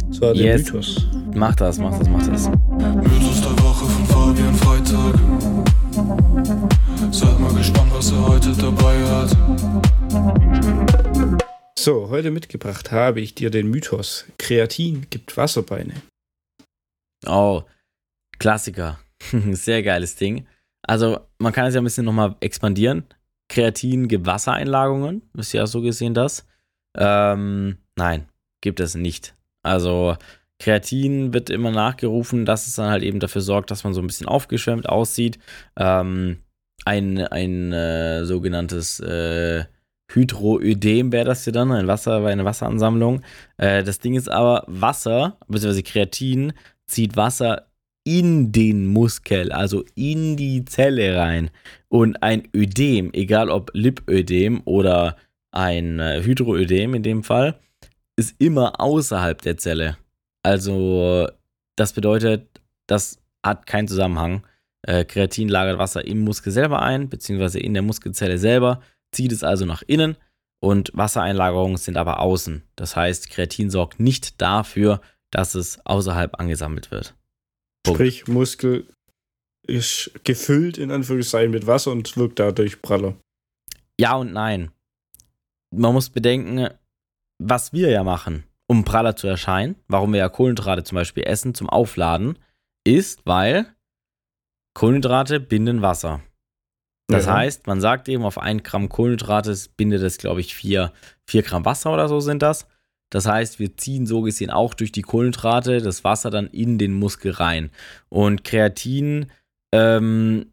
Das 0.10 0.20
war 0.20 0.34
der 0.34 0.58
Yes. 0.58 0.66
Mythos. 0.66 1.08
Mach 1.34 1.56
das, 1.56 1.78
mach 1.78 1.98
das, 1.98 2.10
mach 2.10 2.28
das. 2.28 2.50
Mythos 2.50 3.40
der 3.42 3.58
Woche 3.64 3.86
von 3.86 4.06
Fabian 4.06 4.54
Freitag. 4.56 5.16
Seid 7.14 7.40
mal 7.40 7.54
gespannt, 7.54 7.90
was 7.94 8.12
er 8.12 8.28
heute 8.28 8.52
dabei 8.58 8.98
hat. 9.06 9.38
So, 11.80 12.10
heute 12.10 12.32
mitgebracht 12.32 12.92
habe 12.92 13.22
ich 13.22 13.34
dir 13.34 13.50
den 13.50 13.70
Mythos. 13.70 14.26
Kreatin 14.38 15.08
gibt 15.10 15.38
Wasserbeine. 15.38 15.94
Oh, 17.26 17.62
Klassiker. 18.40 19.00
Sehr 19.52 19.84
geiles 19.84 20.18
Ding. 20.18 20.46
Also, 20.86 21.22
man 21.38 21.54
kann 21.54 21.66
es 21.68 21.76
ja 21.76 21.82
ein 21.82 21.86
bisschen 21.86 22.04
nochmal 22.06 22.36
expandieren. 22.42 23.06
Kreatin 23.50 24.08
gibt 24.08 24.26
Wassereinlagerungen. 24.26 25.24
Ist 25.36 25.54
ja 25.54 25.68
so 25.68 25.82
gesehen 25.82 26.14
das. 26.14 26.48
Ähm, 26.96 27.78
nein, 27.96 28.30
gibt 28.62 28.80
es 28.80 28.96
nicht. 28.96 29.36
Also, 29.64 30.16
Kreatin 30.60 31.34
wird 31.34 31.50
immer 31.50 31.72
nachgerufen, 31.72 32.46
dass 32.46 32.68
es 32.68 32.76
dann 32.76 32.90
halt 32.90 33.04
eben 33.04 33.20
dafür 33.20 33.42
sorgt, 33.42 33.72
dass 33.72 33.84
man 33.84 33.94
so 33.94 34.02
ein 34.02 34.08
bisschen 34.08 34.28
aufgeschwemmt 34.28 34.88
aussieht. 34.88 35.40
Ähm, 35.78 36.40
ein 36.86 37.20
ein 37.20 37.74
äh, 37.74 38.26
sogenanntes 38.26 39.00
äh, 39.00 39.66
Hydroödem 40.12 41.12
wäre 41.12 41.26
das 41.26 41.44
hier 41.44 41.54
dann, 41.54 41.72
ein 41.72 41.88
Wasser, 41.88 42.26
eine 42.26 42.46
Wasseransammlung. 42.46 43.22
Äh, 43.58 43.84
das 43.84 44.00
Ding 44.00 44.16
ist 44.16 44.30
aber, 44.30 44.64
Wasser, 44.68 45.38
beziehungsweise 45.48 45.84
Kreatin, 45.84 46.54
zieht 46.88 47.16
Wasser 47.16 47.69
in 48.10 48.52
den 48.52 48.88
Muskel, 48.88 49.52
also 49.52 49.86
in 49.94 50.36
die 50.36 50.66
Zelle 50.66 51.16
rein. 51.16 51.52
Und 51.90 52.24
ein 52.24 52.48
Ödem, 52.56 53.14
egal 53.14 53.52
ob 53.52 53.70
Lipödem 53.76 54.64
oder 54.66 55.16
ein 55.52 56.00
äh, 56.00 56.24
Hydroödem 56.24 56.96
in 56.96 57.04
dem 57.04 57.24
Fall, 57.24 57.60
ist 58.16 58.34
immer 58.40 58.82
außerhalb 58.82 59.40
der 59.44 59.58
Zelle. 59.58 59.96
Also, 60.42 61.28
das 61.76 61.94
bedeutet, 61.94 62.48
das 62.88 63.20
hat 63.46 63.68
keinen 63.68 63.88
Zusammenhang. 63.88 64.44
Äh, 64.82 65.06
Kreatin 65.06 65.48
lagert 65.48 65.78
Wasser 65.78 66.04
im 66.04 66.22
Muskel 66.22 66.52
selber 66.52 66.82
ein, 66.82 67.10
beziehungsweise 67.10 67.60
in 67.60 67.76
der 67.76 67.84
Muskelzelle 67.84 68.40
selber, 68.40 68.82
zieht 69.12 69.32
es 69.32 69.44
also 69.44 69.66
nach 69.66 69.84
innen 69.86 70.18
und 70.62 70.90
Wassereinlagerungen 70.96 71.78
sind 71.78 71.96
aber 71.96 72.22
außen. 72.22 72.64
Das 72.76 72.96
heißt, 72.96 73.30
Kreatin 73.30 73.70
sorgt 73.70 74.00
nicht 74.00 74.42
dafür, 74.42 75.00
dass 75.30 75.54
es 75.54 75.86
außerhalb 75.86 76.40
angesammelt 76.40 76.90
wird. 76.90 77.14
Punkt. 77.90 77.98
Sprich, 78.02 78.28
Muskel 78.28 78.88
ist 79.68 80.12
gefüllt 80.24 80.78
in 80.78 80.92
Anführungszeichen 80.92 81.52
mit 81.52 81.68
Wasser 81.68 81.92
und 81.92 82.16
wirkt 82.18 82.40
dadurch 82.40 82.82
praller. 82.82 83.16
Ja 84.00 84.16
und 84.16 84.34
nein. 84.34 84.72
Man 85.76 85.94
muss 85.94 86.10
bedenken, 86.10 86.70
was 87.38 87.74
wir 87.74 87.90
ja 87.90 88.04
machen, 88.04 88.44
um 88.68 88.84
praller 88.86 89.16
zu 89.16 89.28
erscheinen, 89.28 89.76
warum 89.88 90.14
wir 90.14 90.20
ja 90.20 90.30
Kohlenhydrate 90.30 90.84
zum 90.84 90.96
Beispiel 90.96 91.24
essen 91.24 91.54
zum 91.54 91.70
Aufladen, 91.70 92.40
ist, 92.86 93.26
weil 93.26 93.68
Kohlenhydrate 94.74 95.40
binden 95.40 95.82
Wasser. 95.82 96.22
Das 97.08 97.26
Ja. 97.26 97.34
heißt, 97.34 97.68
man 97.68 97.82
sagt 97.82 98.08
eben, 98.08 98.24
auf 98.24 98.38
ein 98.38 98.64
Gramm 98.64 98.90
Kohlenhydrate 98.90 99.56
bindet 99.78 100.02
es, 100.02 100.18
glaube 100.18 100.42
ich, 100.42 100.56
4 100.56 100.92
Gramm 101.28 101.66
Wasser 101.66 101.92
oder 101.94 102.08
so 102.08 102.20
sind 102.20 102.42
das. 102.42 102.68
Das 103.10 103.26
heißt, 103.26 103.60
wir 103.60 103.76
ziehen 103.76 104.06
so 104.06 104.22
gesehen 104.22 104.52
auch 104.52 104.74
durch 104.74 104.92
die 104.92 105.02
Kohlenhydrate 105.02 105.82
das 105.82 106.04
Wasser 106.04 106.30
dann 106.30 106.48
in 106.48 106.78
den 106.78 106.94
Muskel 106.94 107.32
rein. 107.32 107.72
Und 108.10 108.44
Kreatin 108.44 109.28
ähm, 109.72 110.48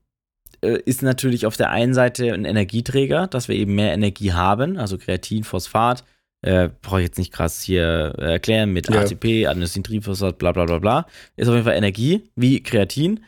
äh, 0.63 0.79
ist 0.85 1.03
natürlich 1.03 1.47
auf 1.47 1.57
der 1.57 1.71
einen 1.71 1.95
Seite 1.95 2.33
ein 2.33 2.45
Energieträger, 2.45 3.27
dass 3.27 3.49
wir 3.49 3.57
eben 3.57 3.75
mehr 3.75 3.93
Energie 3.93 4.33
haben, 4.33 4.79
also 4.79 4.99
Kreatin, 4.99 5.45
Phosphat, 5.45 6.05
äh, 6.43 6.71
brauche 6.83 7.01
ich 7.01 7.09
jetzt 7.09 7.19
nicht 7.19 7.33
krass 7.33 7.61
hier 7.63 8.15
äh, 8.19 8.33
erklären 8.33 8.73
mit 8.73 8.89
Ja. 8.89 9.01
ATP, 9.01 9.47
Adenosintriphosphat, 9.47 10.39
bla 10.39 10.53
bla 10.53 10.65
bla 10.65 10.79
bla. 10.79 11.07
Ist 11.37 11.49
auf 11.49 11.55
jeden 11.55 11.65
Fall 11.67 11.77
Energie, 11.77 12.31
wie 12.37 12.63
Kreatin, 12.63 13.21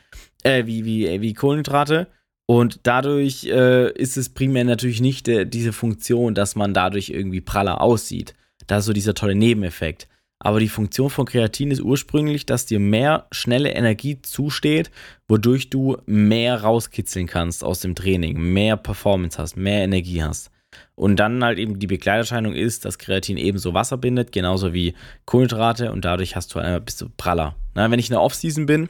äh, 0.43 0.65
wie, 0.65 0.85
wie, 0.85 1.21
wie 1.21 1.33
Kohlenhydrate. 1.33 2.07
Und 2.45 2.79
dadurch 2.83 3.45
äh, 3.45 3.91
ist 3.91 4.17
es 4.17 4.29
primär 4.29 4.63
natürlich 4.63 5.01
nicht 5.01 5.27
äh, 5.27 5.45
diese 5.45 5.73
Funktion, 5.73 6.33
dass 6.33 6.55
man 6.55 6.73
dadurch 6.73 7.09
irgendwie 7.09 7.41
praller 7.41 7.81
aussieht. 7.81 8.33
Das 8.69 8.81
ist 8.81 8.85
so 8.85 8.93
dieser 8.93 9.15
tolle 9.15 9.35
Nebeneffekt. 9.35 10.07
Aber 10.41 10.59
die 10.59 10.69
Funktion 10.69 11.09
von 11.09 11.25
Kreatin 11.25 11.71
ist 11.71 11.81
ursprünglich, 11.81 12.45
dass 12.45 12.65
dir 12.65 12.79
mehr 12.79 13.27
schnelle 13.31 13.71
Energie 13.71 14.21
zusteht, 14.21 14.89
wodurch 15.27 15.69
du 15.69 15.97
mehr 16.05 16.61
rauskitzeln 16.61 17.27
kannst 17.27 17.63
aus 17.63 17.81
dem 17.81 17.93
Training, 17.93 18.39
mehr 18.39 18.77
Performance 18.77 19.37
hast, 19.37 19.57
mehr 19.57 19.83
Energie 19.83 20.23
hast. 20.23 20.49
Und 20.95 21.17
dann 21.17 21.43
halt 21.43 21.57
eben 21.57 21.79
die 21.79 21.87
Begleiterscheinung 21.87 22.53
ist, 22.53 22.85
dass 22.85 22.99
Kreatin 22.99 23.37
ebenso 23.37 23.73
Wasser 23.73 23.97
bindet, 23.97 24.31
genauso 24.31 24.71
wie 24.71 24.93
Kohlenhydrate 25.25 25.91
und 25.91 26.05
dadurch 26.05 26.35
hast 26.35 26.53
du 26.53 26.59
einmal 26.59 26.79
bist 26.79 27.01
du 27.01 27.09
praller. 27.09 27.55
Na, 27.73 27.89
wenn 27.89 27.99
ich 27.99 28.09
in 28.09 28.13
der 28.13 28.21
Offseason 28.21 28.65
bin, 28.65 28.87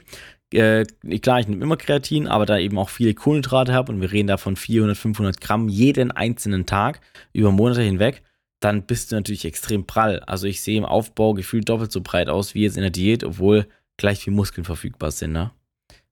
äh, 0.52 0.84
klar, 1.20 1.40
ich 1.40 1.48
nehme 1.48 1.64
immer 1.64 1.76
Kreatin, 1.76 2.28
aber 2.28 2.44
da 2.44 2.58
eben 2.58 2.78
auch 2.78 2.90
viele 2.90 3.14
Kohlenhydrate 3.14 3.72
habe 3.72 3.90
und 3.90 4.00
wir 4.00 4.12
reden 4.12 4.28
da 4.28 4.36
von 4.36 4.56
400, 4.56 4.96
500 4.96 5.40
Gramm 5.40 5.68
jeden 5.68 6.10
einzelnen 6.12 6.66
Tag 6.66 7.00
über 7.32 7.50
Monate 7.50 7.82
hinweg, 7.82 8.22
dann 8.60 8.82
bist 8.82 9.10
du 9.10 9.16
natürlich 9.16 9.44
extrem 9.44 9.86
prall. 9.86 10.20
Also 10.20 10.46
ich 10.46 10.60
sehe 10.60 10.76
im 10.78 10.84
Aufbau 10.84 11.32
gefühlt 11.34 11.68
doppelt 11.68 11.90
so 11.92 12.00
breit 12.02 12.28
aus 12.28 12.54
wie 12.54 12.62
jetzt 12.62 12.76
in 12.76 12.82
der 12.82 12.90
Diät, 12.90 13.24
obwohl 13.24 13.66
gleich 13.96 14.20
viel 14.20 14.32
Muskeln 14.32 14.64
verfügbar 14.64 15.10
sind, 15.10 15.32
ne? 15.32 15.50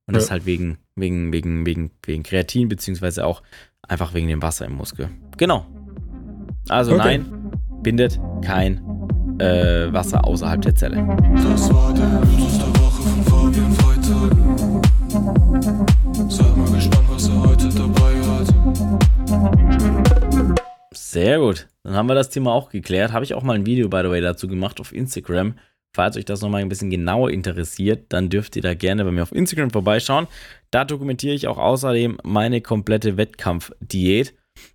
Und 0.07 0.15
das 0.15 0.23
Ja. 0.23 0.27
ist 0.27 0.31
halt 0.31 0.47
wegen, 0.47 0.79
wegen, 0.97 1.31
wegen, 1.33 1.67
wegen, 1.67 1.91
wegen 2.05 2.23
Kreatin, 2.23 2.69
beziehungsweise 2.69 3.27
auch 3.27 3.43
einfach 3.87 4.15
wegen 4.15 4.29
dem 4.29 4.41
Wasser 4.43 4.65
im 4.65 4.73
Muskel. 4.73 5.11
Genau. 5.37 5.67
Also 6.69 6.93
Okay. 6.95 7.19
nein, 7.19 7.51
bindet 7.83 8.19
kein 8.43 8.79
äh, 9.39 9.93
Wasser 9.93 10.25
außerhalb 10.27 10.63
der 10.63 10.75
Zelle. 10.75 10.97
Das 11.35 11.73
war 11.73 11.93
der 11.93 12.11
Woche 12.81 13.03
von 13.03 13.25
Fabian 13.25 13.73
Freitag. 13.73 14.38
Sehr 21.19 21.41
gut. 21.41 21.67
Dann 21.83 21.95
haben 21.95 22.09
wir 22.09 22.15
das 22.15 22.31
Thema 22.31 22.53
auch 22.53 22.71
geklärt. 22.71 23.13
Habe 23.13 23.25
ich 23.25 23.35
auch 23.35 23.43
mal 23.43 23.57
ein 23.57 23.67
Video, 23.67 23.89
by 23.89 24.03
the 24.05 24.09
way, 24.09 24.21
dazu 24.21 24.47
gemacht 24.47 24.79
auf 24.79 24.93
Instagram. 24.93 25.55
Falls 25.93 26.17
euch 26.17 26.25
das 26.25 26.43
nochmal 26.43 26.61
ein 26.61 26.69
bisschen 26.69 26.91
genauer 26.91 27.33
interessiert, 27.33 28.05
dann 28.11 28.29
dürft 28.29 28.55
ihr 28.55 28.63
da 28.63 28.75
gerne 28.75 29.05
bei 29.05 29.11
mir 29.11 29.25
auf 29.25 29.33
Instagram 29.33 29.71
vorbeischauen. 29.71 30.29
Da 30.71 30.85
dokumentiere 30.85 31.35
ich 31.35 31.49
auch 31.49 31.59
außerdem 31.59 32.19
meine 32.23 32.61
komplette 32.61 33.17
Wettkampfdiät. 33.17 34.33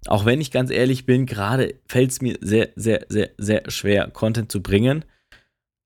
Auch 0.08 0.26
wenn 0.26 0.42
ich 0.42 0.52
ganz 0.52 0.70
ehrlich 0.70 1.06
bin, 1.06 1.28
gerade 1.28 1.76
fällt 1.88 2.12
es 2.12 2.22
mir 2.22 2.38
sehr, 2.42 2.72
sehr, 2.76 3.06
sehr, 3.08 3.30
sehr 3.38 3.64
schwer, 3.72 4.10
Content 4.10 4.52
zu 4.52 4.62
bringen. 4.62 5.06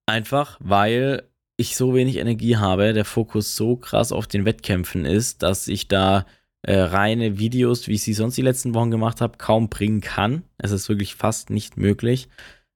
Einfach 0.08 0.58
weil 0.60 1.30
ich 1.58 1.76
so 1.76 1.94
wenig 1.94 2.18
Energie 2.18 2.56
habe, 2.56 2.94
der 2.94 3.06
Fokus 3.06 3.56
so 3.56 3.76
krass 3.76 4.12
auf 4.12 4.26
den 4.26 4.46
Wettkämpfen 4.46 5.06
ist, 5.06 5.44
dass 5.44 5.68
ich 5.68 5.88
da 5.88 6.26
äh, 6.68 6.80
reine 6.80 7.40
Videos, 7.40 7.88
wie 7.88 7.94
ich 7.94 8.04
sie 8.04 8.14
sonst 8.14 8.36
die 8.36 8.42
letzten 8.42 8.74
Wochen 8.74 8.92
gemacht 8.92 9.22
habe, 9.22 9.38
kaum 9.38 9.70
bringen 9.70 10.02
kann. 10.02 10.44
Es 10.58 10.72
ist 10.72 10.90
wirklich 10.90 11.16
fast 11.16 11.50
nicht 11.50 11.78
möglich. 11.78 12.28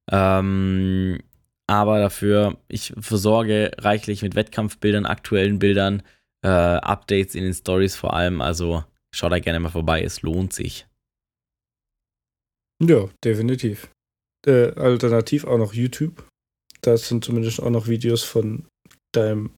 Ähm, 0.10 1.20
aber 1.68 2.00
dafür, 2.00 2.58
ich 2.70 2.94
versorge 2.98 3.72
reichlich 3.78 4.22
mit 4.22 4.36
Wettkampfbildern, 4.36 5.06
aktuellen 5.06 5.60
Bildern, 5.60 6.04
äh, 6.42 6.48
Updates 6.48 7.36
in 7.36 7.44
den 7.44 7.54
Stories 7.54 7.98
vor 7.98 8.14
allem. 8.14 8.40
Also 8.40 8.86
schaut 9.14 9.34
da 9.34 9.40
gerne 9.40 9.60
mal 9.60 9.68
vorbei, 9.70 10.02
es 10.02 10.22
lohnt 10.22 10.54
sich. 10.54 10.88
Ja, 12.82 13.10
definitiv. 13.26 13.92
Äh, 14.48 14.72
alternativ 14.72 15.44
auch 15.44 15.58
noch 15.58 15.74
YouTube. 15.74 16.26
Da 16.80 16.96
sind 16.96 17.26
zumindest 17.26 17.62
auch 17.62 17.70
noch 17.70 17.88
Videos 17.88 18.24
von 18.24 18.66
deinem 19.14 19.54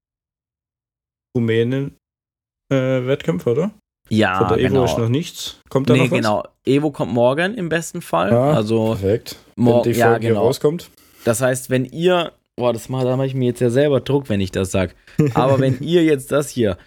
Rumänen-Wettkampf, 1.37 3.45
oder? 3.45 3.71
Ja, 4.17 4.37
von 4.37 4.47
der 4.49 4.59
Evo 4.59 4.67
genau. 4.69 4.85
ist 4.85 4.97
noch 4.97 5.09
nichts. 5.09 5.57
Kommt 5.69 5.89
da 5.89 5.93
nee, 5.93 5.99
noch 5.99 6.11
was? 6.11 6.17
genau. 6.17 6.43
Evo 6.65 6.91
kommt 6.91 7.13
morgen 7.13 7.55
im 7.55 7.69
besten 7.69 8.01
Fall. 8.01 8.31
Ah, 8.31 8.53
also, 8.53 8.89
perfekt. 8.89 9.37
Wenn 9.55 9.83
die 9.83 9.91
ja, 9.91 10.11
Folge 10.11 10.27
genau. 10.27 10.41
rauskommt. 10.41 10.89
das 11.25 11.41
heißt, 11.41 11.69
wenn 11.69 11.85
ihr, 11.85 12.31
boah, 12.55 12.73
das 12.73 12.89
mache, 12.89 13.05
da 13.05 13.15
mache 13.17 13.27
ich 13.27 13.35
mir 13.35 13.45
jetzt 13.45 13.59
ja 13.59 13.69
selber 13.69 14.01
Druck, 14.01 14.29
wenn 14.29 14.41
ich 14.41 14.51
das 14.51 14.71
sage. 14.71 14.93
Aber 15.33 15.59
wenn 15.59 15.77
ihr 15.81 16.03
jetzt 16.03 16.31
das 16.31 16.49
hier 16.49 16.77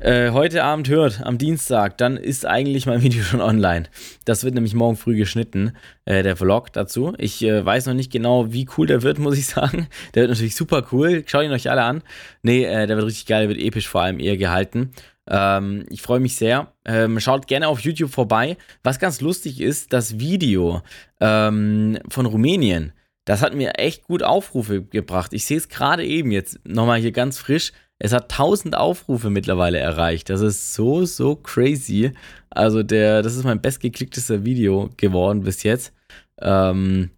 äh, 0.00 0.30
heute 0.30 0.64
Abend 0.64 0.88
hört, 0.88 1.20
am 1.22 1.36
Dienstag, 1.36 1.98
dann 1.98 2.16
ist 2.16 2.46
eigentlich 2.46 2.86
mein 2.86 3.02
Video 3.02 3.22
schon 3.22 3.40
online. 3.40 3.84
Das 4.24 4.44
wird 4.44 4.54
nämlich 4.54 4.74
morgen 4.74 4.96
früh 4.96 5.16
geschnitten, 5.16 5.76
äh, 6.06 6.22
der 6.22 6.36
Vlog 6.36 6.72
dazu. 6.72 7.12
Ich 7.18 7.42
äh, 7.44 7.64
weiß 7.64 7.86
noch 7.86 7.94
nicht 7.94 8.10
genau, 8.10 8.52
wie 8.52 8.66
cool 8.76 8.86
der 8.86 9.02
wird, 9.02 9.18
muss 9.20 9.36
ich 9.36 9.46
sagen. 9.46 9.88
Der 10.14 10.22
wird 10.22 10.30
natürlich 10.30 10.56
super 10.56 10.86
cool. 10.92 11.22
Schaut 11.26 11.44
ihn 11.44 11.52
euch 11.52 11.70
alle 11.70 11.82
an. 11.82 12.02
Nee, 12.42 12.64
äh, 12.64 12.86
der 12.86 12.96
wird 12.96 13.06
richtig 13.06 13.26
geil, 13.26 13.46
der 13.46 13.56
wird 13.56 13.64
episch 13.64 13.88
vor 13.88 14.00
allem 14.02 14.20
eher 14.20 14.36
gehalten. 14.36 14.92
Ähm, 15.30 15.86
ich 15.88 16.02
freue 16.02 16.20
mich 16.20 16.36
sehr. 16.36 16.72
Ähm, 16.84 17.20
schaut 17.20 17.46
gerne 17.46 17.68
auf 17.68 17.80
YouTube 17.80 18.10
vorbei. 18.10 18.56
Was 18.82 18.98
ganz 18.98 19.20
lustig 19.20 19.60
ist, 19.60 19.92
das 19.92 20.18
Video 20.18 20.82
ähm, 21.20 21.98
von 22.08 22.26
Rumänien, 22.26 22.92
das 23.24 23.42
hat 23.42 23.54
mir 23.54 23.78
echt 23.78 24.02
gut 24.02 24.22
Aufrufe 24.22 24.82
gebracht. 24.82 25.32
Ich 25.32 25.44
sehe 25.44 25.56
es 25.56 25.68
gerade 25.68 26.04
eben 26.04 26.32
jetzt 26.32 26.58
nochmal 26.66 27.00
hier 27.00 27.12
ganz 27.12 27.38
frisch. 27.38 27.72
Es 27.98 28.12
hat 28.12 28.24
1000 28.32 28.76
Aufrufe 28.76 29.30
mittlerweile 29.30 29.78
erreicht. 29.78 30.30
Das 30.30 30.40
ist 30.40 30.74
so, 30.74 31.04
so 31.04 31.36
crazy. 31.36 32.12
Also 32.48 32.82
der, 32.82 33.22
das 33.22 33.36
ist 33.36 33.44
mein 33.44 33.60
bestgeklicktester 33.60 34.44
Video 34.44 34.90
geworden 34.96 35.42
bis 35.42 35.62
jetzt. 35.62 35.92
Ähm, 36.40 37.10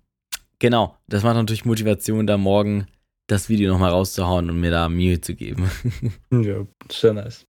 genau, 0.58 0.98
das 1.06 1.22
macht 1.22 1.36
natürlich 1.36 1.64
Motivation, 1.64 2.26
da 2.26 2.36
morgen 2.36 2.88
das 3.28 3.48
Video 3.48 3.72
nochmal 3.72 3.92
rauszuhauen 3.92 4.50
und 4.50 4.60
mir 4.60 4.70
da 4.72 4.88
Mühe 4.88 5.20
zu 5.20 5.34
geben. 5.34 5.70
Ja, 6.30 6.66
sehr 6.90 7.14
nice. 7.14 7.46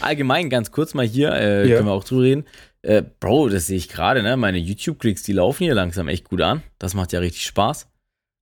Allgemein 0.00 0.50
ganz 0.50 0.70
kurz 0.70 0.94
mal 0.94 1.06
hier, 1.06 1.32
äh, 1.32 1.68
Ja. 1.68 1.76
können 1.76 1.88
wir 1.88 1.92
auch 1.92 2.04
drüber 2.04 2.22
reden. 2.22 2.44
Äh, 2.82 3.02
Bro, 3.20 3.48
das 3.48 3.66
sehe 3.66 3.78
ich 3.78 3.88
gerade, 3.88 4.22
ne? 4.22 4.36
Meine 4.36 4.58
YouTube-Klicks, 4.58 5.22
die 5.22 5.32
laufen 5.32 5.64
hier 5.64 5.74
langsam 5.74 6.08
echt 6.08 6.28
gut 6.28 6.42
an. 6.42 6.62
Das 6.78 6.94
macht 6.94 7.12
ja 7.12 7.20
richtig 7.20 7.44
Spaß. 7.46 7.88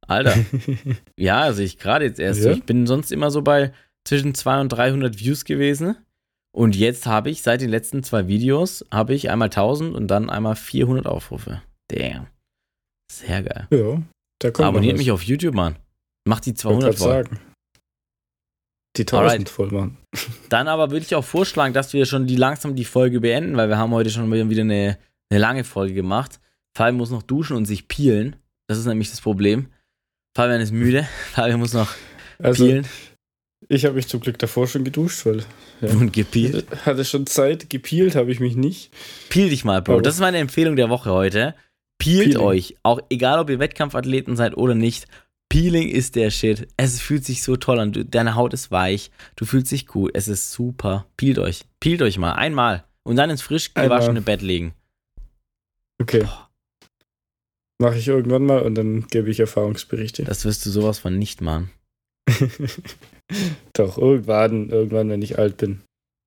Alter, 0.09 0.35
ja, 1.17 1.53
sehe 1.53 1.65
ich 1.67 1.79
gerade 1.79 2.05
jetzt 2.05 2.19
erst. 2.19 2.43
so. 2.43 2.49
Ja. 2.51 2.55
Ich 2.57 2.65
bin 2.65 2.87
sonst 2.87 3.13
immer 3.13 3.31
so 3.31 3.43
bei 3.43 3.73
zwischen 4.05 4.35
200 4.35 4.63
und 4.65 4.69
300 4.79 5.21
Views 5.21 5.45
gewesen. 5.45 5.97
Und 6.55 6.75
jetzt 6.77 7.07
habe 7.07 7.31
ich 7.31 7.41
seit 7.43 7.61
den 7.61 7.71
letzten 7.71 8.03
zwei 8.03 8.27
Videos, 8.27 8.85
habe 8.91 9.15
ich 9.15 9.31
einmal 9.31 9.47
1000 9.49 9.95
und 9.95 10.09
dann 10.09 10.29
einmal 10.29 10.57
400 10.57 11.07
Aufrufe. 11.07 11.63
Damn. 11.89 12.27
Sehr 13.11 13.43
geil. 13.43 13.69
ja, 13.71 14.03
da 14.41 14.51
kommt 14.51 14.67
Abonniert 14.69 14.99
mich 14.99 15.13
auf 15.13 15.23
YouTube, 15.23 15.55
Mann. 15.55 15.77
Macht 16.27 16.47
die 16.47 16.53
was. 16.55 16.65
Wollte 16.65 16.95
200 16.95 16.99
grad 16.99 16.99
voll. 16.99 17.25
sagen. 17.25 17.41
Die 18.97 19.03
1000 19.03 19.31
Alright. 19.31 19.49
voll 19.49 19.71
machen. 19.71 19.97
Dann 20.49 20.69
aber 20.69 20.91
würde 20.91 21.05
ich 21.05 21.15
auch 21.15 21.25
vorschlagen, 21.25 21.75
dass 21.75 21.93
wir 21.93 22.07
schon 22.07 22.27
die 22.27 22.37
langsam 22.37 22.75
die 22.77 22.85
Folge 22.85 23.21
beenden, 23.21 23.57
weil 23.57 23.69
wir 23.69 23.79
haben 23.79 23.93
heute 23.93 24.11
schon 24.11 24.31
wieder 24.31 24.63
eine, 24.63 24.99
eine 25.31 25.41
lange 25.41 25.65
Folge 25.65 25.95
gemacht. 25.95 26.41
Fabian 26.77 26.97
muss 26.97 27.11
noch 27.11 27.23
duschen 27.23 27.57
und 27.57 27.65
sich 27.67 27.89
peelen. 27.89 28.37
Das 28.67 28.79
ist 28.79 28.87
nämlich 28.87 29.11
das 29.11 29.21
Problem. 29.21 29.69
Fabian 30.35 30.61
ist 30.61 30.73
müde. 30.73 31.07
Fabian 31.33 31.59
muss 31.59 31.73
noch 31.73 31.91
Also, 32.39 32.65
peelen 32.65 32.87
ich 33.69 33.85
habe 33.85 33.95
mich 33.95 34.09
zum 34.09 34.21
Glück 34.21 34.39
davor 34.39 34.67
schon 34.67 34.85
geduscht, 34.85 35.25
weil 35.25 35.45
ja. 35.81 35.91
und 35.91 36.13
gepeelt. 36.13 36.67
hatte 36.85 37.05
schon 37.05 37.27
Zeit. 37.27 37.71
Gepielt 37.71 38.15
habe 38.17 38.31
ich 38.33 38.41
mich 38.41 38.57
nicht. 38.57 38.91
Peel 39.29 39.49
dich 39.49 39.65
mal, 39.65 39.83
Bro. 39.83 39.95
Aber- 39.95 40.03
Das 40.03 40.15
ist 40.15 40.21
meine 40.21 40.39
Empfehlung 40.39 40.77
der 40.77 40.91
Woche 40.91 41.11
heute. 41.11 41.55
Peelt 41.99 42.25
Peeling. 42.33 42.41
euch. 42.43 42.77
Auch 42.83 43.01
egal, 43.11 43.39
ob 43.39 43.49
ihr 43.51 43.59
Wettkampfathleten 43.59 44.37
seid 44.37 44.57
oder 44.57 44.75
nicht. 44.75 45.07
Peeling 45.53 45.91
ist 45.91 46.17
der 46.17 46.31
Shit. 46.31 46.67
Es 46.79 46.99
fühlt 46.99 47.27
sich 47.27 47.43
so 47.43 47.57
toll 47.57 47.79
an. 47.79 47.93
Deine 48.11 48.37
Haut 48.37 48.55
ist 48.55 48.71
weich. 48.71 49.11
Du 49.37 49.45
fühlst 49.45 49.71
dich 49.71 49.87
gut. 49.87 50.11
Es 50.15 50.27
ist 50.27 50.51
super. 50.51 51.05
Peelt 51.19 51.39
euch. 51.39 51.67
Peelt 51.79 52.01
euch 52.01 52.17
mal. 52.17 52.33
Einmal. 52.33 52.85
Und 53.03 53.17
dann 53.17 53.29
ins 53.29 53.43
frisch 53.43 53.71
Einmal. 53.75 53.99
gewaschene 53.99 54.23
Bett 54.23 54.41
legen. 54.41 54.73
Okay. 56.01 56.27
Mache 57.79 57.99
ich 57.99 58.09
irgendwann 58.09 58.47
mal 58.47 58.63
und 58.63 58.77
dann 58.77 59.07
gebe 59.09 59.31
ich 59.31 59.41
Erfahrungsberichte. 59.41 60.25
Das 60.25 60.47
wirst 60.47 60.65
du 60.65 60.71
sowas 60.71 60.99
von 60.99 61.19
nicht 61.19 61.43
machen. 61.43 61.71
Doch, 63.75 63.99
irgendwann, 63.99 64.71
irgendwann, 64.71 65.11
wenn 65.11 65.21
ich 65.21 65.39
alt 65.39 65.59
bin. 65.59 65.83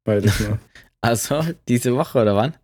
Mal. 0.05 0.21
Also, 1.01 1.43
diese 1.67 1.95
Woche 1.95 2.19
oder 2.19 2.35
wann? 2.35 2.55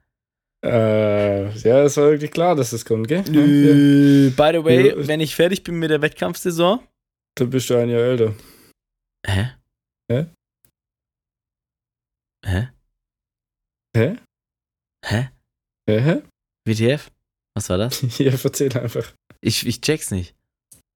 Äh, 0.64 1.49
ja, 1.57 1.84
es 1.84 1.97
war 1.97 2.12
wirklich 2.12 2.32
klar, 2.32 2.55
dass 2.55 2.72
das 2.72 2.86
kommt, 2.86 3.07
gell? 3.07 3.22
Äh, 3.22 4.30
By 4.30 4.51
the 4.53 4.64
way, 4.64 4.89
Ja. 4.89 5.07
wenn 5.07 5.20
ich 5.20 5.36
fertig 5.36 5.64
bin 5.64 5.80
mit 5.80 5.89
der 5.89 6.01
Wettkampfsaison. 6.01 6.80
Dann 7.36 7.49
bist 7.49 7.70
du 7.70 7.76
ein 7.76 7.89
Jahr 7.89 8.01
älter. 8.01 8.34
Hä? 9.28 9.55
Hä? 10.12 10.28
Hä? 12.45 12.72
Hä? 13.95 14.18
Hä? 15.05 15.32
Hä? 15.88 15.99
Hä? 16.01 16.22
WTF? 16.68 17.12
Was 17.55 17.70
war 17.70 17.78
das? 17.78 18.01
Ja, 18.20 18.32
erzähl 18.32 18.76
einfach. 18.78 19.14
Ich, 19.41 19.66
ich 19.66 19.78
check's 19.78 20.12
nicht. 20.14 20.36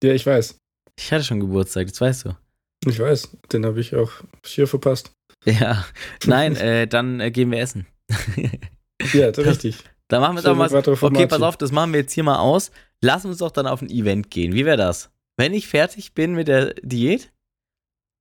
Ja, 0.04 0.14
ich 0.14 0.26
weiß. 0.26 0.58
Ich 0.98 1.12
hatte 1.12 1.24
schon 1.24 1.40
Geburtstag, 1.40 1.88
das 1.88 2.00
weißt 2.00 2.26
du. 2.26 2.38
Ich 2.86 3.00
weiß. 3.00 3.30
Den 3.52 3.66
habe 3.66 3.80
ich 3.82 3.96
auch 3.96 4.12
hier 4.46 4.68
verpasst. 4.68 5.12
Ja. 5.46 5.86
Nein, 6.26 6.56
äh, 6.56 6.88
dann 6.88 7.20
äh, 7.20 7.32
gehen 7.32 7.52
wir 7.52 7.60
essen. 7.60 7.88
Ja, 9.14 9.32
das 9.32 9.46
richtig. 9.46 9.78
dann 10.08 10.22
machen 10.22 10.36
wir 10.38 10.44
doch 10.44 10.56
mal. 10.56 10.74
Okay, 10.74 11.28
pass 11.28 11.42
auf, 11.42 11.58
das 11.58 11.72
machen 11.72 11.94
wir 11.94 12.02
jetzt 12.02 12.14
hier 12.14 12.24
mal 12.24 12.40
aus. 12.40 12.72
Lass 13.02 13.26
uns 13.26 13.38
doch 13.40 13.52
dann 13.52 13.68
auf 13.68 13.82
ein 13.82 13.90
Event 13.90 14.32
gehen. 14.32 14.54
Wie 14.54 14.66
wäre 14.66 14.78
das? 14.78 15.10
Wenn 15.38 15.54
ich 15.54 15.68
fertig 15.68 16.14
bin 16.14 16.34
mit 16.34 16.48
der 16.48 16.74
Diät, 16.82 17.32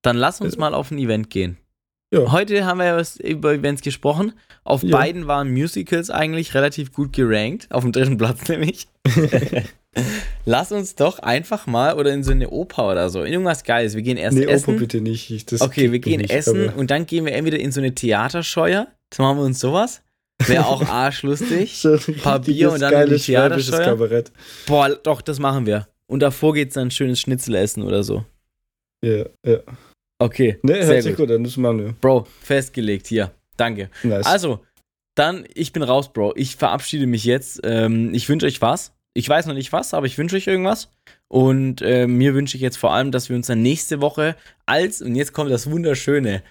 dann 0.03 0.17
lass 0.17 0.41
uns 0.41 0.57
Äh, 0.57 0.59
mal 0.61 0.75
auf 0.75 0.91
ein 0.91 0.99
Event 0.99 1.31
gehen. 1.31 1.57
Ja. 2.13 2.31
Heute 2.33 2.65
haben 2.67 2.79
wir 2.79 2.87
ja 2.87 2.97
was 2.97 3.17
über 3.17 3.55
Events 3.55 3.83
gesprochen. 3.83 4.33
Auf 4.63 4.83
Ja. 4.83 4.97
beiden 4.97 5.27
waren 5.27 5.53
Musicals 5.53 6.11
eigentlich 6.11 6.55
relativ 6.55 6.93
gut 6.93 7.13
gerankt. 7.13 7.69
Auf 7.71 7.83
dem 7.83 7.93
dritten 7.93 8.19
Platz 8.19 8.49
nämlich. 8.49 8.89
Lass 10.45 10.73
uns 10.73 10.97
doch 10.97 11.21
einfach 11.21 11.67
mal 11.67 11.95
oder 11.97 12.13
in 12.13 12.25
so 12.25 12.33
eine 12.33 12.51
Oper 12.51 12.91
oder 12.91 13.09
so, 13.11 13.23
in 13.23 13.33
irgendwas 13.33 13.63
Geiles. 13.65 13.95
Wir 13.95 14.03
gehen 14.03 14.17
erst 14.17 14.37
nee, 14.37 14.45
essen. 14.45 14.71
Opa, 14.71 14.81
bitte 14.81 15.01
nicht. 15.01 15.31
Ich- 15.31 15.61
okay, 15.61 15.93
wir 15.93 16.01
gehen 16.01 16.21
nicht, 16.21 16.31
essen 16.33 16.69
und 16.71 16.91
dann 16.91 17.07
gehen 17.07 17.25
wir 17.25 17.33
entweder 17.33 17.59
in 17.59 17.71
so 17.73 17.81
eine 17.81 17.95
Theaterscheuer. 17.95 18.89
Dann 19.11 19.27
machen 19.27 19.39
wir 19.39 19.45
uns 19.45 19.61
sowas. 19.61 20.03
Wäre 20.49 20.67
auch 20.67 20.87
arschlustig. 20.89 21.85
Ein 21.85 22.17
Paar 22.17 22.41
Bier 22.41 22.73
und 22.73 22.81
dann 22.81 22.93
in 22.93 22.99
die 22.99 23.05
geiles 23.07 23.25
schwäbisches 23.25 23.67
Theatersteuer. 23.71 23.85
Kabarett. 23.85 24.33
Boah, 24.67 24.89
doch, 24.91 25.21
das 25.21 25.39
machen 25.39 25.67
wir. 25.67 25.89
Und 26.07 26.21
davor 26.21 26.55
geht's 26.55 26.75
dann 26.75 26.89
ein 26.89 26.91
schönes 26.91 27.21
Schnitzel 27.21 27.55
essen 27.55 27.83
oder 27.83 28.03
so. 28.03 28.25
Ja, 29.05 29.25
ja. 29.47 29.59
Okay. 30.19 30.59
Nee, 30.63 30.83
sehr 30.83 30.87
hört 30.87 31.03
sich 31.03 31.17
gut. 31.17 31.29
gut 31.29 31.37
an. 31.37 31.45
Das 31.45 31.57
machen 31.57 31.79
wir. 31.79 31.93
Bro, 32.01 32.27
festgelegt 32.41 33.07
hier. 33.07 33.33
Danke. 33.57 33.91
Nice. 34.03 34.27
Also, 34.27 34.61
dann, 35.15 35.47
ich 35.55 35.73
bin 35.73 35.83
raus, 35.83 36.13
Bro. 36.13 36.35
Ich 36.37 36.57
verabschiede 36.57 37.07
mich 37.07 37.25
jetzt. 37.25 37.61
Ähm, 37.65 38.13
ich 38.15 38.29
wünsche 38.29 38.47
euch 38.47 38.61
was. 38.61 38.93
Ich 39.17 39.29
weiß 39.29 39.47
noch 39.47 39.55
nicht 39.55 39.73
was, 39.73 39.95
aber 39.95 40.07
ich 40.07 40.19
wünsche 40.19 40.37
euch 40.37 40.47
irgendwas. 40.47 40.91
Und 41.29 41.83
äh, 41.83 42.07
mir 42.07 42.35
wünsche 42.35 42.57
ich 42.57 42.63
jetzt 42.63 42.77
vor 42.77 42.93
allem, 42.93 43.13
dass 43.13 43.29
wir 43.29 43.37
uns 43.37 43.47
dann 43.47 43.63
nächste 43.63 44.01
Woche 44.01 44.37
als, 44.67 45.03
und 45.03 45.15
jetzt 45.15 45.33
kommt 45.33 45.51
das 45.51 45.71
Wunderschöne, 45.71 46.43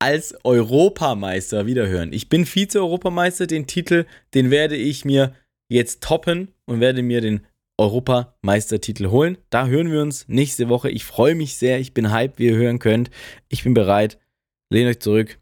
als 0.00 0.34
Europameister 0.44 1.66
wiederhören. 1.66 2.12
Ich 2.12 2.28
bin 2.28 2.46
Vize-Europameister, 2.46 3.46
den 3.46 3.66
Titel, 3.66 4.06
den 4.34 4.50
werde 4.50 4.76
ich 4.76 5.04
mir 5.04 5.34
jetzt 5.68 6.02
toppen 6.02 6.48
und 6.66 6.80
werde 6.80 7.02
mir 7.02 7.20
den 7.20 7.46
Europameistertitel 7.78 9.08
holen. 9.08 9.38
Da 9.50 9.66
hören 9.66 9.90
wir 9.90 10.02
uns 10.02 10.26
nächste 10.28 10.68
Woche. 10.68 10.90
Ich 10.90 11.04
freue 11.04 11.34
mich 11.34 11.56
sehr, 11.56 11.80
ich 11.80 11.94
bin 11.94 12.12
hyped, 12.12 12.38
wie 12.38 12.46
ihr 12.46 12.56
hören 12.56 12.78
könnt. 12.78 13.10
Ich 13.48 13.62
bin 13.62 13.74
bereit. 13.74 14.18
Lehnt 14.72 14.90
euch 14.90 15.00
zurück. 15.00 15.38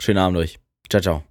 Schönen 0.00 0.18
Abend 0.18 0.38
euch. 0.38 0.58
Ciao, 0.90 1.02
ciao. 1.02 1.24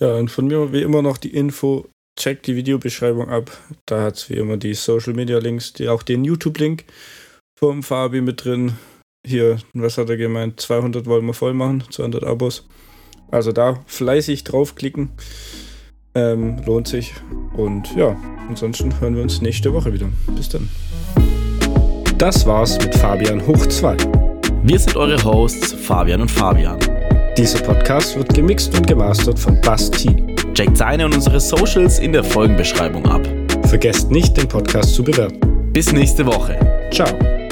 Ja, 0.00 0.14
und 0.14 0.30
von 0.30 0.46
mir 0.46 0.72
wie 0.72 0.82
immer 0.82 1.02
noch 1.02 1.18
die 1.18 1.34
Info, 1.34 1.88
checkt 2.18 2.46
die 2.46 2.56
Videobeschreibung 2.56 3.28
ab. 3.28 3.56
Da 3.86 4.02
hat 4.02 4.16
es 4.16 4.30
wie 4.30 4.34
immer 4.34 4.56
die 4.56 4.74
Social 4.74 5.14
Media 5.14 5.38
Links, 5.38 5.72
die, 5.72 5.88
auch 5.88 6.02
den 6.02 6.24
YouTube-Link 6.24 6.84
vom 7.58 7.82
Fabi 7.82 8.20
mit 8.20 8.44
drin. 8.44 8.76
Hier, 9.26 9.58
was 9.72 9.96
hat 9.96 10.10
er 10.10 10.16
gemeint? 10.16 10.60
200 10.60 11.06
wollen 11.06 11.26
wir 11.26 11.34
voll 11.34 11.54
machen, 11.54 11.82
200 11.90 12.24
Abos. 12.24 12.66
Also 13.30 13.52
da 13.52 13.80
fleißig 13.86 14.44
draufklicken. 14.44 15.10
Ähm, 16.14 16.62
lohnt 16.66 16.86
sich. 16.86 17.14
Und 17.56 17.94
ja, 17.96 18.16
ansonsten 18.48 19.00
hören 19.00 19.16
wir 19.16 19.22
uns 19.22 19.40
nächste 19.40 19.72
Woche 19.72 19.92
wieder. 19.92 20.08
Bis 20.36 20.48
dann. 20.48 20.68
Das 22.18 22.46
war's 22.46 22.78
mit 22.78 22.94
Fabian 22.94 23.44
hoch 23.46 23.66
2. 23.66 23.96
Wir 24.62 24.78
sind 24.78 24.96
eure 24.96 25.22
Hosts 25.24 25.72
Fabian 25.72 26.20
und 26.20 26.30
Fabian. 26.30 26.78
Dieser 27.36 27.58
Podcast 27.58 28.16
wird 28.16 28.32
gemixt 28.32 28.76
und 28.76 28.86
gemastert 28.86 29.38
von 29.38 29.60
Basti. 29.60 30.14
Checkt 30.54 30.76
seine 30.76 31.06
und 31.06 31.14
unsere 31.14 31.40
Socials 31.40 31.98
in 31.98 32.12
der 32.12 32.22
Folgenbeschreibung 32.22 33.04
ab. 33.06 33.26
Vergesst 33.66 34.10
nicht, 34.10 34.36
den 34.36 34.46
Podcast 34.46 34.94
zu 34.94 35.02
bewerten. 35.02 35.72
Bis 35.72 35.92
nächste 35.92 36.24
Woche. 36.24 36.58
Ciao. 36.92 37.43